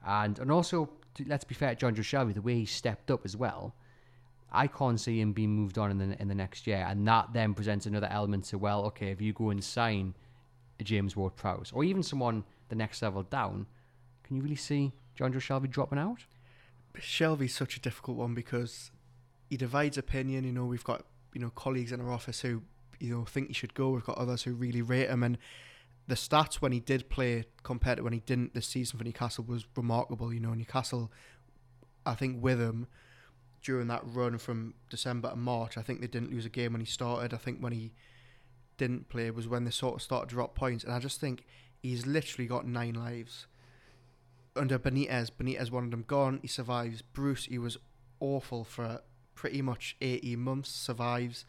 and 0.05 0.37
and 0.37 0.51
also 0.51 0.87
let's 1.25 1.43
be 1.43 1.55
fair 1.55 1.73
to 1.73 1.83
Jonjo 1.83 2.03
Shelvey, 2.03 2.35
the 2.35 2.43
way 2.43 2.53
he 2.53 2.65
stepped 2.67 3.09
up 3.09 3.25
as 3.25 3.35
well, 3.35 3.73
I 4.51 4.67
can't 4.67 4.99
see 4.99 5.19
him 5.19 5.33
being 5.33 5.49
moved 5.49 5.79
on 5.79 5.89
in 5.89 5.97
the 5.97 6.21
in 6.21 6.27
the 6.27 6.35
next 6.35 6.67
year, 6.67 6.85
and 6.87 7.07
that 7.07 7.33
then 7.33 7.55
presents 7.55 7.87
another 7.87 8.09
element 8.11 8.43
to 8.45 8.59
well, 8.59 8.85
okay, 8.85 9.09
if 9.09 9.19
you 9.19 9.33
go 9.33 9.49
and 9.49 9.63
sign 9.63 10.13
a 10.79 10.83
James 10.83 11.15
Ward-Prowse 11.15 11.71
or 11.73 11.83
even 11.83 12.03
someone 12.03 12.43
the 12.69 12.75
next 12.75 13.01
level 13.01 13.23
down, 13.23 13.65
can 14.23 14.35
you 14.35 14.43
really 14.43 14.55
see 14.55 14.91
Jonjo 15.17 15.37
Shelvey 15.37 15.71
dropping 15.71 15.97
out? 15.97 16.19
Shelvey's 16.99 17.55
such 17.55 17.77
a 17.77 17.79
difficult 17.79 18.17
one 18.17 18.35
because 18.35 18.91
he 19.49 19.57
divides 19.57 19.97
opinion. 19.97 20.43
You 20.43 20.51
know, 20.51 20.65
we've 20.65 20.83
got 20.83 21.03
you 21.33 21.41
know 21.41 21.49
colleagues 21.49 21.91
in 21.91 22.01
our 22.01 22.11
office 22.11 22.41
who 22.41 22.61
you 22.99 23.15
know 23.15 23.25
think 23.25 23.47
he 23.47 23.53
should 23.53 23.73
go. 23.73 23.89
We've 23.89 24.03
got 24.03 24.17
others 24.17 24.43
who 24.43 24.53
really 24.53 24.81
rate 24.81 25.09
him, 25.09 25.23
and 25.23 25.37
the 26.07 26.15
stats 26.15 26.55
when 26.55 26.71
he 26.71 26.79
did 26.79 27.09
play 27.09 27.45
compared 27.63 27.97
to 27.97 28.03
when 28.03 28.13
he 28.13 28.19
didn't 28.19 28.53
this 28.53 28.67
season 28.67 28.97
for 28.97 29.05
Newcastle 29.05 29.45
was 29.47 29.65
remarkable. 29.75 30.33
You 30.33 30.39
know, 30.39 30.53
Newcastle, 30.53 31.11
I 32.05 32.15
think 32.15 32.43
with 32.43 32.59
him 32.59 32.87
during 33.61 33.87
that 33.87 34.01
run 34.03 34.37
from 34.37 34.73
December 34.89 35.29
to 35.29 35.35
March, 35.35 35.77
I 35.77 35.81
think 35.81 36.01
they 36.01 36.07
didn't 36.07 36.31
lose 36.31 36.45
a 36.45 36.49
game 36.49 36.73
when 36.73 36.81
he 36.81 36.87
started. 36.87 37.33
I 37.33 37.37
think 37.37 37.59
when 37.59 37.71
he 37.71 37.93
didn't 38.77 39.07
play 39.09 39.31
was 39.31 39.47
when 39.47 39.63
they 39.63 39.71
sort 39.71 39.95
of 39.95 40.01
started 40.01 40.29
to 40.29 40.35
drop 40.35 40.55
points, 40.55 40.83
and 40.83 40.93
I 40.93 40.99
just 40.99 41.19
think 41.19 41.45
he's 41.81 42.05
literally 42.05 42.47
got 42.47 42.67
nine 42.67 42.95
lives. 42.95 43.47
Under 44.55 44.77
Benitez, 44.77 45.31
Benitez 45.31 45.71
wanted 45.71 45.93
him 45.93 46.03
gone. 46.05 46.39
He 46.41 46.47
survives. 46.47 47.01
Bruce, 47.01 47.45
he 47.45 47.57
was 47.57 47.77
awful 48.19 48.63
for 48.63 49.01
pretty 49.35 49.61
much 49.61 49.95
18 50.01 50.39
months, 50.39 50.69
survives. 50.69 51.45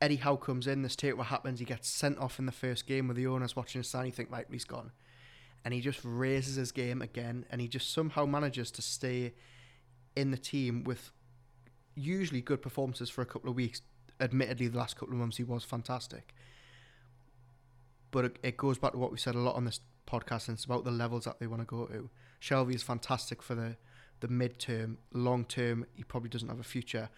Eddie 0.00 0.16
Howe 0.16 0.36
comes 0.36 0.66
in, 0.66 0.82
this 0.82 0.96
take 0.96 1.16
what 1.16 1.28
happens, 1.28 1.58
he 1.58 1.64
gets 1.64 1.88
sent 1.88 2.18
off 2.18 2.38
in 2.38 2.46
the 2.46 2.52
first 2.52 2.86
game 2.86 3.08
with 3.08 3.16
the 3.16 3.26
owners 3.26 3.56
watching 3.56 3.80
his 3.80 3.88
sign, 3.88 4.06
you 4.06 4.12
think, 4.12 4.30
right, 4.30 4.46
he's 4.50 4.64
gone. 4.64 4.92
And 5.64 5.72
he 5.72 5.80
just 5.80 6.00
raises 6.04 6.56
his 6.56 6.72
game 6.72 7.00
again, 7.00 7.46
and 7.50 7.60
he 7.60 7.68
just 7.68 7.92
somehow 7.92 8.26
manages 8.26 8.70
to 8.72 8.82
stay 8.82 9.32
in 10.14 10.30
the 10.30 10.36
team 10.36 10.84
with 10.84 11.10
usually 11.94 12.40
good 12.40 12.60
performances 12.60 13.08
for 13.08 13.22
a 13.22 13.26
couple 13.26 13.48
of 13.50 13.56
weeks. 13.56 13.80
Admittedly, 14.20 14.68
the 14.68 14.78
last 14.78 14.96
couple 14.96 15.14
of 15.14 15.20
months 15.20 15.38
he 15.38 15.44
was 15.44 15.64
fantastic. 15.64 16.34
But 18.10 18.26
it, 18.26 18.38
it 18.42 18.56
goes 18.56 18.78
back 18.78 18.92
to 18.92 18.98
what 18.98 19.10
we 19.10 19.18
said 19.18 19.34
a 19.34 19.40
lot 19.40 19.56
on 19.56 19.64
this 19.64 19.80
podcast, 20.06 20.48
and 20.48 20.56
it's 20.56 20.64
about 20.64 20.84
the 20.84 20.90
levels 20.90 21.24
that 21.24 21.40
they 21.40 21.46
want 21.46 21.62
to 21.62 21.66
go 21.66 21.86
to. 21.86 22.10
Shelvey 22.40 22.74
is 22.74 22.82
fantastic 22.82 23.42
for 23.42 23.54
the, 23.54 23.76
the 24.24 24.32
mid 24.32 24.58
term, 24.58 24.96
long 25.12 25.44
term, 25.44 25.84
he 25.94 26.02
probably 26.02 26.30
doesn't 26.30 26.48
have 26.48 26.58
a 26.58 26.64
future. 26.64 27.10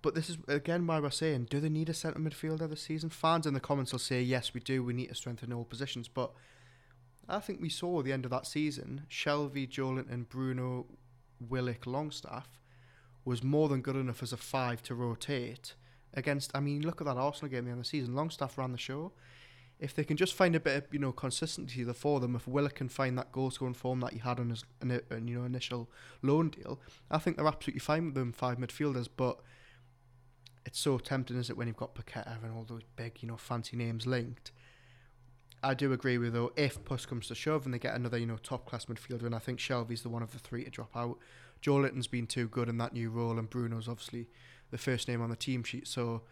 But 0.00 0.14
this 0.14 0.30
is 0.30 0.38
again 0.48 0.86
why 0.86 1.00
we're 1.00 1.10
saying, 1.10 1.48
do 1.50 1.60
they 1.60 1.68
need 1.68 1.90
a 1.90 1.94
centre 1.94 2.18
midfielder 2.18 2.70
this 2.70 2.80
season? 2.80 3.10
Fans 3.10 3.46
in 3.46 3.52
the 3.52 3.60
comments 3.60 3.92
will 3.92 3.98
say, 3.98 4.22
yes, 4.22 4.54
we 4.54 4.60
do. 4.60 4.82
We 4.82 4.94
need 4.94 5.08
to 5.08 5.14
strengthen 5.14 5.52
all 5.52 5.64
positions. 5.64 6.08
But 6.08 6.32
I 7.28 7.40
think 7.40 7.60
we 7.60 7.68
saw 7.68 8.00
the 8.00 8.12
end 8.12 8.24
of 8.24 8.30
that 8.30 8.46
season, 8.46 9.02
Shelvey, 9.10 9.68
Joelinton, 9.68 10.26
Bruno, 10.26 10.86
Willock, 11.46 11.86
Longstaff 11.86 12.48
was 13.26 13.42
more 13.42 13.68
than 13.68 13.82
good 13.82 13.96
enough 13.96 14.22
as 14.22 14.32
a 14.32 14.36
five 14.38 14.82
to 14.84 14.94
rotate 14.94 15.74
against. 16.14 16.52
I 16.54 16.60
mean, 16.60 16.82
look 16.82 17.02
at 17.02 17.06
that 17.06 17.18
Arsenal 17.18 17.50
game 17.50 17.58
at 17.58 17.64
the 17.64 17.70
end 17.72 17.80
of 17.80 17.84
the 17.84 17.88
season. 17.90 18.14
Longstaff 18.14 18.56
ran 18.56 18.72
the 18.72 18.78
show. 18.78 19.12
If 19.78 19.94
they 19.94 20.04
can 20.04 20.16
just 20.16 20.34
find 20.34 20.56
a 20.56 20.60
bit 20.60 20.76
of 20.76 20.92
you 20.92 20.98
know 20.98 21.12
consistency 21.12 21.84
the 21.84 21.94
for 21.94 22.18
them, 22.20 22.34
if 22.34 22.48
Willock 22.48 22.76
can 22.76 22.88
find 22.88 23.18
that 23.18 23.32
goal 23.32 23.50
scoring 23.50 23.74
form 23.74 24.00
that 24.00 24.14
he 24.14 24.18
had 24.18 24.40
on 24.40 24.50
his 24.50 24.64
you 24.82 25.00
know 25.10 25.44
initial 25.44 25.90
loan 26.22 26.50
deal, 26.50 26.80
I 27.10 27.18
think 27.18 27.36
they're 27.36 27.46
absolutely 27.46 27.80
fine 27.80 28.06
with 28.06 28.14
them 28.14 28.32
five 28.32 28.58
midfielders. 28.58 29.08
But 29.14 29.38
it's 30.64 30.78
so 30.78 30.98
tempting, 30.98 31.36
is 31.36 31.50
it, 31.50 31.56
when 31.56 31.68
you've 31.68 31.76
got 31.76 31.94
Paqueta 31.94 32.42
and 32.42 32.52
all 32.52 32.64
those 32.64 32.82
big 32.96 33.18
you 33.20 33.28
know 33.28 33.36
fancy 33.36 33.76
names 33.76 34.06
linked. 34.06 34.50
I 35.62 35.74
do 35.74 35.92
agree 35.92 36.18
with 36.18 36.32
though 36.32 36.52
if 36.56 36.84
push 36.84 37.06
comes 37.06 37.28
to 37.28 37.34
shove 37.34 37.64
and 37.64 37.74
they 37.74 37.78
get 37.78 37.94
another 37.94 38.18
you 38.18 38.26
know 38.26 38.38
top 38.42 38.66
class 38.66 38.86
midfielder, 38.86 39.24
and 39.24 39.34
I 39.34 39.40
think 39.40 39.58
Shelvey's 39.58 40.02
the 40.02 40.08
one 40.08 40.22
of 40.22 40.32
the 40.32 40.38
three 40.38 40.64
to 40.64 40.70
drop 40.70 40.96
out. 40.96 41.18
Joelinton's 41.62 42.06
been 42.06 42.26
too 42.26 42.48
good 42.48 42.68
in 42.68 42.78
that 42.78 42.92
new 42.92 43.10
role, 43.10 43.38
and 43.38 43.50
Bruno's 43.50 43.88
obviously 43.88 44.28
the 44.70 44.78
first 44.78 45.08
name 45.08 45.22
on 45.22 45.30
the 45.30 45.36
team 45.36 45.62
sheet. 45.62 45.86
So 45.86 46.22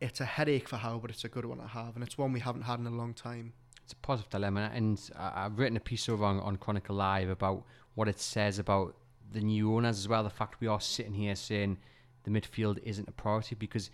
it's 0.00 0.20
a 0.20 0.24
headache 0.24 0.68
for 0.68 0.76
Howe, 0.76 0.98
but 0.98 1.10
it's 1.10 1.24
a 1.24 1.28
good 1.28 1.44
one 1.44 1.58
to 1.58 1.66
have, 1.66 1.94
and 1.94 2.04
it's 2.04 2.18
one 2.18 2.32
we 2.32 2.40
haven't 2.40 2.62
had 2.62 2.78
in 2.78 2.86
a 2.86 2.90
long 2.90 3.14
time. 3.14 3.52
It's 3.82 3.92
a 3.92 3.96
positive 3.96 4.30
dilemma, 4.30 4.70
and 4.74 4.98
I've 5.16 5.58
written 5.58 5.76
a 5.76 5.80
piece 5.80 6.08
over 6.08 6.24
on, 6.24 6.40
on 6.40 6.56
Chronicle 6.56 6.96
Live 6.96 7.28
about 7.28 7.64
what 7.94 8.08
it 8.08 8.18
says 8.18 8.58
about 8.58 8.96
the 9.32 9.40
new 9.40 9.74
owners 9.74 9.98
as 9.98 10.08
well. 10.08 10.22
The 10.22 10.30
fact 10.30 10.60
we 10.60 10.66
are 10.66 10.80
sitting 10.80 11.12
here 11.12 11.34
saying 11.34 11.78
the 12.24 12.30
midfield 12.30 12.78
isn't 12.82 13.08
a 13.08 13.12
priority 13.12 13.54
because 13.54 13.90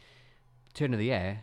turn 0.74 0.92
of 0.92 0.98
the 0.98 1.06
year, 1.06 1.42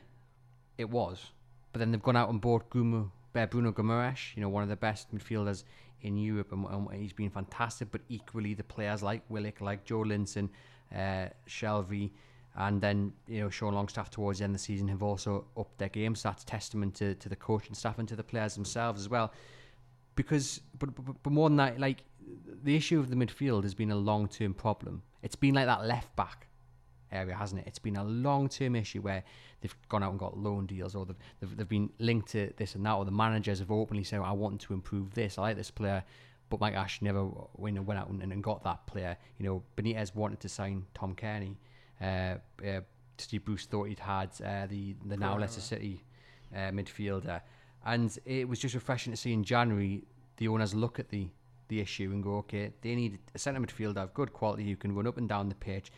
it 0.78 0.90
was, 0.90 1.32
but 1.74 1.80
then 1.80 1.92
they've 1.92 2.02
gone 2.02 2.16
out 2.16 2.30
and 2.30 2.40
bought 2.40 2.70
Gumu, 2.70 3.12
uh, 3.36 3.46
Bruno 3.46 3.72
Guimarães, 3.72 4.36
you 4.36 4.42
know, 4.42 4.50
one 4.50 4.64
of 4.64 4.70
the 4.70 4.76
best 4.76 5.14
midfielders 5.14 5.64
in 6.02 6.18
Europe, 6.18 6.52
and, 6.52 6.66
and, 6.66 7.02
he's 7.02 7.14
been 7.14 7.30
fantastic. 7.30 7.92
But 7.92 8.02
equally, 8.10 8.54
the 8.54 8.64
players 8.64 9.04
like 9.04 9.24
Willock, 9.30 9.62
like 9.62 9.86
Joelinton, 9.86 10.50
uh, 10.96 11.28
Shelvey, 11.48 12.12
and 12.58 12.82
then 12.82 13.14
you 13.28 13.42
know 13.42 13.50
Sean 13.50 13.74
Longstaff 13.74 14.10
towards 14.10 14.40
the 14.40 14.46
end 14.46 14.52
of 14.52 14.60
the 14.60 14.64
season 14.64 14.88
have 14.88 15.04
also 15.04 15.46
upped 15.56 15.78
their 15.78 15.90
game. 15.90 16.16
So 16.16 16.30
that's 16.30 16.44
testament 16.44 16.96
to, 16.96 17.16
to 17.16 17.30
the 17.30 17.36
coaching 17.36 17.76
staff 17.76 18.00
and 18.00 18.08
to 18.08 18.16
the 18.16 18.24
players 18.24 18.56
themselves 18.56 19.02
as 19.02 19.10
well. 19.10 19.32
Because, 20.16 20.62
but, 20.80 20.94
but, 20.96 21.16
but 21.22 21.32
more 21.32 21.48
than 21.48 21.58
that, 21.58 21.80
like 21.80 22.04
the 22.64 22.76
issue 22.76 23.00
of 23.00 23.10
the 23.10 23.16
midfield 23.16 23.64
has 23.64 23.76
been 23.76 23.92
a 23.92 23.96
long 23.96 24.28
term 24.28 24.54
problem. 24.54 25.04
It's 25.22 25.36
been 25.36 25.54
like 25.54 25.68
that 25.68 25.86
left 25.86 26.16
back 26.16 26.48
area, 27.12 27.36
hasn't 27.36 27.62
it? 27.62 27.68
It's 27.68 27.80
been 27.80 27.96
a 27.96 28.04
long 28.04 28.50
term 28.50 28.76
issue 28.76 29.02
where 29.02 29.24
they've 29.62 29.76
gone 29.90 30.02
out 30.02 30.12
and 30.12 30.20
got 30.20 30.38
loan 30.38 30.66
deals 30.66 30.96
or 30.96 31.06
they've, 31.06 31.16
they've, 31.40 31.58
they've 31.58 31.70
been 31.70 31.92
linked 32.00 32.30
to 32.30 32.52
this 32.58 32.74
and 32.74 32.86
that, 32.86 32.94
or 32.94 33.06
the 33.06 33.12
managers 33.12 33.60
have 33.60 33.72
openly 33.72 34.04
said, 34.04 34.20
I 34.22 34.32
want 34.32 34.60
to 34.62 34.74
improve 34.74 35.14
this, 35.14 35.38
I 35.38 35.44
like 35.44 35.58
this 35.58 35.72
player. 35.72 36.04
But 36.50 36.62
Mike 36.62 36.76
Ashley 36.76 37.06
never 37.06 37.30
went, 37.56 37.78
out 37.78 38.10
and, 38.10 38.22
and 38.24 38.44
got 38.44 38.64
that 38.64 38.88
player. 38.88 39.18
You 39.38 39.46
know, 39.46 39.64
Benitez 39.76 40.16
wanted 40.16 40.40
to 40.40 40.50
sign 40.50 40.86
Tom 40.94 41.14
Cairney. 41.14 41.58
Uh, 42.02 42.36
uh, 42.66 42.82
Steve 43.18 43.46
Bruce 43.46 43.66
thought 43.66 43.86
he'd 43.86 44.00
had 44.00 44.30
uh, 44.46 44.68
the, 44.68 44.96
the 45.06 45.18
now 45.18 45.38
Leicester 45.38 45.62
City 45.62 46.04
uh, 46.54 46.72
midfielder. 46.72 47.42
And 47.86 48.16
it 48.26 48.48
was 48.48 48.60
just 48.60 48.76
refreshing 48.76 49.14
to 49.14 49.18
see 49.18 49.34
in 49.34 49.44
January 49.44 50.04
the 50.38 50.48
owners 50.48 50.76
look 50.76 51.00
at 51.00 51.10
the, 51.10 51.28
the 51.70 51.80
issue 51.80 52.12
and 52.12 52.24
go, 52.24 52.38
okay, 52.38 52.72
they 52.82 52.96
need 52.96 53.20
a 53.34 53.40
centre 53.40 53.60
midfielder 53.60 53.98
of 53.98 54.14
good 54.14 54.34
quality 54.34 54.68
who 54.70 54.76
can 54.76 54.94
run 54.94 55.08
up 55.08 55.18
and 55.18 55.28
down 55.28 55.50
the 55.50 55.56
pitch, 55.56 55.92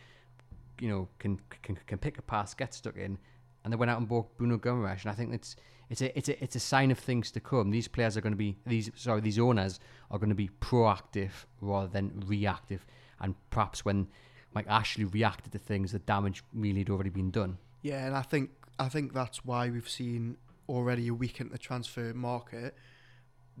you 0.80 0.88
know, 0.88 1.08
can 1.18 1.38
can, 1.62 1.78
can 1.86 1.98
pick 1.98 2.18
a 2.18 2.22
pass, 2.22 2.54
get 2.54 2.74
stuck 2.74 2.96
in, 2.96 3.18
and 3.64 3.72
they 3.72 3.76
went 3.76 3.90
out 3.90 3.98
and 3.98 4.08
bought 4.08 4.36
Bruno 4.38 4.56
Guimarães, 4.58 5.02
and 5.02 5.10
I 5.10 5.14
think 5.14 5.34
it's 5.34 5.56
it's 5.90 6.00
a 6.00 6.16
it's 6.16 6.28
a 6.28 6.42
it's 6.42 6.56
a 6.56 6.60
sign 6.60 6.90
of 6.90 6.98
things 6.98 7.30
to 7.32 7.40
come. 7.40 7.70
These 7.70 7.88
players 7.88 8.16
are 8.16 8.20
going 8.20 8.32
to 8.32 8.38
be 8.38 8.56
these 8.66 8.90
sorry 8.94 9.20
these 9.20 9.38
owners 9.38 9.78
are 10.10 10.18
going 10.18 10.30
to 10.30 10.34
be 10.34 10.48
proactive 10.60 11.32
rather 11.60 11.88
than 11.88 12.22
reactive, 12.26 12.86
and 13.20 13.34
perhaps 13.50 13.84
when 13.84 14.08
Mike 14.52 14.66
Ashley 14.68 15.04
reacted 15.04 15.52
to 15.52 15.58
things, 15.58 15.92
the 15.92 15.98
damage 16.00 16.42
really 16.52 16.80
had 16.80 16.90
already 16.90 17.10
been 17.10 17.30
done. 17.30 17.58
Yeah, 17.82 18.06
and 18.06 18.16
I 18.16 18.22
think 18.22 18.50
I 18.78 18.88
think 18.88 19.12
that's 19.12 19.44
why 19.44 19.70
we've 19.70 19.88
seen 19.88 20.36
already 20.68 21.08
a 21.08 21.14
week 21.14 21.40
into 21.40 21.52
the 21.52 21.58
transfer 21.58 22.12
market 22.14 22.74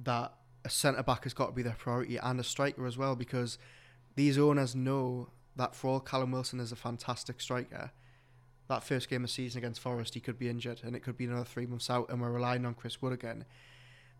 that 0.04 0.32
a 0.64 0.70
centre 0.70 1.02
back 1.02 1.24
has 1.24 1.34
got 1.34 1.46
to 1.46 1.52
be 1.52 1.62
their 1.62 1.76
priority 1.78 2.16
and 2.16 2.38
a 2.38 2.44
striker 2.44 2.86
as 2.86 2.96
well 2.96 3.16
because 3.16 3.58
these 4.14 4.38
owners 4.38 4.74
know 4.74 5.28
that 5.56 5.74
for 5.74 5.88
all 5.88 6.00
Callum 6.00 6.32
Wilson 6.32 6.60
is 6.60 6.72
a 6.72 6.76
fantastic 6.76 7.40
striker, 7.40 7.90
that 8.68 8.84
first 8.84 9.08
game 9.08 9.24
of 9.24 9.28
the 9.28 9.32
season 9.32 9.58
against 9.58 9.80
Forest 9.80 10.14
he 10.14 10.20
could 10.20 10.38
be 10.38 10.48
injured 10.48 10.80
and 10.84 10.94
it 10.94 11.00
could 11.00 11.16
be 11.16 11.24
another 11.24 11.44
three 11.44 11.66
months 11.66 11.90
out 11.90 12.08
and 12.08 12.20
we're 12.20 12.30
relying 12.30 12.64
on 12.64 12.74
Chris 12.74 13.02
Wood 13.02 13.12
again. 13.12 13.44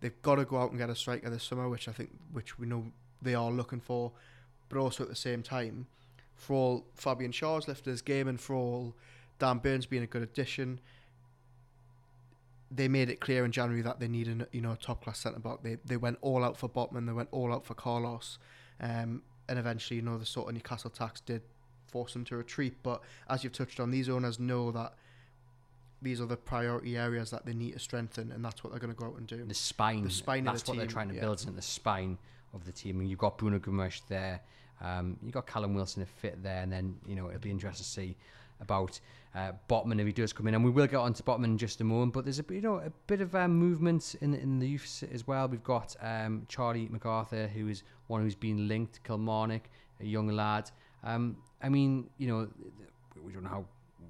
They've 0.01 0.23
got 0.23 0.37
to 0.37 0.45
go 0.45 0.59
out 0.59 0.71
and 0.71 0.79
get 0.79 0.91
a 0.91 0.95
striker 0.95 1.31
this 1.31 1.45
summer, 1.45 1.69
which 1.69 1.89
I 1.89 1.93
think 1.93 2.11
which 2.33 2.59
we 2.59 2.67
know 2.67 2.93
they 3.23 3.35
are 3.35 3.51
looking 3.51 3.81
for, 3.81 4.13
but 4.69 4.79
also 4.79 5.03
at 5.03 5.11
the 5.11 5.17
same 5.17 5.43
time, 5.43 5.87
for 6.41 6.55
all 6.55 6.87
Fabian 6.95 7.33
Schär's 7.33 7.69
lifted 7.69 7.91
his 7.91 8.03
game 8.03 8.27
and 8.27 8.41
for 8.41 8.57
all 8.57 8.95
Dan 9.39 9.59
Burn's 9.59 9.87
being 9.87 10.03
a 10.03 10.07
good 10.07 10.23
addition, 10.23 10.81
they 12.71 12.89
made 12.89 13.11
it 13.11 13.21
clear 13.21 13.45
in 13.45 13.53
January 13.53 13.83
that 13.83 14.01
they 14.01 14.09
needed 14.09 14.47
you 14.53 14.63
know 14.63 14.73
a 14.73 14.77
top 14.77 15.05
class 15.05 15.19
centre 15.19 15.39
back. 15.39 15.63
They 15.63 15.77
they 15.85 15.99
went 15.99 16.19
all 16.23 16.43
out 16.43 16.57
for 16.57 16.69
Botman, 16.69 17.07
they 17.07 17.13
went 17.13 17.29
all 17.31 17.53
out 17.53 17.67
for 17.67 17.75
Carlos, 17.75 18.39
um, 18.81 19.23
and 19.49 19.59
eventually 19.59 19.97
you 19.97 20.03
know 20.03 20.17
the 20.17 20.27
sort 20.27 20.49
of 20.49 20.55
Newcastle 20.55 20.91
tax 20.91 21.21
did 21.21 21.43
force 21.87 22.15
them 22.15 22.25
to 22.25 22.37
retreat. 22.37 22.77
But 22.83 23.03
as 23.29 23.45
you've 23.45 23.53
touched 23.53 23.79
on, 23.79 23.91
these 23.91 24.09
owners 24.09 24.41
know 24.41 24.71
that 24.73 24.95
these 26.01 26.23
are 26.23 26.27
the 26.27 26.39
priority 26.39 26.97
areas 26.97 27.31
that 27.33 27.45
they 27.45 27.53
need 27.53 27.73
to 27.75 27.79
strengthen, 27.79 28.33
and 28.33 28.43
that's 28.43 28.65
what 28.65 28.73
they're 28.73 28.81
going 28.81 28.95
to 28.95 28.99
go 28.99 29.07
out 29.07 29.19
and 29.19 29.27
do. 29.27 29.45
The 29.45 29.53
spine, 29.53 30.05
the 30.05 30.11
spine. 30.11 30.45
That's 30.45 30.63
the 30.63 30.71
what 30.71 30.75
team, 30.75 30.79
they're 30.79 30.87
trying 30.87 31.09
to 31.09 31.15
yeah. 31.15 31.21
build, 31.21 31.41
isn't? 31.41 31.55
The 31.55 31.61
spine 31.61 32.17
of 32.55 32.65
the 32.65 32.73
team. 32.73 33.01
And 33.01 33.11
you've 33.11 33.19
got 33.19 33.37
Bruno 33.37 33.59
Guimarães 33.59 34.01
there. 34.09 34.41
Um, 34.81 35.17
you've 35.23 35.33
got 35.33 35.47
Callum 35.47 35.75
Wilson 35.75 36.05
to 36.05 36.09
fit 36.09 36.43
there, 36.43 36.63
and 36.63 36.73
then 36.73 36.97
you 37.07 37.15
know 37.15 37.29
it'll 37.29 37.41
be 37.41 37.51
interesting 37.51 37.85
to 37.85 37.91
see 37.91 38.17
about 38.61 39.01
uh, 39.35 39.53
Botman 39.69 40.01
if 40.01 40.07
he 40.07 40.13
does 40.13 40.33
come 40.33 40.47
in, 40.49 40.55
and 40.55 40.65
we 40.65 40.71
will 40.71 40.87
get 40.87 40.97
on 40.97 41.13
to 41.15 41.23
Botman 41.23 41.45
in 41.45 41.59
just 41.59 41.81
a 41.81 41.85
moment. 41.85 42.13
But 42.13 42.25
there's 42.25 42.39
a 42.39 42.45
you 42.51 42.61
know 42.61 42.79
a 42.79 42.91
bit 43.07 43.21
of 43.21 43.35
um, 43.35 43.53
movement 43.53 44.17
in 44.21 44.35
in 44.35 44.59
the 44.59 44.69
youth 44.69 45.05
as 45.13 45.27
well. 45.27 45.49
We've 45.49 45.63
got 45.63 45.97
um, 46.01 46.47
Charlie 46.49 46.89
McArthur, 46.89 47.49
who 47.51 47.69
is 47.69 47.83
one 48.09 48.23
who's 48.23 48.35
been 48.35 48.69
linked 48.69 48.95
to 48.95 49.01
Kilmarnock, 49.01 49.69
a 50.01 50.05
young 50.05 50.29
lad. 50.29 50.71
Um, 51.05 51.37
I 51.63 51.69
mean, 51.69 52.11
you 52.19 52.29
know, 52.29 52.49
we 53.25 53.33
don't 53.33 53.45
know 53.45 53.51
how 53.51 53.65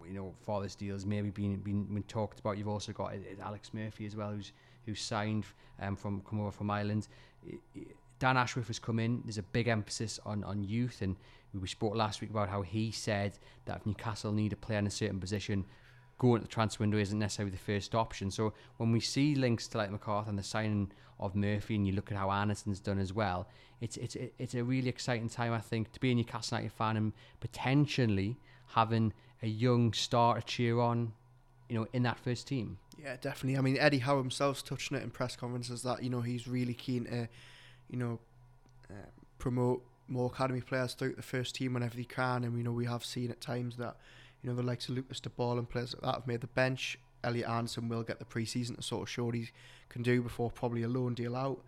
you 0.07 0.15
know 0.15 0.35
far 0.45 0.63
this 0.63 0.75
deal 0.75 0.95
has 0.95 1.07
maybe 1.07 1.31
been 1.31 1.57
been, 1.57 1.85
been 1.85 2.03
talked 2.05 2.41
about. 2.41 2.59
You've 2.59 2.69
also 2.69 2.93
got 2.93 3.13
uh, 3.13 3.43
Alex 3.45 3.73
Murphy 3.73 4.07
as 4.07 4.17
well, 4.17 4.31
who's 4.31 4.53
who's 4.87 5.01
signed 5.01 5.45
um, 5.81 5.97
from 5.97 6.23
come 6.23 6.41
over 6.41 6.51
from 6.51 6.71
Ireland. 6.71 7.09
Dan 8.21 8.37
Ashworth 8.37 8.69
has 8.69 8.79
come 8.79 9.01
in. 9.01 9.23
There's 9.25 9.39
a 9.39 9.43
big 9.43 9.67
emphasis 9.67 10.21
on, 10.25 10.45
on 10.45 10.63
youth, 10.63 11.03
and 11.03 11.17
we 11.59 11.67
spoke 11.67 11.97
last 11.97 12.21
week 12.21 12.31
about 12.31 12.49
how 12.49 12.63
he 12.63 12.93
said 12.93 13.39
that 13.65 13.79
if 13.79 13.87
Newcastle 13.87 14.31
need 14.31 14.53
a 14.53 14.57
player 14.57 14.79
in 14.79 14.87
a 14.87 14.91
certain 14.91 15.19
position, 15.19 15.65
going 16.19 16.43
to 16.43 16.47
the 16.47 16.53
transfer 16.53 16.83
window 16.83 16.99
isn't 16.99 17.19
necessarily 17.19 17.51
the 17.51 17.59
first 17.59 17.95
option. 17.95 18.31
So 18.31 18.53
when 18.77 18.93
we 18.93 19.01
see 19.01 19.35
links 19.35 19.67
to 19.69 19.79
like 19.79 19.91
McArthur 19.91 20.29
and 20.29 20.39
the 20.39 20.43
signing 20.43 20.93
of 21.19 21.35
Murphy, 21.35 21.75
and 21.75 21.87
you 21.87 21.95
look 21.95 22.13
at 22.13 22.19
how 22.19 22.31
Anderson's 22.31 22.79
done 22.79 22.99
as 22.99 23.13
well, 23.13 23.49
it's 23.81 23.97
it's 23.97 24.17
it's 24.39 24.55
a 24.55 24.63
really 24.63 24.91
exciting 24.91 25.29
time 25.29 25.53
I 25.53 25.61
think 25.61 25.91
to 25.93 26.01
be 26.01 26.13
a 26.13 26.15
Newcastle 26.15 26.59
United 26.59 26.77
fan 26.77 26.97
and 26.99 27.13
potentially 27.41 28.37
having 28.69 29.13
a 29.43 29.49
young 29.49 29.95
star 29.95 30.35
to 30.37 30.43
cheer 30.43 30.79
on, 30.79 31.13
you 31.71 31.79
know, 31.79 31.87
in 31.95 32.03
that 32.03 32.19
first 32.19 32.47
team. 32.47 32.77
Yeah, 33.03 33.17
definitely. 33.19 33.57
I 33.57 33.63
mean, 33.63 33.79
Eddie 33.79 33.99
Howe 33.99 34.19
himself's 34.19 34.63
touching 34.63 34.99
it 34.99 35.03
in 35.03 35.11
press 35.11 35.37
conferences 35.37 35.83
that 35.83 36.03
you 36.03 36.11
know 36.11 36.21
he's 36.21 36.47
really 36.47 36.75
keen 36.75 37.07
to, 37.07 37.29
you 37.91 37.99
know, 37.99 38.19
uh, 38.91 39.11
promote 39.39 39.83
more 40.09 40.27
academy 40.27 40.61
players 40.61 40.95
through 40.95 41.15
the 41.15 41.23
first 41.23 41.55
team 41.55 41.75
whenever 41.75 41.97
he 41.97 42.05
can, 42.05 42.45
and 42.45 42.57
you 42.57 42.65
know 42.65 42.73
we 42.73 42.87
have 42.87 43.05
seen 43.05 43.31
at 43.31 43.41
times 43.41 43.77
that 43.77 43.97
you 44.43 44.51
know, 44.51 44.57
the 44.57 44.63
likes 44.63 44.89
of 44.89 44.95
Lucas 44.95 45.21
De 45.21 45.29
Bolle 45.29 45.59
and 45.59 45.69
players 45.69 45.95
like 45.95 46.03
that 46.03 46.15
have 46.15 46.27
made 46.27 46.41
the 46.41 46.47
bench. 46.49 46.99
Elliot 47.23 47.49
Anderson 47.49 47.89
will 47.89 48.03
get 48.03 48.19
the 48.19 48.25
preseason 48.25 48.77
to 48.77 48.83
sort 48.83 49.03
of 49.03 49.09
show 49.11 49.25
what 49.25 49.35
he 49.35 49.51
can 49.91 50.03
do 50.03 50.23
before 50.23 50.51
probably 50.51 50.83
a 50.83 50.89
loan 50.89 51.15
deal 51.15 51.37
out. 51.37 51.61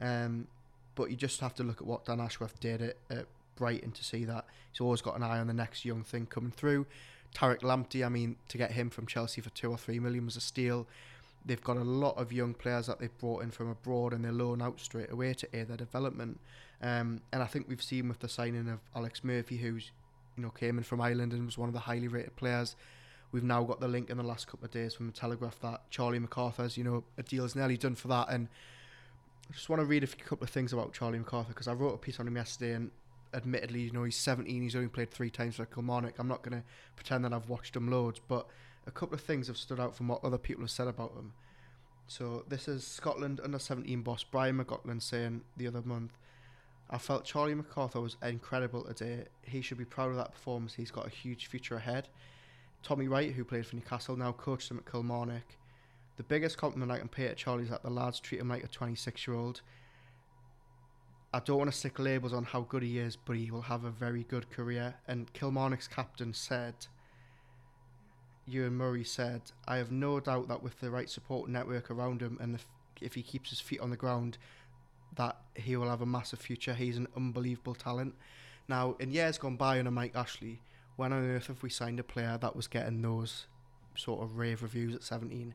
Um, 0.00 0.46
but 0.94 1.10
you 1.10 1.16
just 1.16 1.40
have 1.40 1.54
to 1.54 1.64
look 1.64 1.80
at 1.80 1.86
what 1.86 2.04
Dan 2.04 2.20
Ashworth 2.20 2.60
did 2.60 2.82
at, 2.82 2.96
at 3.10 3.26
Brighton 3.56 3.90
to 3.92 4.04
see 4.04 4.24
that 4.24 4.44
he's 4.70 4.80
always 4.80 5.02
got 5.02 5.16
an 5.16 5.22
eye 5.22 5.38
on 5.38 5.48
the 5.48 5.54
next 5.54 5.84
young 5.84 6.04
thing 6.04 6.26
coming 6.26 6.52
through. 6.52 6.86
Tariq 7.34 7.60
Lamptey, 7.60 8.04
I 8.04 8.08
mean, 8.08 8.36
to 8.48 8.58
get 8.58 8.72
him 8.72 8.90
from 8.90 9.06
Chelsea 9.06 9.40
for 9.40 9.50
two 9.50 9.70
or 9.70 9.78
three 9.78 9.98
million 9.98 10.26
was 10.26 10.36
a 10.36 10.40
steal. 10.40 10.86
They've 11.44 11.62
got 11.62 11.76
a 11.76 11.84
lot 11.84 12.16
of 12.18 12.32
young 12.32 12.54
players 12.54 12.86
that 12.86 13.00
they've 13.00 13.18
brought 13.18 13.42
in 13.42 13.50
from 13.50 13.68
abroad 13.68 14.12
and 14.12 14.24
they're 14.24 14.32
loan 14.32 14.62
out 14.62 14.78
straight 14.80 15.10
away 15.10 15.34
to 15.34 15.56
aid 15.56 15.68
their 15.68 15.76
development. 15.76 16.38
Um, 16.80 17.20
and 17.32 17.42
I 17.42 17.46
think 17.46 17.68
we've 17.68 17.82
seen 17.82 18.08
with 18.08 18.20
the 18.20 18.28
signing 18.28 18.68
of 18.68 18.80
Alex 18.94 19.24
Murphy, 19.24 19.56
who's 19.56 19.90
you 20.36 20.42
know, 20.42 20.50
came 20.50 20.78
in 20.78 20.84
from 20.84 21.00
Ireland 21.00 21.32
and 21.32 21.44
was 21.44 21.58
one 21.58 21.68
of 21.68 21.74
the 21.74 21.80
highly 21.80 22.08
rated 22.08 22.36
players. 22.36 22.76
We've 23.32 23.44
now 23.44 23.62
got 23.64 23.80
the 23.80 23.88
link 23.88 24.10
in 24.10 24.18
the 24.18 24.22
last 24.22 24.46
couple 24.46 24.66
of 24.66 24.70
days 24.70 24.94
from 24.94 25.06
the 25.06 25.12
Telegraph 25.12 25.58
that 25.60 25.88
Charlie 25.90 26.20
McArthur's, 26.20 26.76
you 26.76 26.84
know, 26.84 27.04
a 27.16 27.22
deal's 27.22 27.56
nearly 27.56 27.76
done 27.76 27.94
for 27.94 28.08
that. 28.08 28.28
And 28.28 28.48
I 29.48 29.54
just 29.54 29.68
want 29.68 29.80
to 29.80 29.86
read 29.86 30.04
a 30.04 30.06
couple 30.06 30.44
of 30.44 30.50
things 30.50 30.72
about 30.72 30.92
Charlie 30.92 31.18
McArthur 31.18 31.48
because 31.48 31.68
I 31.68 31.72
wrote 31.72 31.94
a 31.94 31.98
piece 31.98 32.20
on 32.20 32.26
him 32.26 32.36
yesterday 32.36 32.72
and 32.74 32.90
admittedly, 33.34 33.80
you 33.80 33.92
know, 33.92 34.04
he's 34.04 34.16
17, 34.16 34.62
he's 34.62 34.76
only 34.76 34.88
played 34.88 35.10
three 35.10 35.30
times 35.30 35.56
for 35.56 35.64
Kilmarnock. 35.64 36.18
I'm 36.18 36.28
not 36.28 36.42
going 36.42 36.58
to 36.60 36.64
pretend 36.94 37.24
that 37.24 37.32
I've 37.32 37.48
watched 37.48 37.74
him 37.74 37.90
loads, 37.90 38.20
but 38.28 38.46
a 38.86 38.90
couple 38.90 39.14
of 39.14 39.20
things 39.20 39.46
have 39.46 39.56
stood 39.56 39.80
out 39.80 39.94
from 39.94 40.08
what 40.08 40.24
other 40.24 40.38
people 40.38 40.62
have 40.62 40.70
said 40.70 40.88
about 40.88 41.14
him. 41.14 41.32
So 42.08 42.44
this 42.48 42.68
is 42.68 42.86
Scotland 42.86 43.40
under 43.42 43.58
17 43.58 44.02
boss 44.02 44.24
Brian 44.24 44.56
McLaughlin 44.56 45.00
saying 45.00 45.42
the 45.56 45.66
other 45.66 45.82
month, 45.82 46.12
I 46.90 46.98
felt 46.98 47.24
Charlie 47.24 47.54
McArthur 47.54 48.02
was 48.02 48.16
incredible 48.22 48.84
today. 48.84 49.24
He 49.42 49.62
should 49.62 49.78
be 49.78 49.84
proud 49.84 50.10
of 50.10 50.16
that 50.16 50.32
performance. 50.32 50.74
He's 50.74 50.90
got 50.90 51.06
a 51.06 51.10
huge 51.10 51.46
future 51.46 51.76
ahead. 51.76 52.08
Tommy 52.82 53.08
Wright, 53.08 53.32
who 53.32 53.44
played 53.44 53.64
for 53.64 53.76
Newcastle, 53.76 54.16
now 54.16 54.32
coached 54.32 54.70
him 54.70 54.78
at 54.78 54.90
Kilmarnock. 54.90 55.56
The 56.16 56.22
biggest 56.24 56.58
compliment 56.58 56.92
I 56.92 56.98
can 56.98 57.08
pay 57.08 57.28
to 57.28 57.34
Charlie 57.34 57.62
is 57.62 57.70
that 57.70 57.82
the 57.82 57.90
lads 57.90 58.20
treat 58.20 58.40
him 58.40 58.48
like 58.48 58.64
a 58.64 58.68
26 58.68 59.26
year 59.26 59.36
old. 59.36 59.62
I 61.32 61.40
don't 61.40 61.56
want 61.56 61.72
to 61.72 61.76
stick 61.76 61.98
labels 61.98 62.34
on 62.34 62.44
how 62.44 62.60
good 62.60 62.82
he 62.82 62.98
is, 62.98 63.16
but 63.16 63.36
he 63.36 63.50
will 63.50 63.62
have 63.62 63.84
a 63.84 63.90
very 63.90 64.24
good 64.24 64.50
career. 64.50 64.96
And 65.08 65.32
Kilmarnock's 65.32 65.88
captain 65.88 66.34
said, 66.34 66.74
Ewan 68.52 68.76
Murray 68.76 69.04
said, 69.04 69.42
I 69.66 69.76
have 69.76 69.90
no 69.90 70.20
doubt 70.20 70.48
that 70.48 70.62
with 70.62 70.80
the 70.80 70.90
right 70.90 71.08
support 71.08 71.48
network 71.48 71.90
around 71.90 72.20
him 72.20 72.38
and 72.40 72.54
if, 72.54 72.66
if 73.00 73.14
he 73.14 73.22
keeps 73.22 73.50
his 73.50 73.60
feet 73.60 73.80
on 73.80 73.90
the 73.90 73.96
ground, 73.96 74.38
that 75.16 75.36
he 75.54 75.76
will 75.76 75.88
have 75.88 76.00
a 76.00 76.06
massive 76.06 76.38
future. 76.38 76.74
He's 76.74 76.96
an 76.96 77.08
unbelievable 77.16 77.74
talent. 77.74 78.14
Now, 78.68 78.96
in 78.98 79.10
years 79.10 79.38
gone 79.38 79.56
by 79.56 79.78
under 79.78 79.90
Mike 79.90 80.14
Ashley, 80.14 80.60
when 80.96 81.12
on 81.12 81.28
earth 81.28 81.48
have 81.48 81.62
we 81.62 81.70
signed 81.70 82.00
a 82.00 82.04
player 82.04 82.38
that 82.40 82.56
was 82.56 82.66
getting 82.66 83.02
those 83.02 83.46
sort 83.94 84.22
of 84.22 84.38
rave 84.38 84.62
reviews 84.62 84.94
at 84.94 85.02
17? 85.02 85.54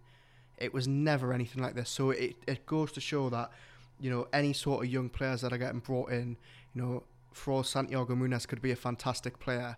It 0.57 0.73
was 0.73 0.87
never 0.87 1.33
anything 1.33 1.61
like 1.61 1.75
this. 1.75 1.89
So 1.89 2.11
it, 2.11 2.35
it 2.47 2.65
goes 2.65 2.91
to 2.93 3.01
show 3.01 3.29
that, 3.29 3.51
you 3.99 4.09
know, 4.09 4.27
any 4.33 4.53
sort 4.53 4.83
of 4.83 4.91
young 4.91 5.09
players 5.09 5.41
that 5.41 5.53
are 5.53 5.57
getting 5.57 5.79
brought 5.79 6.11
in, 6.11 6.37
you 6.73 6.81
know, 6.81 7.03
for 7.31 7.53
all 7.53 7.63
Santiago 7.63 8.15
Munez 8.15 8.47
could 8.47 8.61
be 8.61 8.71
a 8.71 8.75
fantastic 8.75 9.39
player. 9.39 9.77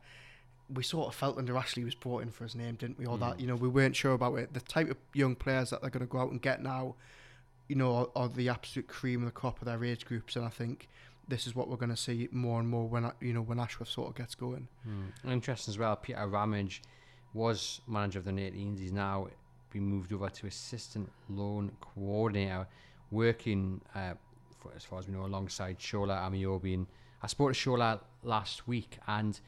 We 0.74 0.84
sort 0.84 1.08
of 1.08 1.16
felt 1.16 1.38
under 1.38 1.58
Ashley 1.58 1.84
was 1.84 1.96
brought 1.96 2.22
in 2.22 2.32
for 2.32 2.44
his 2.44 2.56
name, 2.56 2.76
didn't 2.76 3.00
we? 3.00 3.06
All 3.06 3.18
mm. 3.18 3.22
that, 3.22 3.40
you 3.40 3.48
know, 3.48 3.56
we 3.56 3.68
weren't 3.68 3.96
sure 3.96 4.14
about 4.14 4.36
it. 4.36 4.54
The 4.54 4.62
type 4.62 4.90
of 4.90 4.98
young 5.14 5.36
players 5.36 5.72
that 5.72 5.82
they're 5.82 5.90
going 5.90 6.06
to 6.06 6.12
go 6.12 6.20
out 6.20 6.32
and 6.32 6.42
get 6.42 6.62
now, 6.62 6.96
you 7.68 7.76
know, 7.76 7.96
are, 7.96 8.24
are, 8.24 8.30
the 8.30 8.50
absolute 8.50 8.88
cream 8.88 9.22
of 9.22 9.26
the 9.26 9.32
crop 9.32 9.60
of 9.62 9.66
their 9.66 9.84
age 9.84 10.06
groups, 10.06 10.36
and 10.36 10.46
I 10.46 10.50
think 10.50 10.88
this 11.28 11.48
is 11.48 11.56
what 11.56 11.70
we're 11.70 11.78
going 11.78 11.90
to 11.90 11.98
see 11.98 12.28
more 12.32 12.60
and 12.60 12.68
more 12.68 12.88
when 12.88 13.12
you 13.22 13.34
know 13.34 13.42
when 13.42 13.60
Ashworth 13.60 13.90
sort 13.90 14.10
of 14.10 14.16
gets 14.16 14.36
going. 14.36 14.68
Mm. 14.88 15.32
Interesting 15.32 15.72
as 15.72 15.78
well. 15.78 15.96
Peter 15.96 16.28
Ramage 16.28 16.82
was 17.34 17.82
manager 17.88 18.20
of 18.20 18.26
the 18.26 18.32
18s. 18.32 18.80
He's 18.80 18.92
now 18.92 19.28
been 19.72 19.84
moved 19.84 20.12
over 20.12 20.30
to 20.30 20.48
assistant 20.48 21.12
loan 21.30 21.72
coordinator, 21.82 22.68
working 23.12 23.82
uh, 23.96 24.14
for, 24.60 24.72
as 24.76 24.84
far 24.84 25.00
as 25.00 25.08
we 25.08 25.14
know 25.14 25.26
alongside 25.26 25.80
Shola 25.80 26.20
Ameobi. 26.28 26.74
And 26.74 26.88
I 27.22 27.28
spoke 27.28 27.54
to 27.54 27.58
Shola 27.58 28.00
last 28.24 28.68
week, 28.68 28.98
and 29.08 29.40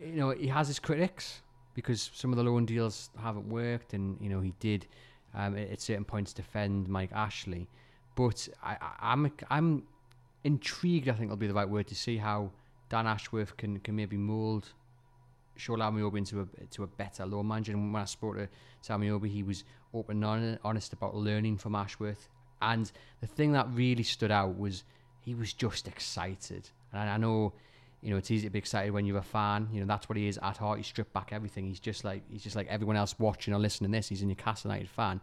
you 0.00 0.16
know 0.16 0.30
he 0.30 0.48
has 0.48 0.68
his 0.68 0.78
critics 0.78 1.42
because 1.74 2.10
some 2.14 2.32
of 2.32 2.36
the 2.36 2.44
loan 2.44 2.66
deals 2.66 3.10
haven't 3.20 3.48
worked, 3.48 3.94
and 3.94 4.16
you 4.20 4.28
know 4.28 4.40
he 4.40 4.54
did 4.60 4.86
um, 5.34 5.56
at, 5.56 5.80
certain 5.80 6.04
points 6.04 6.32
defend 6.32 6.88
Mike 6.88 7.12
Ashley. 7.12 7.68
But 8.14 8.48
I, 8.62 8.76
am 9.00 9.26
I'm, 9.26 9.32
I'm 9.50 9.82
intrigued. 10.44 11.08
I 11.08 11.12
think 11.12 11.30
will 11.30 11.36
be 11.36 11.46
the 11.46 11.54
right 11.54 11.68
word 11.68 11.86
to 11.88 11.94
see 11.94 12.16
how 12.16 12.50
Dan 12.88 13.06
Ashworth 13.06 13.56
can 13.56 13.80
can 13.80 13.96
maybe 13.96 14.16
mould 14.16 14.68
Shola 15.58 15.90
Ameobi 15.90 16.18
into 16.18 16.40
a 16.40 16.66
to 16.66 16.84
a 16.84 16.86
better 16.86 17.26
loan 17.26 17.48
manager. 17.48 17.72
And 17.72 17.92
when 17.92 18.02
I 18.02 18.06
spoke 18.06 18.36
to 18.36 18.92
Ameobi, 18.92 19.28
he 19.28 19.42
was 19.42 19.64
open 19.92 20.22
and 20.22 20.58
honest 20.64 20.92
about 20.92 21.14
learning 21.14 21.58
from 21.58 21.74
Ashworth. 21.74 22.28
And 22.62 22.90
the 23.20 23.26
thing 23.26 23.52
that 23.52 23.68
really 23.72 24.02
stood 24.02 24.30
out 24.30 24.58
was 24.58 24.84
he 25.20 25.34
was 25.34 25.52
just 25.52 25.88
excited. 25.88 26.68
And 26.92 27.10
I 27.10 27.16
know 27.16 27.52
you 28.04 28.10
know, 28.10 28.18
it's 28.18 28.30
easy 28.30 28.46
to 28.46 28.50
be 28.50 28.58
excited 28.58 28.92
when 28.92 29.06
you're 29.06 29.16
a 29.16 29.22
fan. 29.22 29.66
You 29.72 29.80
know, 29.80 29.86
that's 29.86 30.10
what 30.10 30.18
he 30.18 30.28
is 30.28 30.38
at 30.42 30.58
heart. 30.58 30.76
He 30.76 30.84
stripped 30.84 31.14
back 31.14 31.32
everything. 31.32 31.66
He's 31.66 31.80
just 31.80 32.04
like 32.04 32.22
he's 32.30 32.42
just 32.42 32.54
like 32.54 32.66
everyone 32.68 32.96
else 32.96 33.18
watching 33.18 33.54
or 33.54 33.58
listening 33.58 33.90
to 33.90 33.96
this. 33.96 34.10
He's 34.10 34.20
a 34.20 34.26
Newcastle 34.26 34.70
United 34.70 34.90
fan, 34.90 35.22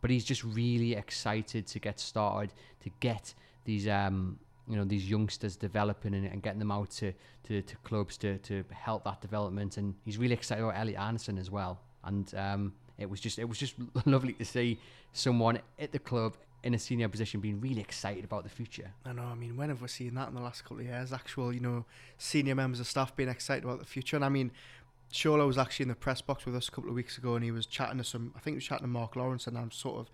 but 0.00 0.10
he's 0.10 0.24
just 0.24 0.44
really 0.44 0.94
excited 0.94 1.66
to 1.66 1.80
get 1.80 1.98
started, 1.98 2.52
to 2.84 2.90
get 3.00 3.34
these 3.64 3.88
um 3.88 4.38
you 4.68 4.76
know 4.76 4.84
these 4.84 5.10
youngsters 5.10 5.56
developing 5.56 6.14
and, 6.14 6.24
and 6.26 6.42
getting 6.42 6.60
them 6.60 6.70
out 6.70 6.90
to, 6.90 7.12
to, 7.44 7.60
to 7.60 7.76
clubs 7.78 8.16
to, 8.18 8.38
to 8.38 8.64
help 8.70 9.02
that 9.04 9.20
development. 9.20 9.76
And 9.76 9.94
he's 10.04 10.16
really 10.16 10.34
excited 10.34 10.62
about 10.62 10.78
Elliot 10.78 11.00
Anderson 11.00 11.38
as 11.38 11.50
well. 11.50 11.80
And 12.04 12.32
um, 12.36 12.72
it 12.98 13.10
was 13.10 13.20
just 13.20 13.40
it 13.40 13.48
was 13.48 13.58
just 13.58 13.74
lovely 14.06 14.34
to 14.34 14.44
see 14.44 14.78
someone 15.12 15.58
at 15.78 15.90
the 15.90 15.98
club 15.98 16.36
in 16.62 16.74
a 16.74 16.78
senior 16.78 17.08
position 17.08 17.40
being 17.40 17.60
really 17.60 17.80
excited 17.80 18.24
about 18.24 18.44
the 18.44 18.50
future. 18.50 18.92
I 19.04 19.12
know. 19.12 19.24
I 19.24 19.34
mean, 19.34 19.56
when 19.56 19.68
have 19.68 19.82
we 19.82 19.88
seen 19.88 20.14
that 20.14 20.28
in 20.28 20.34
the 20.34 20.40
last 20.40 20.62
couple 20.62 20.78
of 20.78 20.86
years? 20.86 21.12
Actual, 21.12 21.52
you 21.52 21.60
know, 21.60 21.84
senior 22.18 22.54
members 22.54 22.78
of 22.78 22.86
staff 22.86 23.16
being 23.16 23.28
excited 23.28 23.64
about 23.64 23.80
the 23.80 23.84
future. 23.84 24.16
And 24.16 24.24
I 24.24 24.28
mean, 24.28 24.52
Shola 25.12 25.46
was 25.46 25.58
actually 25.58 25.84
in 25.84 25.88
the 25.88 25.94
press 25.94 26.20
box 26.20 26.46
with 26.46 26.54
us 26.54 26.68
a 26.68 26.70
couple 26.70 26.88
of 26.88 26.96
weeks 26.96 27.18
ago, 27.18 27.34
and 27.34 27.44
he 27.44 27.50
was 27.50 27.66
chatting 27.66 27.98
to 27.98 28.04
some. 28.04 28.32
I 28.36 28.40
think 28.40 28.54
he 28.54 28.56
was 28.56 28.64
chatting 28.64 28.84
to 28.84 28.88
Mark 28.88 29.16
Lawrence, 29.16 29.46
and 29.46 29.58
I'm 29.58 29.70
sort 29.70 29.98
of 29.98 30.10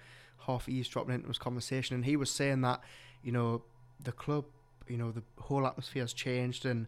half 0.47 0.69
eavesdropping 0.69 1.15
into 1.15 1.29
his 1.29 1.39
conversation, 1.39 1.95
and 1.95 2.05
he 2.05 2.17
was 2.17 2.31
saying 2.31 2.63
that, 2.63 2.81
you 3.23 3.33
know, 3.33 3.63
the 4.03 4.13
club, 4.13 4.47
you 4.89 4.97
know, 4.97 5.11
the 5.13 5.23
whole 5.39 5.67
atmosphere 5.67 6.03
has 6.03 6.13
changed, 6.13 6.65
and 6.65 6.87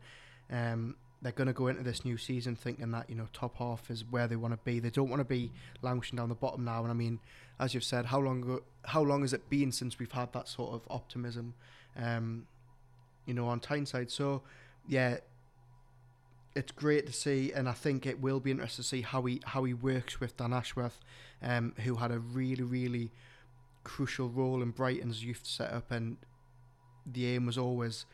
um, 0.51 0.97
they're 1.23 1.33
going 1.33 1.49
to 1.49 1.53
go 1.53 1.67
into 1.67 1.83
this 1.83 2.05
new 2.05 2.17
season 2.17 2.57
thinking 2.57 2.91
that 2.93 3.09
you 3.11 3.15
know 3.15 3.29
top 3.33 3.57
half 3.57 3.91
is 3.91 4.05
where 4.11 4.27
they 4.27 4.37
want 4.37 4.53
to 4.53 4.59
be. 4.65 4.81
They 4.81 4.91
don't 4.91 5.11
want 5.11 5.21
to 5.21 5.25
be 5.25 5.53
languishing 5.83 6.17
down 6.17 6.29
the 6.29 6.35
bottom 6.35 6.65
now. 6.65 6.83
And 6.83 6.91
I 6.91 6.95
mean, 6.95 7.21
as 7.59 7.75
you've 7.75 7.85
said, 7.85 8.07
how 8.07 8.21
long 8.21 8.61
how 8.85 9.03
long 9.03 9.21
has 9.23 9.33
it 9.33 9.49
been 9.51 9.71
since 9.73 9.99
we've 9.99 10.13
had 10.13 10.33
that 10.33 10.49
sort 10.49 10.73
of 10.73 10.83
optimism, 10.91 11.55
um, 11.97 12.47
you 13.27 13.35
know, 13.35 13.49
on 13.49 13.61
Tyneside? 13.61 14.11
So 14.11 14.43
yeah, 14.89 15.19
it's 16.57 16.73
great 16.73 17.07
to 17.07 17.13
see, 17.13 17.53
and 17.53 17.69
I 17.69 17.73
think 17.73 18.07
it 18.07 18.21
will 18.21 18.41
be 18.41 18.51
interesting 18.51 18.83
to 18.83 18.89
see 18.89 19.03
how 19.03 19.23
he 19.23 19.41
how 19.45 19.65
he 19.65 19.75
works 19.75 20.21
with 20.21 20.37
Dan 20.37 20.55
Ashworth, 20.55 20.99
um, 21.43 21.75
who 21.85 21.97
had 21.97 22.11
a 22.11 22.19
really 22.19 22.65
really 22.65 23.11
crucial 23.85 24.29
role 24.29 24.63
in 24.63 24.71
Brighton's 24.71 25.23
youth 25.23 25.43
setup, 25.45 25.91
and 25.91 26.17
the 27.05 27.27
aim 27.35 27.47
was 27.47 27.59
always 27.59 28.07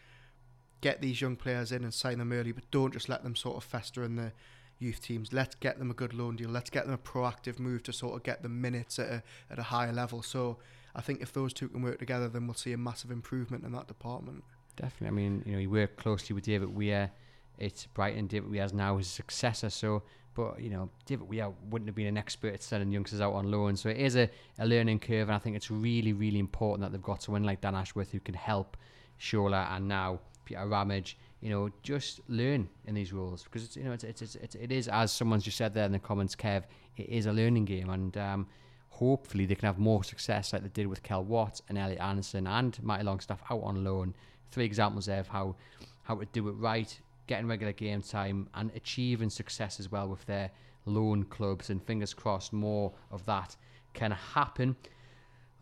get 0.81 1.01
these 1.01 1.21
young 1.21 1.37
players 1.37 1.73
in 1.73 1.85
and 1.85 1.93
sign 1.93 2.19
them 2.19 2.33
early, 2.33 2.53
but 2.53 2.71
don't 2.71 2.93
just 2.93 3.09
let 3.09 3.23
them 3.23 3.35
sort 3.35 3.57
of 3.57 3.65
fester 3.65 4.03
in 4.05 4.17
the 4.17 4.33
youth 4.79 5.01
teams. 5.01 5.33
Let's 5.33 5.55
get 5.55 5.79
them 5.79 5.91
a 5.91 5.95
good 5.95 6.13
loan 6.13 6.37
deal. 6.37 6.51
Let's 6.51 6.71
get 6.71 6.85
them 6.85 6.95
a 6.95 6.99
proactive 6.99 7.59
move 7.59 7.83
to 7.85 7.93
sort 7.93 8.15
of 8.15 8.23
get 8.23 8.43
them 8.43 8.61
minutes 8.61 8.99
at 8.99 9.09
a, 9.09 9.23
at 9.51 9.59
a 9.59 9.65
higher 9.65 9.93
level. 9.93 10.23
So 10.23 10.59
I 10.95 11.01
think 11.01 11.21
if 11.21 11.33
those 11.33 11.53
two 11.53 11.69
can 11.69 11.83
work 11.83 11.99
together, 11.99 12.29
then 12.29 12.47
we'll 12.47 12.55
see 12.55 12.73
a 12.73 12.79
massive 12.79 13.11
improvement 13.11 13.65
in 13.65 13.73
that 13.73 13.89
department. 13.89 14.45
Definitely. 14.77 15.09
I 15.09 15.11
mean, 15.11 15.43
you 15.47 15.53
know, 15.53 15.59
he 15.59 15.67
worked 15.67 15.97
closely 15.97 16.35
with 16.35 16.45
David 16.45 16.75
Weir 16.75 17.11
It's 17.59 17.87
Brighton. 17.87 18.27
David 18.27 18.51
Weir's 18.51 18.75
now 18.75 18.99
his 18.99 19.09
successor. 19.09 19.71
So, 19.71 20.03
but 20.35 20.61
you 20.61 20.69
know, 20.69 20.91
David 21.07 21.29
Weir 21.29 21.51
wouldn't 21.71 21.89
have 21.89 21.95
been 21.95 22.07
an 22.07 22.19
expert 22.19 22.53
at 22.53 22.63
sending 22.63 22.93
youngsters 22.93 23.23
out 23.23 23.33
on 23.33 23.51
loan. 23.51 23.77
So 23.77 23.89
it 23.89 23.97
is 23.97 24.17
a, 24.17 24.29
a 24.59 24.67
learning 24.67 24.99
curve, 24.99 25.29
and 25.29 25.33
I 25.35 25.39
think 25.39 25.57
it's 25.57 25.71
really, 25.71 26.13
really 26.13 26.39
important 26.39 26.83
that 26.83 26.93
they've 26.93 27.03
got 27.03 27.23
someone 27.23 27.45
like 27.45 27.63
Dan 27.63 27.75
Ashworth 27.75 28.13
who 28.13 28.21
can 28.21 28.35
help 28.35 28.77
Shola, 29.19 29.71
and 29.73 29.89
now 29.89 30.21
Peter 30.47 30.67
Ramage. 30.67 31.19
You 31.43 31.51
know, 31.51 31.71
just 31.83 32.21
learn 32.29 32.69
in 32.87 32.95
these 32.95 33.13
roles 33.13 33.45
because 33.45 33.65
it's 33.65 33.77
you 33.77 33.85
know 33.85 33.93
it's 33.93 34.05
it's, 34.05 34.23
it's, 34.37 34.55
it 34.55 34.73
is 34.73 34.89
as 34.89 35.13
someone's 35.13 35.45
just 35.45 35.59
said 35.59 35.75
there 35.75 35.85
in 35.85 35.93
the 35.93 35.99
comments, 35.99 36.35
Kev. 36.35 36.63
It 36.97 37.11
is 37.11 37.27
a 37.27 37.33
learning 37.33 37.67
game, 37.67 37.91
and 37.91 38.17
um, 38.17 38.47
hopefully 38.89 39.45
they 39.45 39.55
can 39.55 39.67
have 39.67 39.79
more 39.79 40.03
success 40.03 40.55
like 40.55 40.63
they 40.63 40.71
did 40.71 40.87
with 40.87 41.03
Kell 41.03 41.23
Watt 41.23 41.61
and 41.69 41.77
Elliot 41.77 42.01
Anderson 42.01 42.47
and 42.47 42.83
Matty 42.83 43.05
Longstaff 43.05 43.43
out 43.51 43.63
on 43.63 43.85
loan. 43.85 44.15
Three 44.51 44.65
examples 44.65 45.05
there 45.07 45.21
of 45.21 45.29
how 45.29 45.57
how 46.05 46.15
to 46.15 46.25
do 46.33 46.49
it 46.49 46.53
right, 46.53 46.99
getting 47.27 47.47
regular 47.47 47.73
game 47.73 48.01
time, 48.01 48.49
and 48.55 48.71
achieving 48.75 49.29
success 49.29 49.79
as 49.79 49.91
well 49.93 50.09
with 50.09 50.25
their 50.25 50.51
loan 50.87 51.25
clubs. 51.25 51.69
And 51.69 51.83
fingers 51.83 52.15
crossed, 52.15 52.53
more 52.53 52.93
of 53.11 53.27
that 53.27 53.57
can 53.93 54.13
happen. 54.13 54.77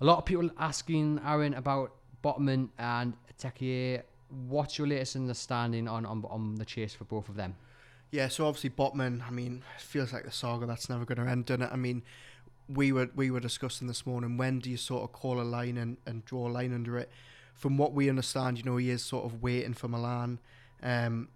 A 0.01 0.05
lot 0.05 0.18
of 0.18 0.24
people 0.24 0.51
asking 0.59 1.20
Aaron 1.24 1.55
about 1.55 1.93
Botman 2.22 2.68
and 2.78 3.14
Ekitike. 3.32 4.03
What's 4.49 4.78
your 4.78 4.87
latest 4.87 5.16
understanding 5.16 5.89
on, 5.89 6.05
on 6.05 6.24
on 6.28 6.57
the 6.57 6.64
chase 6.64 6.95
for 6.95 7.05
both 7.05 7.28
of 7.28 7.37
them? 7.37 7.57
Yeah, 8.11 8.28
so 8.28 8.47
obviously 8.47 8.70
Botman, 8.70 9.26
I 9.26 9.30
mean, 9.30 9.64
it 9.74 9.80
feels 9.80 10.12
like 10.12 10.24
the 10.24 10.30
saga 10.30 10.66
that's 10.66 10.89
never 10.89 11.05
going 11.05 11.24
to 11.24 11.30
end, 11.30 11.47
doesn't 11.47 11.62
it? 11.62 11.70
I 11.72 11.76
mean, 11.76 12.03
we 12.68 12.93
were 12.93 13.11
we 13.14 13.30
were 13.30 13.41
discussing 13.41 13.89
this 13.89 14.07
morning 14.07 14.37
when 14.37 14.59
do 14.59 14.70
you 14.70 14.76
sort 14.76 15.03
of 15.03 15.12
call 15.12 15.41
a 15.41 15.43
line 15.43 15.76
and, 15.76 15.97
and 16.07 16.24
draw 16.24 16.49
a 16.49 16.51
line 16.51 16.72
under 16.72 16.99
it 16.99 17.11
from 17.55 17.76
what 17.76 17.93
we 17.93 18.09
understand 18.09 18.59
you 18.59 18.64
know 18.64 18.76
he 18.76 18.91
is 18.91 19.05
sort 19.05 19.24
of 19.24 19.43
waiting 19.43 19.74
for 19.74 19.89
Milan 19.89 20.39
um, 20.82 21.28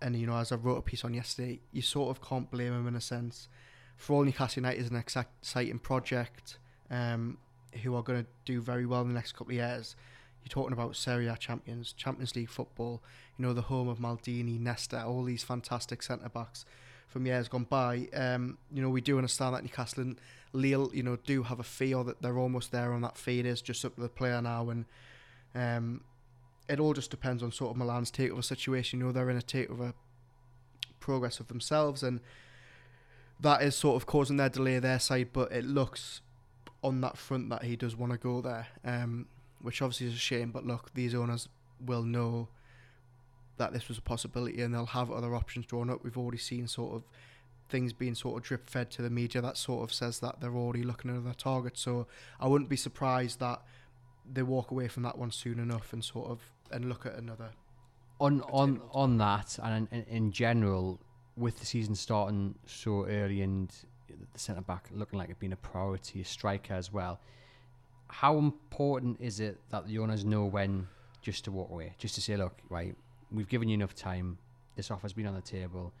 and 0.00 0.16
you 0.16 0.26
know 0.26 0.36
as 0.36 0.50
I 0.50 0.56
wrote 0.56 0.78
a 0.78 0.82
piece 0.82 1.04
on 1.04 1.14
yesterday 1.14 1.60
you 1.70 1.82
sort 1.82 2.10
of 2.10 2.26
can't 2.26 2.50
blame 2.50 2.72
him 2.72 2.88
in 2.88 2.96
a 2.96 3.00
sense 3.00 3.48
for 3.96 4.14
all 4.14 4.24
Newcastle 4.24 4.62
United 4.62 4.80
is 4.80 4.90
an 4.90 4.96
exciting 4.96 5.78
project 5.78 6.58
um, 6.90 7.38
who 7.82 7.94
are 7.94 8.02
going 8.02 8.24
to 8.24 8.30
do 8.44 8.60
very 8.60 8.84
well 8.84 9.02
in 9.02 9.08
the 9.08 9.14
next 9.14 9.32
couple 9.32 9.52
of 9.52 9.56
years 9.56 9.94
you're 10.42 10.50
talking 10.50 10.72
about 10.72 10.96
Serie 10.96 11.28
A 11.28 11.36
champions 11.36 11.92
Champions 11.92 12.34
League 12.36 12.50
football 12.50 13.02
you 13.38 13.44
know 13.44 13.52
the 13.52 13.62
home 13.62 13.88
of 13.88 13.98
Maldini 13.98 14.58
Nesta 14.58 15.04
all 15.04 15.24
these 15.24 15.42
fantastic 15.42 16.02
centre 16.02 16.28
backs 16.28 16.64
from 17.08 17.26
years 17.26 17.48
gone 17.48 17.64
by 17.64 18.08
um, 18.14 18.58
you 18.72 18.82
know 18.82 18.88
we 18.88 19.00
do 19.00 19.16
understand 19.16 19.54
that 19.54 19.62
Newcastle 19.62 20.02
and 20.02 20.18
Lille, 20.52 20.90
you 20.92 21.02
know, 21.02 21.16
do 21.16 21.42
have 21.44 21.60
a 21.60 21.64
feel 21.64 22.04
that 22.04 22.20
they're 22.22 22.38
almost 22.38 22.72
there 22.72 22.92
on 22.92 23.00
that 23.02 23.16
fade 23.16 23.46
is 23.46 23.62
just 23.62 23.84
up 23.84 23.94
to 23.94 24.00
the 24.00 24.08
player 24.08 24.40
now, 24.42 24.68
and 24.68 24.84
um, 25.54 26.02
it 26.68 26.78
all 26.78 26.92
just 26.92 27.10
depends 27.10 27.42
on 27.42 27.52
sort 27.52 27.70
of 27.70 27.76
Milan's 27.76 28.10
takeover 28.10 28.44
situation. 28.44 29.00
You 29.00 29.06
know, 29.06 29.12
they're 29.12 29.30
in 29.30 29.38
a 29.38 29.42
takeover 29.42 29.94
progress 31.00 31.40
of 31.40 31.48
themselves, 31.48 32.02
and 32.02 32.20
that 33.40 33.62
is 33.62 33.74
sort 33.74 33.96
of 33.96 34.06
causing 34.06 34.36
their 34.36 34.50
delay 34.50 34.78
their 34.78 34.98
side. 34.98 35.30
But 35.32 35.52
it 35.52 35.64
looks 35.64 36.20
on 36.82 37.00
that 37.00 37.16
front 37.16 37.48
that 37.50 37.64
he 37.64 37.76
does 37.76 37.96
want 37.96 38.12
to 38.12 38.18
go 38.18 38.40
there, 38.42 38.66
um, 38.84 39.26
which 39.62 39.80
obviously 39.80 40.08
is 40.08 40.14
a 40.14 40.18
shame. 40.18 40.50
But 40.50 40.66
look, 40.66 40.92
these 40.94 41.14
owners 41.14 41.48
will 41.80 42.02
know 42.02 42.48
that 43.56 43.72
this 43.72 43.88
was 43.88 43.98
a 43.98 44.02
possibility, 44.02 44.60
and 44.62 44.74
they'll 44.74 44.86
have 44.86 45.10
other 45.10 45.34
options 45.34 45.66
drawn 45.66 45.90
up. 45.90 46.02
We've 46.02 46.18
already 46.18 46.38
seen 46.38 46.66
sort 46.66 46.94
of 46.94 47.02
things 47.68 47.92
being 47.92 48.14
sort 48.14 48.36
of 48.36 48.42
drip 48.42 48.68
fed 48.68 48.90
to 48.90 49.02
the 49.02 49.10
media 49.10 49.40
that 49.40 49.56
sort 49.56 49.82
of 49.82 49.94
says 49.94 50.20
that 50.20 50.40
they're 50.40 50.54
already 50.54 50.82
looking 50.82 51.10
at 51.10 51.16
other 51.16 51.34
targets. 51.34 51.80
So 51.80 52.06
I 52.38 52.46
wouldn't 52.46 52.68
be 52.68 52.76
surprised 52.76 53.40
that 53.40 53.62
they 54.30 54.42
walk 54.42 54.70
away 54.70 54.88
from 54.88 55.02
that 55.04 55.18
one 55.18 55.30
soon 55.30 55.58
enough 55.58 55.92
and 55.92 56.04
sort 56.04 56.30
of 56.30 56.40
and 56.70 56.88
look 56.88 57.06
at 57.06 57.14
another. 57.14 57.50
On 58.20 58.40
on 58.42 58.80
on 58.92 59.18
that 59.18 59.58
and 59.62 59.88
in, 59.90 60.04
in 60.04 60.32
general, 60.32 61.00
with 61.36 61.58
the 61.58 61.66
season 61.66 61.94
starting 61.94 62.54
so 62.66 63.06
early 63.06 63.42
and 63.42 63.72
the 64.32 64.38
centre 64.38 64.60
back 64.60 64.88
looking 64.92 65.18
like 65.18 65.30
it 65.30 65.38
being 65.38 65.52
a 65.52 65.56
priority, 65.56 66.20
a 66.20 66.24
striker 66.24 66.74
as 66.74 66.92
well. 66.92 67.20
How 68.12 68.38
important 68.38 69.20
is 69.20 69.40
it 69.40 69.58
that 69.70 69.86
the 69.86 69.98
owners 69.98 70.24
know 70.24 70.44
when 70.44 70.86
just 71.22 71.44
to 71.44 71.52
walk 71.52 71.70
away, 71.70 71.94
just 71.98 72.14
to 72.16 72.20
say, 72.20 72.36
look, 72.36 72.58
right, 72.68 72.94
we've 73.30 73.48
given 73.48 73.68
you 73.68 73.74
enough 73.74 73.94
time. 73.94 74.38
This 74.76 74.90
offer's 74.90 75.12
been 75.12 75.26
on 75.26 75.34
the 75.34 75.40
table 75.40 75.92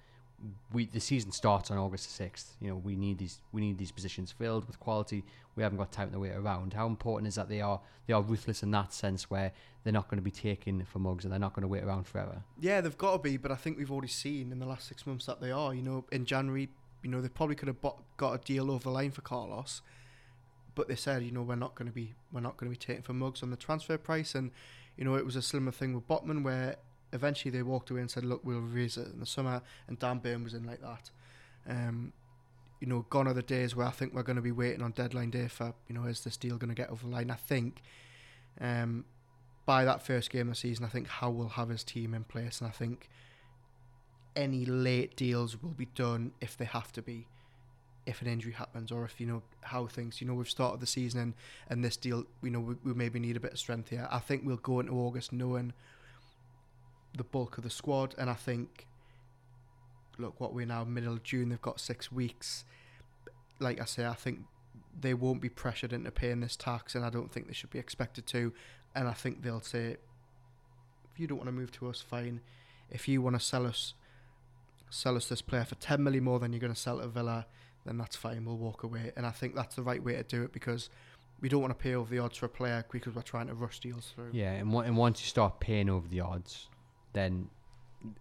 we 0.72 0.86
the 0.86 1.00
season 1.00 1.30
starts 1.32 1.70
on 1.70 1.78
August 1.78 2.14
sixth. 2.14 2.56
You 2.60 2.70
know, 2.70 2.76
we 2.76 2.96
need 2.96 3.18
these 3.18 3.40
we 3.52 3.60
need 3.60 3.78
these 3.78 3.92
positions 3.92 4.32
filled 4.32 4.66
with 4.66 4.78
quality. 4.80 5.24
We 5.56 5.62
haven't 5.62 5.78
got 5.78 5.92
time 5.92 6.10
to 6.10 6.18
wait 6.18 6.32
around. 6.32 6.72
How 6.72 6.86
important 6.86 7.28
is 7.28 7.34
that 7.36 7.48
they 7.48 7.60
are 7.60 7.80
they 8.06 8.14
are 8.14 8.22
ruthless 8.22 8.62
in 8.62 8.70
that 8.72 8.92
sense 8.92 9.30
where 9.30 9.52
they're 9.84 9.92
not 9.92 10.08
going 10.08 10.18
to 10.18 10.22
be 10.22 10.30
taking 10.30 10.84
for 10.84 10.98
mugs 10.98 11.24
and 11.24 11.32
they're 11.32 11.40
not 11.40 11.54
going 11.54 11.62
to 11.62 11.68
wait 11.68 11.84
around 11.84 12.06
forever. 12.06 12.42
Yeah, 12.60 12.80
they've 12.80 12.96
got 12.96 13.12
to 13.12 13.18
be, 13.18 13.36
but 13.36 13.50
I 13.50 13.54
think 13.54 13.78
we've 13.78 13.92
already 13.92 14.08
seen 14.08 14.52
in 14.52 14.58
the 14.58 14.66
last 14.66 14.88
six 14.88 15.06
months 15.06 15.26
that 15.26 15.40
they 15.40 15.50
are. 15.50 15.74
You 15.74 15.82
know, 15.82 16.04
in 16.10 16.24
January, 16.24 16.68
you 17.02 17.10
know, 17.10 17.20
they 17.20 17.28
probably 17.28 17.56
could 17.56 17.68
have 17.68 17.80
bought, 17.80 18.02
got 18.16 18.32
a 18.32 18.38
deal 18.38 18.70
over 18.70 18.84
the 18.84 18.90
line 18.90 19.10
for 19.10 19.22
Carlos, 19.22 19.82
but 20.74 20.88
they 20.88 20.96
said, 20.96 21.22
you 21.22 21.30
know, 21.30 21.42
we're 21.42 21.54
not 21.54 21.74
going 21.74 21.86
to 21.86 21.92
be 21.92 22.14
we're 22.32 22.40
not 22.40 22.56
going 22.56 22.72
to 22.72 22.78
be 22.78 22.84
taking 22.84 23.02
for 23.02 23.12
mugs 23.12 23.42
on 23.42 23.50
the 23.50 23.56
transfer 23.56 23.98
price, 23.98 24.34
and 24.34 24.50
you 24.96 25.04
know, 25.04 25.14
it 25.14 25.24
was 25.24 25.36
a 25.36 25.42
similar 25.42 25.72
thing 25.72 25.94
with 25.94 26.06
Botman 26.08 26.42
where 26.42 26.76
eventually 27.12 27.50
they 27.50 27.62
walked 27.62 27.90
away 27.90 28.00
and 28.00 28.10
said, 28.10 28.24
"Look, 28.24 28.44
we'll 28.44 28.60
raise 28.60 28.96
it 28.96 29.08
in 29.08 29.20
the 29.20 29.26
summer." 29.26 29.62
And 29.88 29.98
Dan 29.98 30.18
Burn 30.18 30.44
was 30.44 30.54
in 30.54 30.64
like 30.64 30.80
that. 30.80 31.10
Um, 31.68 32.12
you 32.80 32.88
know, 32.88 33.06
gone 33.10 33.28
are 33.28 33.34
the 33.34 33.42
days 33.42 33.76
where 33.76 33.86
I 33.86 33.90
think 33.90 34.12
we're 34.12 34.24
going 34.24 34.36
to 34.36 34.42
be 34.42 34.52
waiting 34.52 34.82
on 34.82 34.90
deadline 34.90 35.30
day 35.30 35.48
for 35.48 35.74
you 35.88 35.94
know, 35.94 36.04
is 36.04 36.24
this 36.24 36.36
deal 36.36 36.56
going 36.56 36.70
to 36.70 36.74
get 36.74 36.90
over 36.90 37.06
the 37.06 37.12
line? 37.12 37.30
I 37.30 37.36
think 37.36 37.82
um, 38.60 39.04
by 39.66 39.84
that 39.84 40.04
first 40.04 40.30
game 40.30 40.48
of 40.48 40.54
the 40.54 40.60
season, 40.60 40.84
I 40.84 40.88
think 40.88 41.06
Howe 41.06 41.30
will 41.30 41.50
have 41.50 41.68
his 41.68 41.84
team 41.84 42.14
in 42.14 42.24
place, 42.24 42.60
and 42.60 42.68
I 42.68 42.72
think 42.72 43.08
any 44.34 44.64
late 44.64 45.16
deals 45.16 45.62
will 45.62 45.70
be 45.70 45.86
done 45.86 46.32
if 46.40 46.56
they 46.56 46.64
have 46.64 46.92
to 46.92 47.02
be. 47.02 47.26
If 48.04 48.20
an 48.20 48.26
injury 48.26 48.52
happens, 48.52 48.90
or 48.90 49.04
if 49.04 49.20
you 49.20 49.26
know 49.26 49.42
how 49.60 49.86
things, 49.86 50.20
you 50.20 50.26
know, 50.26 50.34
we've 50.34 50.50
started 50.50 50.80
the 50.80 50.86
season 50.86 51.20
and, 51.20 51.34
and 51.68 51.84
this 51.84 51.96
deal, 51.96 52.24
you 52.42 52.50
know, 52.50 52.60
we, 52.60 52.74
we 52.84 52.94
maybe 52.94 53.20
need 53.20 53.36
a 53.36 53.40
bit 53.40 53.52
of 53.52 53.58
strength 53.58 53.90
here. 53.90 54.08
I 54.10 54.18
think 54.18 54.42
we'll 54.44 54.56
go 54.56 54.80
into 54.80 54.92
August 54.92 55.32
knowing 55.32 55.72
the 57.16 57.24
bulk 57.24 57.58
of 57.58 57.64
the 57.64 57.70
squad, 57.70 58.14
and 58.18 58.28
I 58.28 58.34
think, 58.34 58.86
look, 60.18 60.40
what 60.40 60.52
we're 60.52 60.66
now 60.66 60.82
middle 60.84 61.12
of 61.12 61.22
June, 61.22 61.50
they've 61.50 61.62
got 61.62 61.78
six 61.78 62.10
weeks. 62.10 62.64
Like 63.60 63.80
I 63.80 63.84
say, 63.84 64.04
I 64.04 64.14
think 64.14 64.40
they 64.98 65.14
won't 65.14 65.40
be 65.40 65.48
pressured 65.48 65.92
into 65.92 66.10
paying 66.10 66.40
this 66.40 66.56
tax, 66.56 66.94
and 66.94 67.04
I 67.04 67.10
don't 67.10 67.30
think 67.30 67.46
they 67.46 67.52
should 67.52 67.70
be 67.70 67.78
expected 67.78 68.26
to. 68.28 68.52
And 68.94 69.06
I 69.06 69.12
think 69.12 69.42
they'll 69.42 69.60
say, 69.60 69.96
if 71.12 71.20
you 71.20 71.26
don't 71.26 71.38
want 71.38 71.48
to 71.48 71.52
move 71.52 71.70
to 71.72 71.88
us, 71.88 72.00
fine. 72.00 72.40
If 72.90 73.06
you 73.06 73.22
want 73.22 73.36
to 73.36 73.40
sell 73.40 73.66
us, 73.66 73.94
sell 74.90 75.16
us 75.16 75.28
this 75.28 75.40
player 75.40 75.64
for 75.64 75.76
ten 75.76 76.02
million 76.02 76.24
more 76.24 76.40
than 76.40 76.52
you're 76.52 76.60
going 76.60 76.74
to 76.74 76.78
sell 76.78 76.98
to 77.00 77.06
Villa, 77.08 77.46
then 77.84 77.98
that's 77.98 78.16
fine. 78.16 78.44
We'll 78.44 78.56
walk 78.56 78.82
away. 78.82 79.12
And 79.16 79.26
I 79.26 79.30
think 79.30 79.54
that's 79.54 79.74
the 79.74 79.82
right 79.82 80.02
way 80.02 80.14
to 80.14 80.22
do 80.22 80.42
it 80.42 80.52
because 80.52 80.90
we 81.40 81.48
don't 81.48 81.60
want 81.60 81.76
to 81.76 81.82
pay 81.82 81.94
over 81.94 82.08
the 82.08 82.20
odds 82.20 82.38
for 82.38 82.46
a 82.46 82.48
player 82.48 82.84
because 82.90 83.14
we're 83.14 83.22
trying 83.22 83.48
to 83.48 83.54
rush 83.54 83.80
deals 83.80 84.12
through. 84.14 84.30
Yeah, 84.32 84.52
and, 84.52 84.72
and 84.72 84.96
once 84.96 85.20
you 85.20 85.26
start 85.26 85.58
paying 85.60 85.90
over 85.90 86.06
the 86.08 86.20
odds, 86.20 86.68
then 87.12 87.48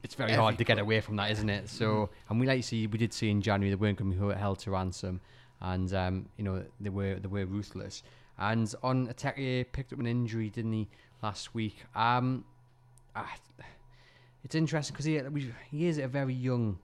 it's 0.03 0.15
very 0.15 0.31
Every 0.31 0.41
hard 0.41 0.57
to 0.57 0.63
get 0.63 0.79
away 0.79 1.01
from 1.01 1.15
that, 1.17 1.31
isn't 1.31 1.49
it? 1.49 1.69
So, 1.69 1.85
mm-hmm. 1.85 2.13
and 2.29 2.39
we 2.39 2.47
like 2.47 2.61
to 2.61 2.67
see, 2.67 2.87
we 2.87 2.97
did 2.97 3.13
see 3.13 3.29
in 3.29 3.41
January 3.41 3.69
they 3.69 3.75
weren't 3.75 3.97
going 3.97 4.11
to 4.11 4.27
be 4.27 4.33
held 4.33 4.59
to 4.59 4.71
ransom, 4.71 5.21
and 5.61 5.93
um, 5.93 6.25
you 6.37 6.43
know 6.43 6.63
they 6.79 6.89
were 6.89 7.15
they 7.15 7.27
were 7.27 7.45
ruthless. 7.45 8.03
And 8.37 8.73
on 8.81 9.07
Ateki 9.07 9.65
picked 9.71 9.93
up 9.93 9.99
an 9.99 10.07
injury, 10.07 10.49
didn't 10.49 10.73
he, 10.73 10.87
last 11.21 11.53
week? 11.53 11.75
Um, 11.95 12.43
uh, 13.15 13.23
it's 14.43 14.55
interesting 14.55 14.93
because 14.93 15.05
he 15.05 15.21
he 15.69 15.85
is 15.85 15.97
a 15.97 16.07
very 16.07 16.33
young 16.33 16.79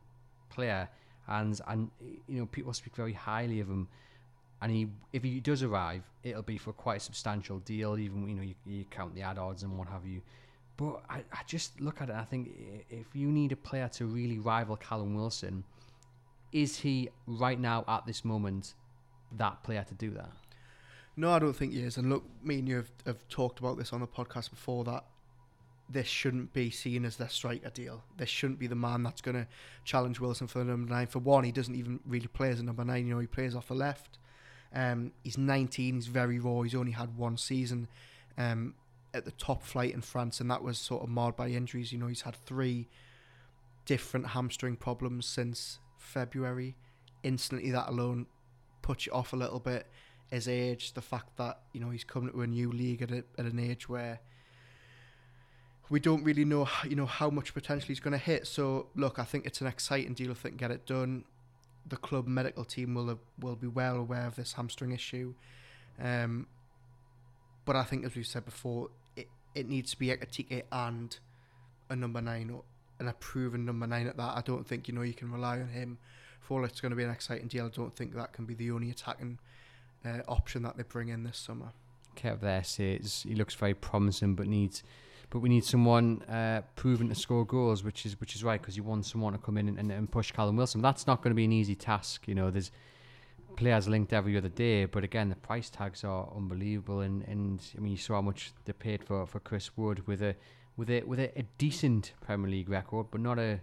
player, 0.49 0.89
and 1.27 1.59
and 1.67 1.89
you 2.27 2.39
know 2.39 2.45
people 2.45 2.73
speak 2.73 2.95
very 2.95 3.13
highly 3.13 3.59
of 3.59 3.67
him. 3.67 3.87
And 4.59 4.71
he, 4.71 4.87
if 5.13 5.21
he 5.21 5.39
does 5.39 5.61
arrive, 5.61 6.01
it'll 6.23 6.41
be 6.41 6.57
for 6.57 6.73
quite 6.73 6.97
a 6.97 6.99
substantial 6.99 7.59
deal. 7.59 7.97
Even 7.97 8.27
you 8.27 8.35
know 8.35 8.41
you, 8.41 8.55
you 8.65 8.85
count 8.89 9.13
the 9.13 9.21
ad 9.21 9.37
odds 9.37 9.63
and 9.63 9.77
what 9.77 9.87
have 9.87 10.05
you. 10.05 10.21
But 10.77 11.03
I, 11.09 11.17
I 11.31 11.41
just 11.45 11.79
look 11.79 12.01
at 12.01 12.09
it. 12.09 12.15
I 12.15 12.23
think 12.23 12.49
if 12.89 13.07
you 13.13 13.27
need 13.27 13.51
a 13.51 13.55
player 13.55 13.87
to 13.93 14.05
really 14.05 14.39
rival 14.39 14.75
Callum 14.75 15.15
Wilson, 15.15 15.63
is 16.51 16.79
he 16.79 17.09
right 17.27 17.59
now 17.59 17.83
at 17.87 18.05
this 18.05 18.25
moment 18.25 18.73
that 19.37 19.61
player 19.63 19.83
to 19.87 19.93
do 19.93 20.11
that? 20.11 20.31
No, 21.15 21.31
I 21.31 21.39
don't 21.39 21.53
think 21.53 21.73
he 21.73 21.81
is. 21.81 21.97
And 21.97 22.09
look, 22.09 22.23
me 22.43 22.59
and 22.59 22.67
you 22.67 22.75
have, 22.77 22.91
have 23.05 23.27
talked 23.27 23.59
about 23.59 23.77
this 23.77 23.91
on 23.91 24.01
the 24.01 24.07
podcast 24.07 24.51
before 24.51 24.83
that 24.85 25.03
this 25.89 26.07
shouldn't 26.07 26.53
be 26.53 26.69
seen 26.69 27.05
as 27.05 27.15
their 27.15 27.29
striker 27.29 27.69
deal. 27.69 28.03
This 28.17 28.29
shouldn't 28.29 28.59
be 28.59 28.67
the 28.67 28.75
man 28.75 29.03
that's 29.03 29.21
going 29.21 29.35
to 29.35 29.47
challenge 29.85 30.19
Wilson 30.19 30.47
for 30.47 30.59
the 30.59 30.65
number 30.65 30.93
nine. 30.93 31.07
For 31.07 31.19
one, 31.19 31.43
he 31.43 31.51
doesn't 31.51 31.75
even 31.75 31.99
really 32.05 32.27
play 32.27 32.49
as 32.49 32.59
a 32.59 32.63
number 32.63 32.83
nine. 32.83 33.07
You 33.07 33.13
know, 33.13 33.19
he 33.19 33.27
plays 33.27 33.55
off 33.55 33.69
the 33.69 33.73
left. 33.73 34.17
Um, 34.73 35.13
he's 35.23 35.37
19. 35.37 35.95
He's 35.95 36.07
very 36.07 36.39
raw. 36.39 36.61
He's 36.61 36.75
only 36.75 36.91
had 36.91 37.17
one 37.17 37.37
season. 37.37 37.87
Um, 38.37 38.75
at 39.13 39.25
the 39.25 39.31
top 39.31 39.63
flight 39.63 39.93
in 39.93 40.01
France, 40.01 40.39
and 40.39 40.51
that 40.51 40.61
was 40.61 40.77
sort 40.77 41.03
of 41.03 41.09
marred 41.09 41.35
by 41.35 41.49
injuries. 41.49 41.91
You 41.91 41.97
know, 41.97 42.07
he's 42.07 42.21
had 42.21 42.35
three 42.35 42.87
different 43.85 44.27
hamstring 44.27 44.75
problems 44.75 45.25
since 45.25 45.79
February. 45.97 46.75
Instantly, 47.23 47.71
that 47.71 47.89
alone 47.89 48.27
puts 48.81 49.05
you 49.05 49.13
off 49.13 49.33
a 49.33 49.35
little 49.35 49.59
bit. 49.59 49.87
His 50.29 50.47
age, 50.47 50.93
the 50.93 51.01
fact 51.01 51.37
that 51.37 51.59
you 51.73 51.79
know 51.79 51.89
he's 51.89 52.03
coming 52.03 52.31
to 52.31 52.41
a 52.41 52.47
new 52.47 52.71
league 52.71 53.01
at, 53.01 53.11
a, 53.11 53.23
at 53.37 53.45
an 53.45 53.59
age 53.59 53.87
where 53.87 54.19
we 55.89 55.99
don't 55.99 56.23
really 56.23 56.45
know, 56.45 56.67
you 56.87 56.95
know, 56.95 57.05
how 57.05 57.29
much 57.29 57.53
potential 57.53 57.87
he's 57.87 57.99
going 57.99 58.11
to 58.13 58.17
hit. 58.17 58.47
So, 58.47 58.87
look, 58.95 59.19
I 59.19 59.23
think 59.23 59.45
it's 59.45 59.61
an 59.61 59.67
exciting 59.67 60.13
deal 60.13 60.31
if 60.31 60.43
they 60.43 60.49
can 60.49 60.57
get 60.57 60.71
it 60.71 60.85
done. 60.85 61.23
The 61.87 61.97
club 61.97 62.27
medical 62.27 62.65
team 62.65 62.95
will 62.95 63.19
will 63.39 63.55
be 63.55 63.67
well 63.67 63.97
aware 63.97 64.27
of 64.27 64.35
this 64.35 64.53
hamstring 64.53 64.91
issue. 64.91 65.33
Um, 66.01 66.47
but 67.65 67.75
I 67.75 67.83
think, 67.83 68.05
as 68.05 68.15
we've 68.15 68.27
said 68.27 68.45
before, 68.45 68.89
it, 69.15 69.27
it 69.55 69.67
needs 69.67 69.91
to 69.91 69.99
be 69.99 70.07
Ekitike 70.07 70.63
and 70.71 71.17
a 71.89 71.95
number 71.95 72.21
nine 72.21 72.49
or 72.49 72.63
an 72.99 73.13
proven 73.19 73.65
number 73.65 73.87
nine 73.87 74.07
at 74.07 74.17
that. 74.17 74.37
I 74.37 74.41
don't 74.41 74.67
think 74.67 74.87
you 74.87 74.93
know 74.93 75.01
you 75.01 75.13
can 75.13 75.31
rely 75.31 75.59
on 75.59 75.69
him 75.69 75.97
for 76.47 76.63
it's 76.63 76.79
going 76.79 76.91
to 76.91 76.95
be 76.95 77.03
an 77.03 77.09
exciting 77.09 77.47
deal. 77.47 77.65
I 77.65 77.69
don't 77.69 77.95
think 77.95 78.15
that 78.15 78.33
can 78.33 78.45
be 78.45 78.53
the 78.53 78.71
only 78.71 78.89
attacking 78.89 79.37
uh, 80.05 80.19
option 80.27 80.63
that 80.63 80.77
they 80.77 80.83
bring 80.83 81.09
in 81.09 81.23
this 81.23 81.37
summer. 81.37 81.71
Kev 82.15 82.39
there 82.39 82.63
says 82.63 83.25
he 83.27 83.35
looks 83.35 83.53
very 83.53 83.73
promising, 83.73 84.33
but 84.33 84.47
needs, 84.47 84.81
but 85.29 85.39
we 85.39 85.49
need 85.49 85.65
someone 85.65 86.21
uh, 86.23 86.61
proven 86.75 87.09
to 87.09 87.15
score 87.15 87.45
goals, 87.45 87.83
which 87.83 88.05
is 88.05 88.19
which 88.19 88.35
is 88.35 88.43
right 88.43 88.61
because 88.61 88.77
you 88.77 88.83
want 88.83 89.05
someone 89.05 89.33
to 89.33 89.39
come 89.39 89.57
in 89.57 89.67
and, 89.77 89.91
and, 89.91 90.11
push 90.11 90.31
Callum 90.31 90.55
Wilson. 90.55 90.81
That's 90.81 91.05
not 91.05 91.21
going 91.21 91.31
to 91.31 91.35
be 91.35 91.45
an 91.45 91.51
easy 91.51 91.75
task. 91.75 92.27
You 92.27 92.35
know, 92.35 92.49
there's 92.49 92.71
players 93.57 93.87
linked 93.87 94.13
every 94.13 94.37
other 94.37 94.49
day, 94.49 94.85
but 94.85 95.03
again, 95.03 95.29
the 95.29 95.35
price 95.35 95.69
tags 95.69 96.03
are 96.03 96.29
unbelievable. 96.35 97.01
And, 97.01 97.23
and 97.23 97.61
I 97.75 97.81
mean, 97.81 97.91
you 97.91 97.97
saw 97.97 98.15
how 98.15 98.21
much 98.21 98.53
they 98.65 98.73
paid 98.73 99.03
for, 99.03 99.25
for 99.25 99.39
Chris 99.39 99.75
Wood 99.75 100.07
with 100.07 100.21
a 100.21 100.35
with 100.77 100.89
a 100.89 101.03
with 101.03 101.19
a, 101.19 101.37
a 101.37 101.43
decent 101.57 102.13
Premier 102.21 102.49
League 102.49 102.69
record, 102.69 103.07
but 103.11 103.19
not 103.19 103.37
a 103.37 103.59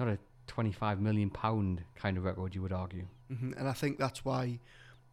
not 0.00 0.08
a 0.08 0.18
25 0.48 1.00
million 1.00 1.30
pound 1.30 1.82
kind 1.94 2.16
of 2.16 2.24
record. 2.24 2.54
You 2.54 2.62
would 2.62 2.72
argue, 2.72 3.06
mm-hmm. 3.32 3.52
and 3.56 3.68
I 3.68 3.72
think 3.72 3.98
that's 3.98 4.24
why 4.24 4.58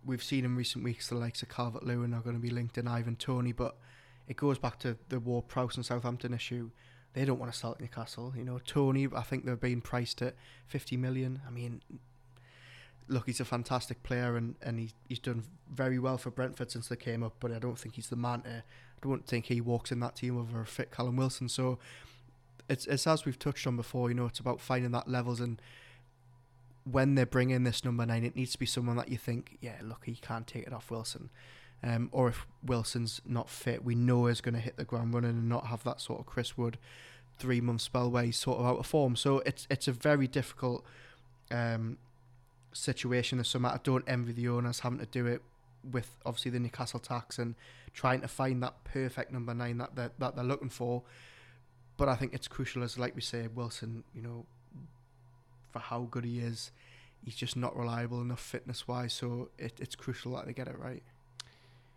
we've 0.05 0.23
seen 0.23 0.43
in 0.43 0.55
recent 0.55 0.83
weeks 0.83 1.09
the 1.09 1.15
likes 1.15 1.43
of 1.43 1.49
Calvert 1.49 1.83
Lewin 1.83 2.13
are 2.13 2.21
going 2.21 2.35
to 2.35 2.41
be 2.41 2.49
linked 2.49 2.77
in 2.77 2.87
Ivan 2.87 3.15
Toney, 3.15 3.51
but 3.51 3.77
it 4.27 4.37
goes 4.37 4.57
back 4.57 4.79
to 4.79 4.97
the 5.09 5.19
Ward-Prowse 5.19 5.75
and 5.75 5.85
Southampton 5.85 6.33
issue. 6.33 6.71
They 7.13 7.25
don't 7.25 7.39
want 7.39 7.51
to 7.51 7.57
sell 7.57 7.75
Newcastle. 7.79 8.33
You 8.35 8.43
know, 8.43 8.59
Toney, 8.65 9.07
I 9.13 9.21
think 9.21 9.45
they're 9.45 9.55
being 9.55 9.81
priced 9.81 10.21
at 10.21 10.35
50 10.67 10.97
million. 10.97 11.41
I 11.45 11.51
mean, 11.51 11.81
look, 13.07 13.25
he's 13.25 13.39
a 13.39 13.45
fantastic 13.45 14.01
player 14.03 14.35
and, 14.35 14.55
and 14.61 14.79
he, 14.79 14.91
he's 15.07 15.19
done 15.19 15.43
very 15.71 15.99
well 15.99 16.17
for 16.17 16.31
Brentford 16.31 16.71
since 16.71 16.87
they 16.87 16.95
came 16.95 17.21
up, 17.21 17.35
but 17.39 17.51
I 17.51 17.59
don't 17.59 17.77
think 17.77 17.95
he's 17.95 18.09
the 18.09 18.15
man 18.15 18.41
to. 18.41 18.49
I 18.49 19.07
don't 19.07 19.27
think 19.27 19.45
he 19.45 19.59
walks 19.59 19.91
in 19.91 19.99
that 19.99 20.15
team 20.15 20.37
over 20.37 20.61
a 20.61 20.65
fit 20.65 20.89
Callum 20.89 21.17
Wilson. 21.17 21.49
So 21.49 21.77
it's, 22.69 22.87
it's 22.87 23.05
as 23.05 23.25
we've 23.25 23.37
touched 23.37 23.67
on 23.67 23.75
before, 23.75 24.09
you 24.09 24.15
know, 24.15 24.25
it's 24.25 24.39
about 24.39 24.61
finding 24.61 24.91
that 24.91 25.09
levels 25.09 25.39
and 25.39 25.61
when 26.85 27.15
they 27.15 27.23
bring 27.23 27.49
in 27.49 27.63
this 27.63 27.85
number 27.85 28.05
nine, 28.05 28.23
it 28.23 28.35
needs 28.35 28.51
to 28.53 28.59
be 28.59 28.65
someone 28.65 28.97
that 28.97 29.09
you 29.09 29.17
think, 29.17 29.57
yeah, 29.61 29.77
look, 29.81 30.03
he 30.05 30.15
can't 30.15 30.47
take 30.47 30.67
it 30.67 30.73
off 30.73 30.91
Wilson. 30.91 31.29
Um, 31.83 32.09
or 32.13 32.29
if 32.29 32.47
Wilson's 32.63 33.21
not 33.25 33.49
fit, 33.49 33.83
we 33.83 33.93
know 33.93 34.27
he's 34.27 34.39
going 34.39 34.55
to 34.55 34.61
hit 34.61 34.77
the 34.77 34.85
ground 34.85 35.13
running 35.13 35.31
and 35.31 35.49
not 35.49 35.67
have 35.67 35.83
that 35.83 35.99
sort 35.99 36.19
of 36.19 36.25
Chris 36.25 36.57
Wood 36.57 36.77
three 37.37 37.59
month 37.59 37.81
spell 37.81 38.09
where 38.09 38.23
he's 38.23 38.37
sort 38.37 38.59
of 38.59 38.65
out 38.65 38.77
of 38.79 38.85
form. 38.85 39.15
So 39.15 39.39
it's 39.39 39.67
it's 39.69 39.87
a 39.87 39.91
very 39.91 40.27
difficult 40.27 40.85
um, 41.51 41.97
situation 42.71 43.37
this 43.37 43.49
summer. 43.49 43.69
I 43.69 43.79
don't 43.83 44.05
envy 44.07 44.31
the 44.31 44.47
owners 44.47 44.79
having 44.79 44.99
to 44.99 45.05
do 45.05 45.25
it 45.25 45.41
with 45.91 46.15
obviously 46.25 46.51
the 46.51 46.59
Newcastle 46.59 46.99
tax 46.99 47.37
and 47.37 47.55
trying 47.93 48.21
to 48.21 48.27
find 48.27 48.63
that 48.63 48.83
perfect 48.85 49.31
number 49.31 49.53
nine 49.53 49.77
that 49.79 49.95
they're, 49.95 50.11
that 50.19 50.35
they're 50.35 50.45
looking 50.45 50.69
for. 50.69 51.03
But 51.97 52.09
I 52.09 52.15
think 52.15 52.33
it's 52.33 52.47
crucial, 52.47 52.83
as 52.83 52.97
like 52.97 53.15
we 53.15 53.21
say, 53.21 53.47
Wilson, 53.53 54.03
you 54.15 54.21
know, 54.21 54.45
for 55.71 55.79
how 55.79 56.07
good 56.09 56.25
he 56.25 56.39
is. 56.39 56.71
He's 57.23 57.35
just 57.35 57.55
not 57.55 57.77
reliable 57.77 58.21
enough 58.21 58.41
fitness 58.41 58.87
wise, 58.87 59.13
so 59.13 59.49
it, 59.57 59.73
it's 59.79 59.95
crucial 59.95 60.35
that 60.35 60.45
they 60.45 60.53
get 60.53 60.67
it 60.67 60.77
right. 60.77 61.03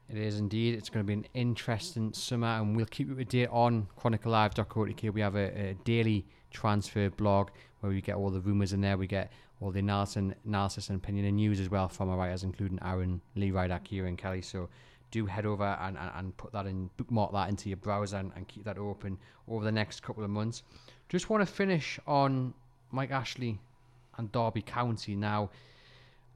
It 0.09 0.19
is 0.19 0.39
indeed. 0.39 0.75
It's 0.75 0.89
going 0.89 1.05
to 1.05 1.07
be 1.07 1.15
an 1.15 1.27
interesting 1.35 2.13
summer, 2.13 2.47
and 2.47 2.77
we'll 2.77 2.87
keep 2.87 3.09
you 3.09 3.15
up 3.15 3.19
to 3.19 3.25
date 3.25 3.49
on 3.51 3.89
chroniclelive.co.uk. 4.01 5.15
We 5.15 5.21
have 5.21 5.35
a, 5.35 5.71
a 5.71 5.75
daily 5.85 6.25
transfer 6.51 7.11
blog 7.11 7.51
where 7.81 7.91
we 7.91 8.01
get 8.01 8.15
all 8.15 8.31
the 8.31 8.41
rumours 8.41 8.73
in 8.73 8.81
there. 8.81 8.97
We 8.97 9.09
get 9.09 9.33
all 9.61 9.71
the 9.71 9.81
analysis, 9.81 10.33
analysis 10.45 10.91
and 10.91 10.99
opinion 10.99 11.27
and 11.27 11.37
news 11.37 11.61
as 11.61 11.71
well 11.71 11.89
from 11.89 12.09
our 12.11 12.17
writers, 12.17 12.45
including 12.45 12.79
Aaron, 12.85 13.21
Lee 13.35 13.51
Ryder, 13.51 13.81
and 13.91 14.19
Kelly. 14.19 14.43
So 14.43 14.69
do 15.11 15.27
head 15.27 15.47
over 15.47 15.65
and, 15.81 15.97
and, 15.97 16.11
and, 16.15 16.37
put 16.37 16.53
that 16.53 16.67
in, 16.67 16.91
bookmark 16.97 17.33
that 17.33 17.49
into 17.49 17.69
your 17.69 17.77
browser 17.77 18.17
and, 18.17 18.33
and 18.37 18.47
keep 18.49 18.65
that 18.65 18.77
open 18.77 19.19
over 19.49 19.65
the 19.65 19.73
next 19.73 20.03
couple 20.03 20.25
of 20.25 20.31
months. 20.31 20.63
Just 21.09 21.31
want 21.31 21.47
to 21.47 21.53
finish 21.53 21.99
on 22.07 22.53
Mike 22.91 23.11
Ashley 23.11 23.59
and 24.19 24.31
Derby 24.33 24.63
County. 24.63 25.17
Now, 25.17 25.51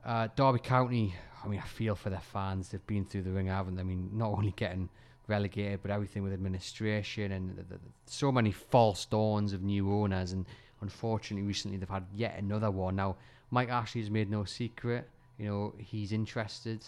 uh, 0.05 0.29
Derby 0.37 0.61
County, 0.61 1.15
I 1.45 1.49
mean, 1.49 1.61
I 1.61 1.67
feel 1.67 1.95
for 1.95 2.11
their 2.11 2.21
fans. 2.21 2.69
They've 2.69 2.87
been 2.87 3.05
through 3.05 3.23
the 3.23 3.31
ring, 3.31 3.47
haven't 3.47 3.77
they? 3.77 3.81
I 3.81 3.85
mean, 3.85 4.11
not 4.13 4.31
only 4.31 4.53
getting 4.57 4.89
relegated, 5.27 5.81
but 5.83 5.91
everything 5.91 6.23
with 6.23 6.33
administration 6.33 7.33
and 7.33 7.57
the, 7.57 7.63
the, 7.63 7.79
so 8.07 8.31
many 8.31 8.53
false 8.53 9.07
dawns 9.07 9.53
of 9.53 9.63
new 9.63 9.91
owners. 9.93 10.33
And 10.33 10.45
unfortunately, 10.81 11.47
recently 11.47 11.79
they've 11.79 11.89
had 11.89 12.05
yet 12.13 12.39
another 12.39 12.71
one. 12.71 12.97
Now, 12.97 13.17
Mike 13.51 13.71
Ashley 13.71 14.01
has 14.03 14.11
made 14.11 14.31
no 14.31 14.45
secret. 14.45 15.09
You 15.39 15.47
know, 15.47 15.75
he's 15.79 16.13
interested. 16.13 16.85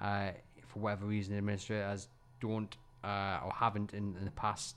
Uh, 0.00 0.30
for 0.66 0.78
whatever 0.80 1.06
reason, 1.06 1.32
the 1.32 1.38
administrators 1.38 2.08
don't 2.40 2.76
uh, 3.02 3.40
or 3.44 3.52
haven't 3.52 3.94
in, 3.94 4.14
in, 4.18 4.24
the 4.24 4.30
past 4.32 4.76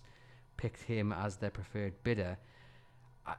picked 0.58 0.84
him 0.84 1.12
as 1.12 1.38
their 1.38 1.50
preferred 1.50 1.94
bidder. 2.04 2.38
I, 3.26 3.36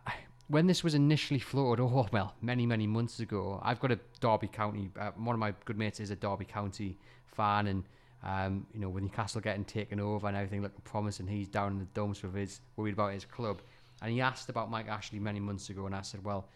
when 0.50 0.66
this 0.66 0.82
was 0.82 0.94
initially 0.94 1.40
floated, 1.40 1.82
oh 1.82 2.06
well, 2.12 2.34
many 2.42 2.66
many 2.66 2.86
months 2.86 3.20
ago, 3.20 3.60
I've 3.62 3.80
got 3.80 3.92
a 3.92 3.98
Derby 4.20 4.48
County. 4.48 4.90
Uh, 4.98 5.12
one 5.12 5.34
of 5.34 5.40
my 5.40 5.54
good 5.64 5.78
mates 5.78 6.00
is 6.00 6.10
a 6.10 6.16
Derby 6.16 6.44
County 6.44 6.98
fan, 7.24 7.68
and 7.68 7.84
um, 8.22 8.66
you 8.74 8.80
know, 8.80 8.88
with 8.88 9.02
Newcastle 9.02 9.40
getting 9.40 9.64
taken 9.64 10.00
over 10.00 10.26
and 10.26 10.36
everything 10.36 10.62
looking 10.62 10.82
promising, 10.84 11.26
he's 11.26 11.48
down 11.48 11.72
in 11.72 11.78
the 11.78 11.86
dumps 11.86 12.22
with 12.22 12.34
his 12.34 12.60
worried 12.76 12.94
about 12.94 13.14
his 13.14 13.24
club. 13.24 13.62
And 14.02 14.12
he 14.12 14.20
asked 14.20 14.48
about 14.48 14.70
Mike 14.70 14.88
Ashley 14.88 15.18
many 15.18 15.40
months 15.40 15.68
ago, 15.68 15.86
and 15.86 15.94
I 15.94 16.02
said, 16.02 16.24
well, 16.24 16.48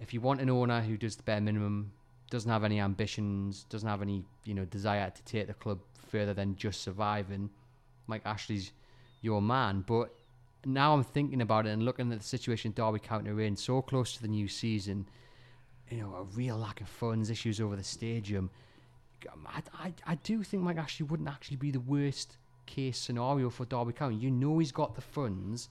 if 0.00 0.14
you 0.14 0.20
want 0.20 0.40
an 0.40 0.48
owner 0.48 0.80
who 0.80 0.96
does 0.96 1.14
the 1.16 1.22
bare 1.22 1.40
minimum, 1.40 1.92
doesn't 2.30 2.50
have 2.50 2.64
any 2.64 2.80
ambitions, 2.80 3.64
doesn't 3.64 3.88
have 3.88 4.02
any 4.02 4.24
you 4.44 4.54
know 4.54 4.64
desire 4.64 5.10
to 5.10 5.22
take 5.24 5.46
the 5.46 5.54
club 5.54 5.78
further 6.10 6.34
than 6.34 6.56
just 6.56 6.82
surviving, 6.82 7.50
Mike 8.06 8.22
Ashley's 8.24 8.72
your 9.22 9.40
man. 9.40 9.84
But 9.86 10.14
now 10.64 10.94
I'm 10.94 11.04
thinking 11.04 11.40
about 11.40 11.66
it 11.66 11.70
and 11.70 11.82
looking 11.82 12.12
at 12.12 12.18
the 12.18 12.24
situation 12.24 12.72
Derby 12.72 12.98
County 12.98 13.30
are 13.30 13.40
in, 13.40 13.56
so 13.56 13.82
close 13.82 14.14
to 14.14 14.22
the 14.22 14.28
new 14.28 14.48
season, 14.48 15.06
you 15.90 15.98
know, 15.98 16.14
a 16.14 16.22
real 16.36 16.56
lack 16.56 16.80
of 16.80 16.88
funds, 16.88 17.30
issues 17.30 17.60
over 17.60 17.76
the 17.76 17.84
stadium. 17.84 18.50
Um, 19.32 19.46
I, 19.46 19.62
I, 19.86 19.94
I 20.06 20.14
do 20.16 20.42
think 20.42 20.62
Mike 20.62 20.78
Ashley 20.78 21.06
wouldn't 21.06 21.28
actually 21.28 21.56
be 21.56 21.70
the 21.70 21.80
worst 21.80 22.36
case 22.66 22.98
scenario 22.98 23.50
for 23.50 23.64
Derby 23.64 23.92
County. 23.92 24.16
You 24.16 24.30
know 24.30 24.58
he's 24.58 24.72
got 24.72 24.94
the 24.94 25.00
funds, 25.00 25.68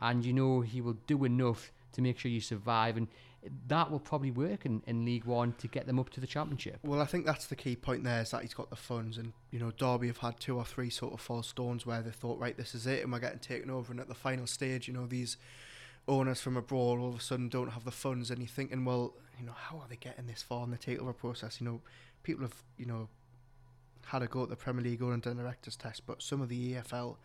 and 0.00 0.24
you 0.24 0.32
know 0.32 0.60
he 0.60 0.80
will 0.80 0.96
do 1.06 1.24
enough 1.24 1.72
to 1.92 2.02
make 2.02 2.18
sure 2.18 2.30
you 2.30 2.40
survive. 2.40 2.96
And 2.96 3.08
that 3.66 3.90
will 3.90 3.98
probably 3.98 4.30
work 4.30 4.64
in, 4.64 4.82
in 4.86 5.04
League 5.04 5.24
One 5.24 5.52
to 5.54 5.66
get 5.66 5.86
them 5.86 5.98
up 5.98 6.10
to 6.10 6.20
the 6.20 6.26
Championship. 6.26 6.78
Well, 6.82 7.00
I 7.00 7.06
think 7.06 7.26
that's 7.26 7.46
the 7.46 7.56
key 7.56 7.74
point 7.74 8.04
there 8.04 8.20
is 8.22 8.30
that 8.30 8.42
he's 8.42 8.54
got 8.54 8.70
the 8.70 8.76
funds, 8.76 9.18
and 9.18 9.32
you 9.50 9.58
know 9.58 9.72
Derby 9.72 10.06
have 10.06 10.18
had 10.18 10.38
two 10.38 10.56
or 10.56 10.64
three 10.64 10.90
sort 10.90 11.12
of 11.12 11.20
false 11.20 11.48
stones 11.48 11.84
where 11.84 12.02
they 12.02 12.10
thought, 12.10 12.38
right, 12.38 12.56
this 12.56 12.74
is 12.74 12.86
it, 12.86 13.02
and 13.02 13.12
we're 13.12 13.18
getting 13.18 13.40
taken 13.40 13.70
over, 13.70 13.90
and 13.90 14.00
at 14.00 14.08
the 14.08 14.14
final 14.14 14.46
stage, 14.46 14.86
you 14.86 14.94
know 14.94 15.06
these 15.06 15.36
owners 16.08 16.40
from 16.40 16.56
abroad 16.56 16.98
all 16.98 17.10
of 17.10 17.16
a 17.16 17.20
sudden 17.20 17.48
don't 17.48 17.70
have 17.70 17.84
the 17.84 17.90
funds, 17.90 18.30
and 18.30 18.40
you're 18.40 18.48
thinking, 18.48 18.84
well, 18.84 19.14
you 19.38 19.46
know, 19.46 19.54
how 19.54 19.78
are 19.78 19.86
they 19.88 19.96
getting 19.96 20.26
this 20.26 20.42
far 20.42 20.64
in 20.64 20.70
the 20.70 20.78
takeover 20.78 21.16
process? 21.16 21.60
You 21.60 21.66
know, 21.66 21.80
people 22.22 22.44
have 22.44 22.62
you 22.76 22.86
know 22.86 23.08
had 24.06 24.22
a 24.22 24.26
go 24.26 24.42
at 24.44 24.50
the 24.50 24.56
Premier 24.56 24.84
League 24.84 25.02
and 25.02 25.22
done 25.22 25.36
directors 25.36 25.76
test, 25.76 26.06
but 26.06 26.22
some 26.22 26.40
of 26.40 26.48
the 26.48 26.74
EFL 26.74 27.16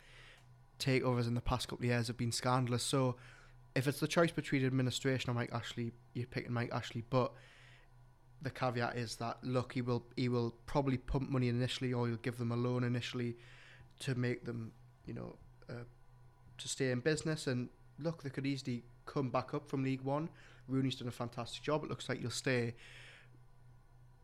takeovers 0.80 1.28
in 1.28 1.34
the 1.34 1.42
past 1.42 1.68
couple 1.68 1.86
of 1.86 1.90
years 1.90 2.08
have 2.08 2.18
been 2.18 2.32
scandalous. 2.32 2.84
So 2.84 3.16
if 3.76 3.88
it's 3.88 4.00
the 4.00 4.08
choice 4.08 4.32
between 4.32 4.66
administration 4.66 5.30
or 5.30 5.34
Mike 5.34 5.52
Ashley, 5.54 5.92
you're 6.14 6.28
picking 6.28 6.54
Mike 6.54 6.72
Ashley. 6.74 7.04
But 7.10 7.32
the 8.42 8.50
caveat 8.50 8.98
is 8.98 9.16
that 9.18 9.38
look, 9.44 9.74
he 9.74 9.82
will 9.82 10.06
he 10.16 10.30
will 10.30 10.56
probably 10.66 10.98
pump 10.98 11.30
money 11.30 11.50
initially, 11.50 11.94
or 11.94 12.08
he'll 12.08 12.18
give 12.18 12.38
them 12.38 12.52
a 12.52 12.56
loan 12.56 12.84
initially 12.84 13.36
to 14.00 14.16
make 14.16 14.46
them, 14.46 14.72
you 15.06 15.14
know, 15.14 15.36
uh, 15.70 15.84
to 16.58 16.68
stay 16.68 16.92
in 16.92 17.00
business. 17.00 17.48
And 17.48 17.70
look, 18.00 18.24
they 18.24 18.30
could 18.30 18.46
easily 18.46 18.84
come 19.06 19.30
back 19.30 19.54
up 19.54 19.68
from 19.68 19.84
League 19.84 20.02
One. 20.02 20.30
Rooney's 20.68 20.96
done 20.96 21.08
a 21.08 21.12
fantastic 21.12 21.64
job. 21.64 21.84
It 21.84 21.90
looks 21.90 22.10
like 22.10 22.22
you'll 22.22 22.32
stay. 22.32 22.76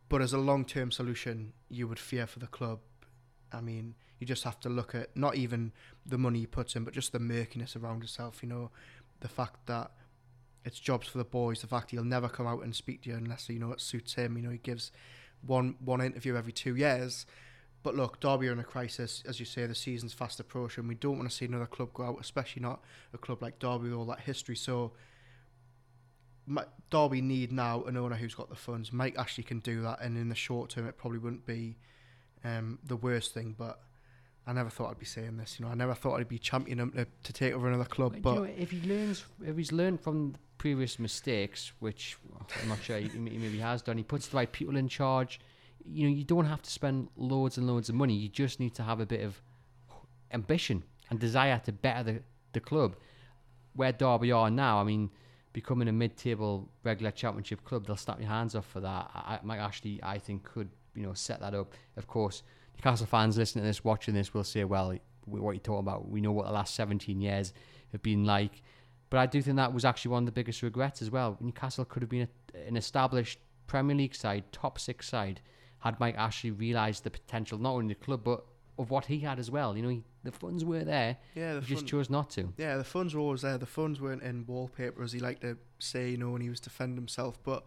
But 0.10 0.22
as 0.22 0.34
a 0.34 0.38
long 0.38 0.66
term 0.66 0.92
solution, 0.92 1.54
you 1.70 1.88
would 1.88 2.00
fear 2.00 2.28
for 2.28 2.40
the 2.40 2.48
club. 2.48 2.80
I 3.52 3.62
mean, 3.62 3.96
you 4.20 4.28
just 4.28 4.44
have 4.44 4.60
to 4.62 4.70
look 4.70 4.94
at 4.96 5.16
not 5.16 5.36
even 5.36 5.72
the 6.06 6.18
money 6.18 6.40
he 6.40 6.46
puts 6.46 6.76
in, 6.76 6.84
but 6.84 6.94
just 6.94 7.12
the 7.12 7.20
murkiness 7.20 7.76
around 7.76 8.00
himself. 8.00 8.44
You 8.44 8.50
know, 8.50 8.72
the 9.24 9.30
fact 9.30 9.66
that 9.66 9.90
it's 10.66 10.80
jobs 10.80 11.08
for 11.08 11.18
the 11.18 11.24
boys, 11.24 11.62
the 11.62 11.68
fact 11.68 11.92
he'll 11.92 12.04
never 12.04 12.30
come 12.30 12.46
out 12.46 12.64
and 12.64 12.76
speak 12.76 13.02
to 13.02 13.10
you 13.10 13.16
unless 13.16 13.50
you 13.50 13.58
know 13.58 13.72
it 13.72 13.82
suits 13.82 14.14
him. 14.14 14.38
You 14.38 14.44
know, 14.44 14.50
he 14.52 14.60
gives 14.60 14.92
one 15.42 15.76
one 15.84 16.02
interview 16.02 16.36
every 16.36 16.54
two 16.54 16.76
years. 16.76 17.26
But 17.82 17.96
look, 17.96 18.22
Derby 18.22 18.48
are 18.48 18.54
in 18.54 18.60
a 18.60 18.64
crisis, 18.64 19.24
as 19.28 19.40
you 19.40 19.46
say. 19.46 19.66
The 19.66 19.76
season's 19.76 20.14
fast 20.14 20.40
approaching. 20.40 20.88
We 20.88 20.96
don't 20.96 21.18
want 21.18 21.30
to 21.30 21.36
see 21.36 21.46
another 21.46 21.66
club 21.66 21.94
go 21.94 22.04
out, 22.04 22.18
especially 22.22 22.62
not 22.62 22.82
a 23.14 23.18
club 23.18 23.42
like 23.42 23.60
Derby 23.60 23.90
with 23.90 23.98
all 23.98 24.06
that 24.06 24.22
history. 24.22 24.56
So, 24.56 24.94
Derby 26.90 27.22
need 27.22 27.52
now 27.52 27.84
an 27.84 27.98
owner 27.98 28.16
who's 28.16 28.36
got 28.36 28.50
the 28.50 28.56
funds. 28.56 28.94
Mike 28.94 29.16
Ashley 29.18 29.44
can 29.44 29.60
do 29.60 29.82
that, 29.82 30.00
and 30.02 30.18
in 30.18 30.30
the 30.30 30.36
short 30.36 30.70
term, 30.70 30.88
it 30.88 30.98
probably 30.98 31.20
wouldn't 31.20 31.46
be 31.46 31.76
um, 32.46 32.80
the 32.86 32.96
worst 32.96 33.34
thing. 33.34 33.54
But 33.58 33.82
I 34.46 34.54
never 34.54 34.70
thought 34.70 34.92
I'd 34.92 35.00
be 35.00 35.06
saying 35.06 35.38
this. 35.38 35.58
You 35.58 35.66
know, 35.66 35.72
I 35.72 35.76
never 35.76 35.94
thought 35.94 36.20
I'd 36.20 36.28
be 36.28 36.40
championing 36.40 36.84
him 36.84 36.92
to, 36.92 37.06
to 37.06 37.34
take 37.34 37.54
over 37.54 37.68
another 37.68 37.86
club. 37.86 38.14
But, 38.14 38.22
but 38.22 38.34
you 38.34 38.40
know, 38.40 38.54
if 38.58 38.72
he 38.72 38.82
learns, 38.82 39.26
if 39.46 39.58
he's 39.58 39.72
learned 39.72 40.02
from 40.02 40.36
previous 40.58 41.00
mistakes, 41.00 41.72
which 41.80 42.18
I'm 42.62 42.70
not 42.70 42.82
sure 42.84 42.98
he, 42.98 43.08
he 43.08 43.18
maybe 43.20 43.60
has 43.60 43.82
done, 43.82 43.98
he 43.98 44.04
puts 44.04 44.28
the 44.28 44.38
right 44.38 44.52
people 44.52 44.76
in 44.76 44.90
charge. 44.90 45.40
You 45.86 46.10
know, 46.10 46.16
you 46.16 46.24
don't 46.24 46.46
have 46.46 46.62
to 46.62 46.70
spend 46.70 47.10
loads 47.16 47.58
and 47.58 47.68
loads 47.68 47.90
of 47.90 47.96
money. 47.96 48.14
You 48.14 48.30
just 48.30 48.60
need 48.60 48.74
to 48.76 48.84
have 48.84 49.00
a 49.00 49.06
bit 49.06 49.22
of 49.22 49.42
ambition, 50.32 50.84
and 51.10 51.20
desire 51.20 51.62
to 51.66 51.72
better 51.72 52.04
the, 52.04 52.20
the 52.54 52.60
club. 52.60 52.96
Where 53.76 53.92
Derby 53.92 54.32
are 54.32 54.50
now, 54.50 54.80
I 54.80 54.84
mean, 54.84 55.10
becoming 55.52 55.88
a 55.88 55.92
mid-table 55.92 56.70
regular 56.84 57.12
championship 57.12 57.64
club, 57.64 57.86
they'll 57.86 57.98
snap 57.98 58.20
your 58.20 58.30
hands 58.30 58.56
off 58.56 58.66
for 58.68 58.80
that. 58.82 59.12
I, 59.14 59.40
Mike 59.44 59.60
Ashley, 59.60 60.00
I 60.04 60.18
think, 60.18 60.44
could 60.44 60.70
you 60.96 61.04
know 61.04 61.14
set 61.14 61.40
that 61.40 61.54
up. 61.54 61.74
Of 61.98 62.08
course, 62.08 62.44
Newcastle 62.76 63.08
fans 63.08 63.38
listening 63.38 63.64
to 63.64 63.68
this, 63.68 63.84
watching 63.84 64.14
this, 64.14 64.34
will 64.34 64.44
say, 64.44 64.64
"Well, 64.64 64.96
what 65.26 65.52
are 65.52 65.54
you 65.54 65.60
talking 65.60 65.80
about? 65.80 66.10
We 66.10 66.22
know 66.22 66.32
what 66.32 66.46
the 66.46 66.52
last 66.52 66.76
17 66.76 67.22
years 67.22 67.54
have 67.92 68.02
been 68.02 68.26
like." 68.26 68.62
But 69.10 69.20
I 69.20 69.26
do 69.28 69.42
think 69.42 69.58
that 69.58 69.74
was 69.74 69.86
actually 69.86 70.12
one 70.12 70.24
of 70.24 70.26
the 70.26 70.32
biggest 70.32 70.64
regrets 70.64 71.02
as 71.02 71.12
well. 71.12 71.38
Newcastle 71.40 71.86
could 71.86 72.02
have 72.02 72.10
been 72.10 72.28
a, 72.56 72.68
an 72.68 72.76
established 72.76 73.40
Premier 73.68 73.96
League 73.96 74.16
side, 74.16 74.44
top 74.52 74.80
six 74.80 75.08
side, 75.08 75.40
had 75.80 76.00
Mike 76.00 76.16
Ashley 76.18 76.52
realised 76.52 77.04
the 77.04 77.12
potential 77.12 77.58
not 77.58 77.74
only 77.74 77.94
the 77.94 78.00
club 78.00 78.24
but 78.24 78.46
of 78.80 78.90
what 78.90 79.06
he 79.06 79.20
had 79.20 79.40
as 79.40 79.52
well. 79.52 79.76
You 79.78 79.84
know, 79.84 79.90
he, 79.90 80.04
the 80.24 80.32
funds 80.32 80.66
were 80.66 80.84
there. 80.84 81.18
Yeah, 81.36 81.56
the 81.56 81.62
he 81.62 81.76
just 81.76 81.86
chose 81.86 82.10
not 82.10 82.30
to. 82.32 82.54
Yeah, 82.58 82.78
the 82.78 82.84
funds 82.84 83.14
were 83.14 83.22
always 83.22 83.42
there. 83.42 83.58
The 83.58 83.66
funds 83.66 84.02
weren't 84.02 84.24
in 84.24 84.46
wallpaper, 84.48 85.04
as 85.04 85.12
he 85.12 85.20
liked 85.20 85.42
to 85.42 85.58
say, 85.80 86.10
you 86.10 86.18
know, 86.18 86.32
when 86.32 86.42
he 86.42 86.50
was 86.50 86.60
defending 86.60 86.98
himself. 86.98 87.38
But 87.44 87.66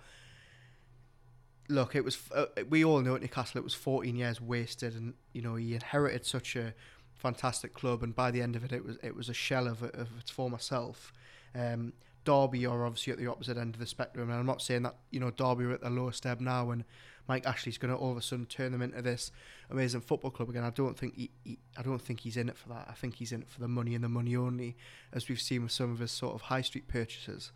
look, 1.69 1.95
it 1.95 2.05
was. 2.05 2.19
Uh, 2.35 2.47
we 2.69 2.85
all 2.85 3.01
know 3.01 3.15
at 3.15 3.23
Newcastle, 3.23 3.59
it 3.59 3.65
was 3.65 3.75
14 3.75 4.17
years 4.17 4.41
wasted, 4.41 4.95
and 4.95 5.15
you 5.33 5.43
know 5.43 5.57
he 5.57 5.75
inherited 5.75 6.25
such 6.25 6.57
a 6.57 6.75
fantastic 7.15 7.75
club, 7.75 8.03
and 8.03 8.15
by 8.15 8.31
the 8.31 8.43
end 8.43 8.57
of 8.57 8.65
it, 8.65 8.73
it 8.73 8.85
was 8.85 8.97
it 9.03 9.15
was 9.15 9.29
a 9.29 9.35
shell 9.35 9.67
of 9.67 9.83
of 9.83 10.09
its 10.19 10.31
former 10.31 10.59
self. 10.59 11.13
Um, 11.55 11.93
Derby 12.25 12.67
are 12.67 12.85
obviously 12.85 13.13
at 13.13 13.19
the 13.19 13.29
opposite 13.29 13.57
end 13.57 13.75
of 13.75 13.81
the 13.81 13.87
spectrum, 13.87 14.31
and 14.31 14.39
I'm 14.39 14.47
not 14.47 14.61
saying 14.61 14.83
that 14.83 14.97
you 15.11 15.21
know 15.21 15.31
Derby 15.31 15.65
are 15.65 15.73
at 15.73 15.81
the 15.81 15.91
lowest 15.91 16.27
ebb 16.27 16.41
now, 16.41 16.71
and 16.71 16.85
Mike 17.29 17.47
Ashley's 17.47 17.79
going 17.79 17.93
to 17.93 17.99
all 17.99 18.13
of 18.13 18.17
a 18.17 18.23
sudden 18.23 18.47
turn 18.47 18.73
them 18.73 18.83
into 18.83 19.03
this 19.03 19.33
amazing 19.71 20.01
football 20.01 20.31
club 20.31 20.49
again. 20.49 20.65
I 20.65 20.71
don't 20.71 20.97
think 20.97 21.17
he, 21.17 21.31
he, 21.45 21.59
I 21.77 21.83
don't 21.83 22.01
think 22.01 22.21
he's 22.21 22.37
in 22.37 22.49
it 22.49 22.57
for 22.57 22.69
that. 22.69 22.87
I 22.89 22.93
think 22.93 23.17
he's 23.17 23.33
in 23.33 23.43
it 23.43 23.49
for 23.49 23.61
the 23.61 23.69
money 23.69 23.95
and 23.95 24.05
the 24.05 24.09
money 24.09 24.37
only, 24.37 24.77
as 25.13 25.29
we've 25.29 25.41
seen 25.41 25.63
with 25.63 25.73
some 25.73 25.91
of 25.91 25.99
his 25.99 26.13
sort 26.13 26.35
of 26.35 26.43
high 26.43 26.61
street 26.61 26.89
purchases. 26.89 27.53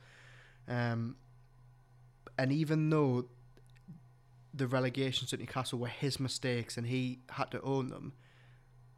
Um, 0.68 1.16
and 2.38 2.52
even 2.52 2.90
though 2.90 3.26
the 4.52 4.66
relegations 4.66 5.32
at 5.32 5.38
Newcastle 5.38 5.78
were 5.78 5.88
his 5.88 6.18
mistakes 6.18 6.76
and 6.76 6.86
he 6.86 7.20
had 7.30 7.50
to 7.52 7.60
own 7.62 7.88
them, 7.88 8.12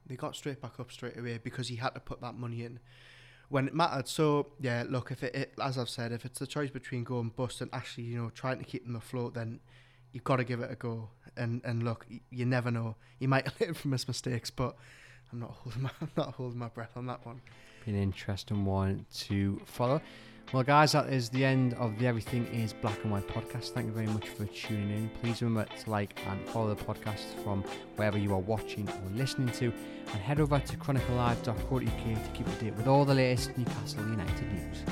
they 0.07 0.17
got 0.17 0.35
straight 0.35 0.61
back 0.61 0.81
up 0.81 0.91
straight 0.91 1.19
away 1.19 1.39
because 1.43 1.69
he 1.69 1.77
had 1.77 1.91
to 1.91 2.01
put 2.01 2.21
that 2.21 2.35
money 2.35 2.65
in 2.65 2.81
when 3.49 3.69
it 3.69 3.75
mattered. 3.75 4.09
So 4.09 4.49
yeah, 4.61 4.85
look, 4.89 5.11
if 5.11 5.23
it, 5.23 5.35
it 5.35 5.55
as 5.63 5.79
I've 5.79 5.89
said, 5.89 6.11
if 6.11 6.25
it's 6.25 6.39
the 6.39 6.47
choice 6.47 6.71
between 6.71 7.05
going 7.05 7.29
bust 7.37 7.61
and 7.61 7.71
actually 7.73 8.05
you 8.05 8.21
know 8.21 8.31
trying 8.31 8.59
to 8.59 8.65
keep 8.65 8.85
them 8.85 8.97
afloat, 8.97 9.35
then 9.35 9.61
you've 10.13 10.25
got 10.25 10.37
to 10.37 10.45
give 10.45 10.61
it 10.61 10.71
a 10.71 10.75
go. 10.75 11.11
And 11.37 11.61
and 11.65 11.83
look, 11.83 12.07
y- 12.11 12.21
you 12.31 12.47
never 12.47 12.71
know. 12.71 12.97
You 13.19 13.29
might 13.29 13.49
learn 13.61 13.75
from 13.75 13.93
his 13.93 14.09
mistakes, 14.09 14.51
but 14.51 14.75
I'm 15.33 15.41
not 15.41 15.51
holding 15.63 15.83
my 15.83 15.91
I'm 16.01 16.11
not 16.17 16.35
holding 16.35 16.59
my 16.59 16.69
breath 16.69 16.97
on 16.97 17.07
that 17.07 17.25
one. 17.25 17.41
Be 17.85 17.93
an 17.93 17.99
interesting 17.99 18.65
one 18.65 19.07
to 19.15 19.61
follow. 19.67 20.01
Well, 20.53 20.63
guys, 20.63 20.93
that 20.93 21.11
is 21.11 21.31
the 21.31 21.45
end 21.47 21.73
of 21.75 21.99
the 21.99 22.07
Everything 22.07 22.47
is 22.49 22.75
Black 22.75 23.03
and 23.05 23.11
White 23.13 23.27
podcast. 23.27 23.71
Thank 23.71 23.87
you 23.87 23.93
very 23.93 24.07
much 24.07 24.29
for 24.29 24.45
tuning 24.45 24.91
in. 24.91 25.11
Please 25.23 25.41
remember 25.41 25.67
to 25.79 25.91
like 25.91 26.21
and 26.29 26.47
follow 26.51 26.75
the 26.75 26.85
podcast 26.85 27.43
from 27.43 27.63
wherever 27.97 28.19
you 28.19 28.35
are 28.35 28.39
watching 28.39 28.87
or 28.87 29.11
listening 29.15 29.49
to, 29.53 29.73
and 30.13 30.21
head 30.21 30.41
over 30.41 30.59
to 30.59 30.77
chroniclelive.co.uk 30.77 32.25
to 32.25 32.31
keep 32.35 32.47
up 32.47 32.59
to 32.59 32.65
date 32.67 32.75
with 32.75 32.87
all 32.87 33.07
the 33.07 33.15
latest 33.15 33.57
Newcastle 33.57 34.05
United 34.09 34.53
news. 34.53 34.83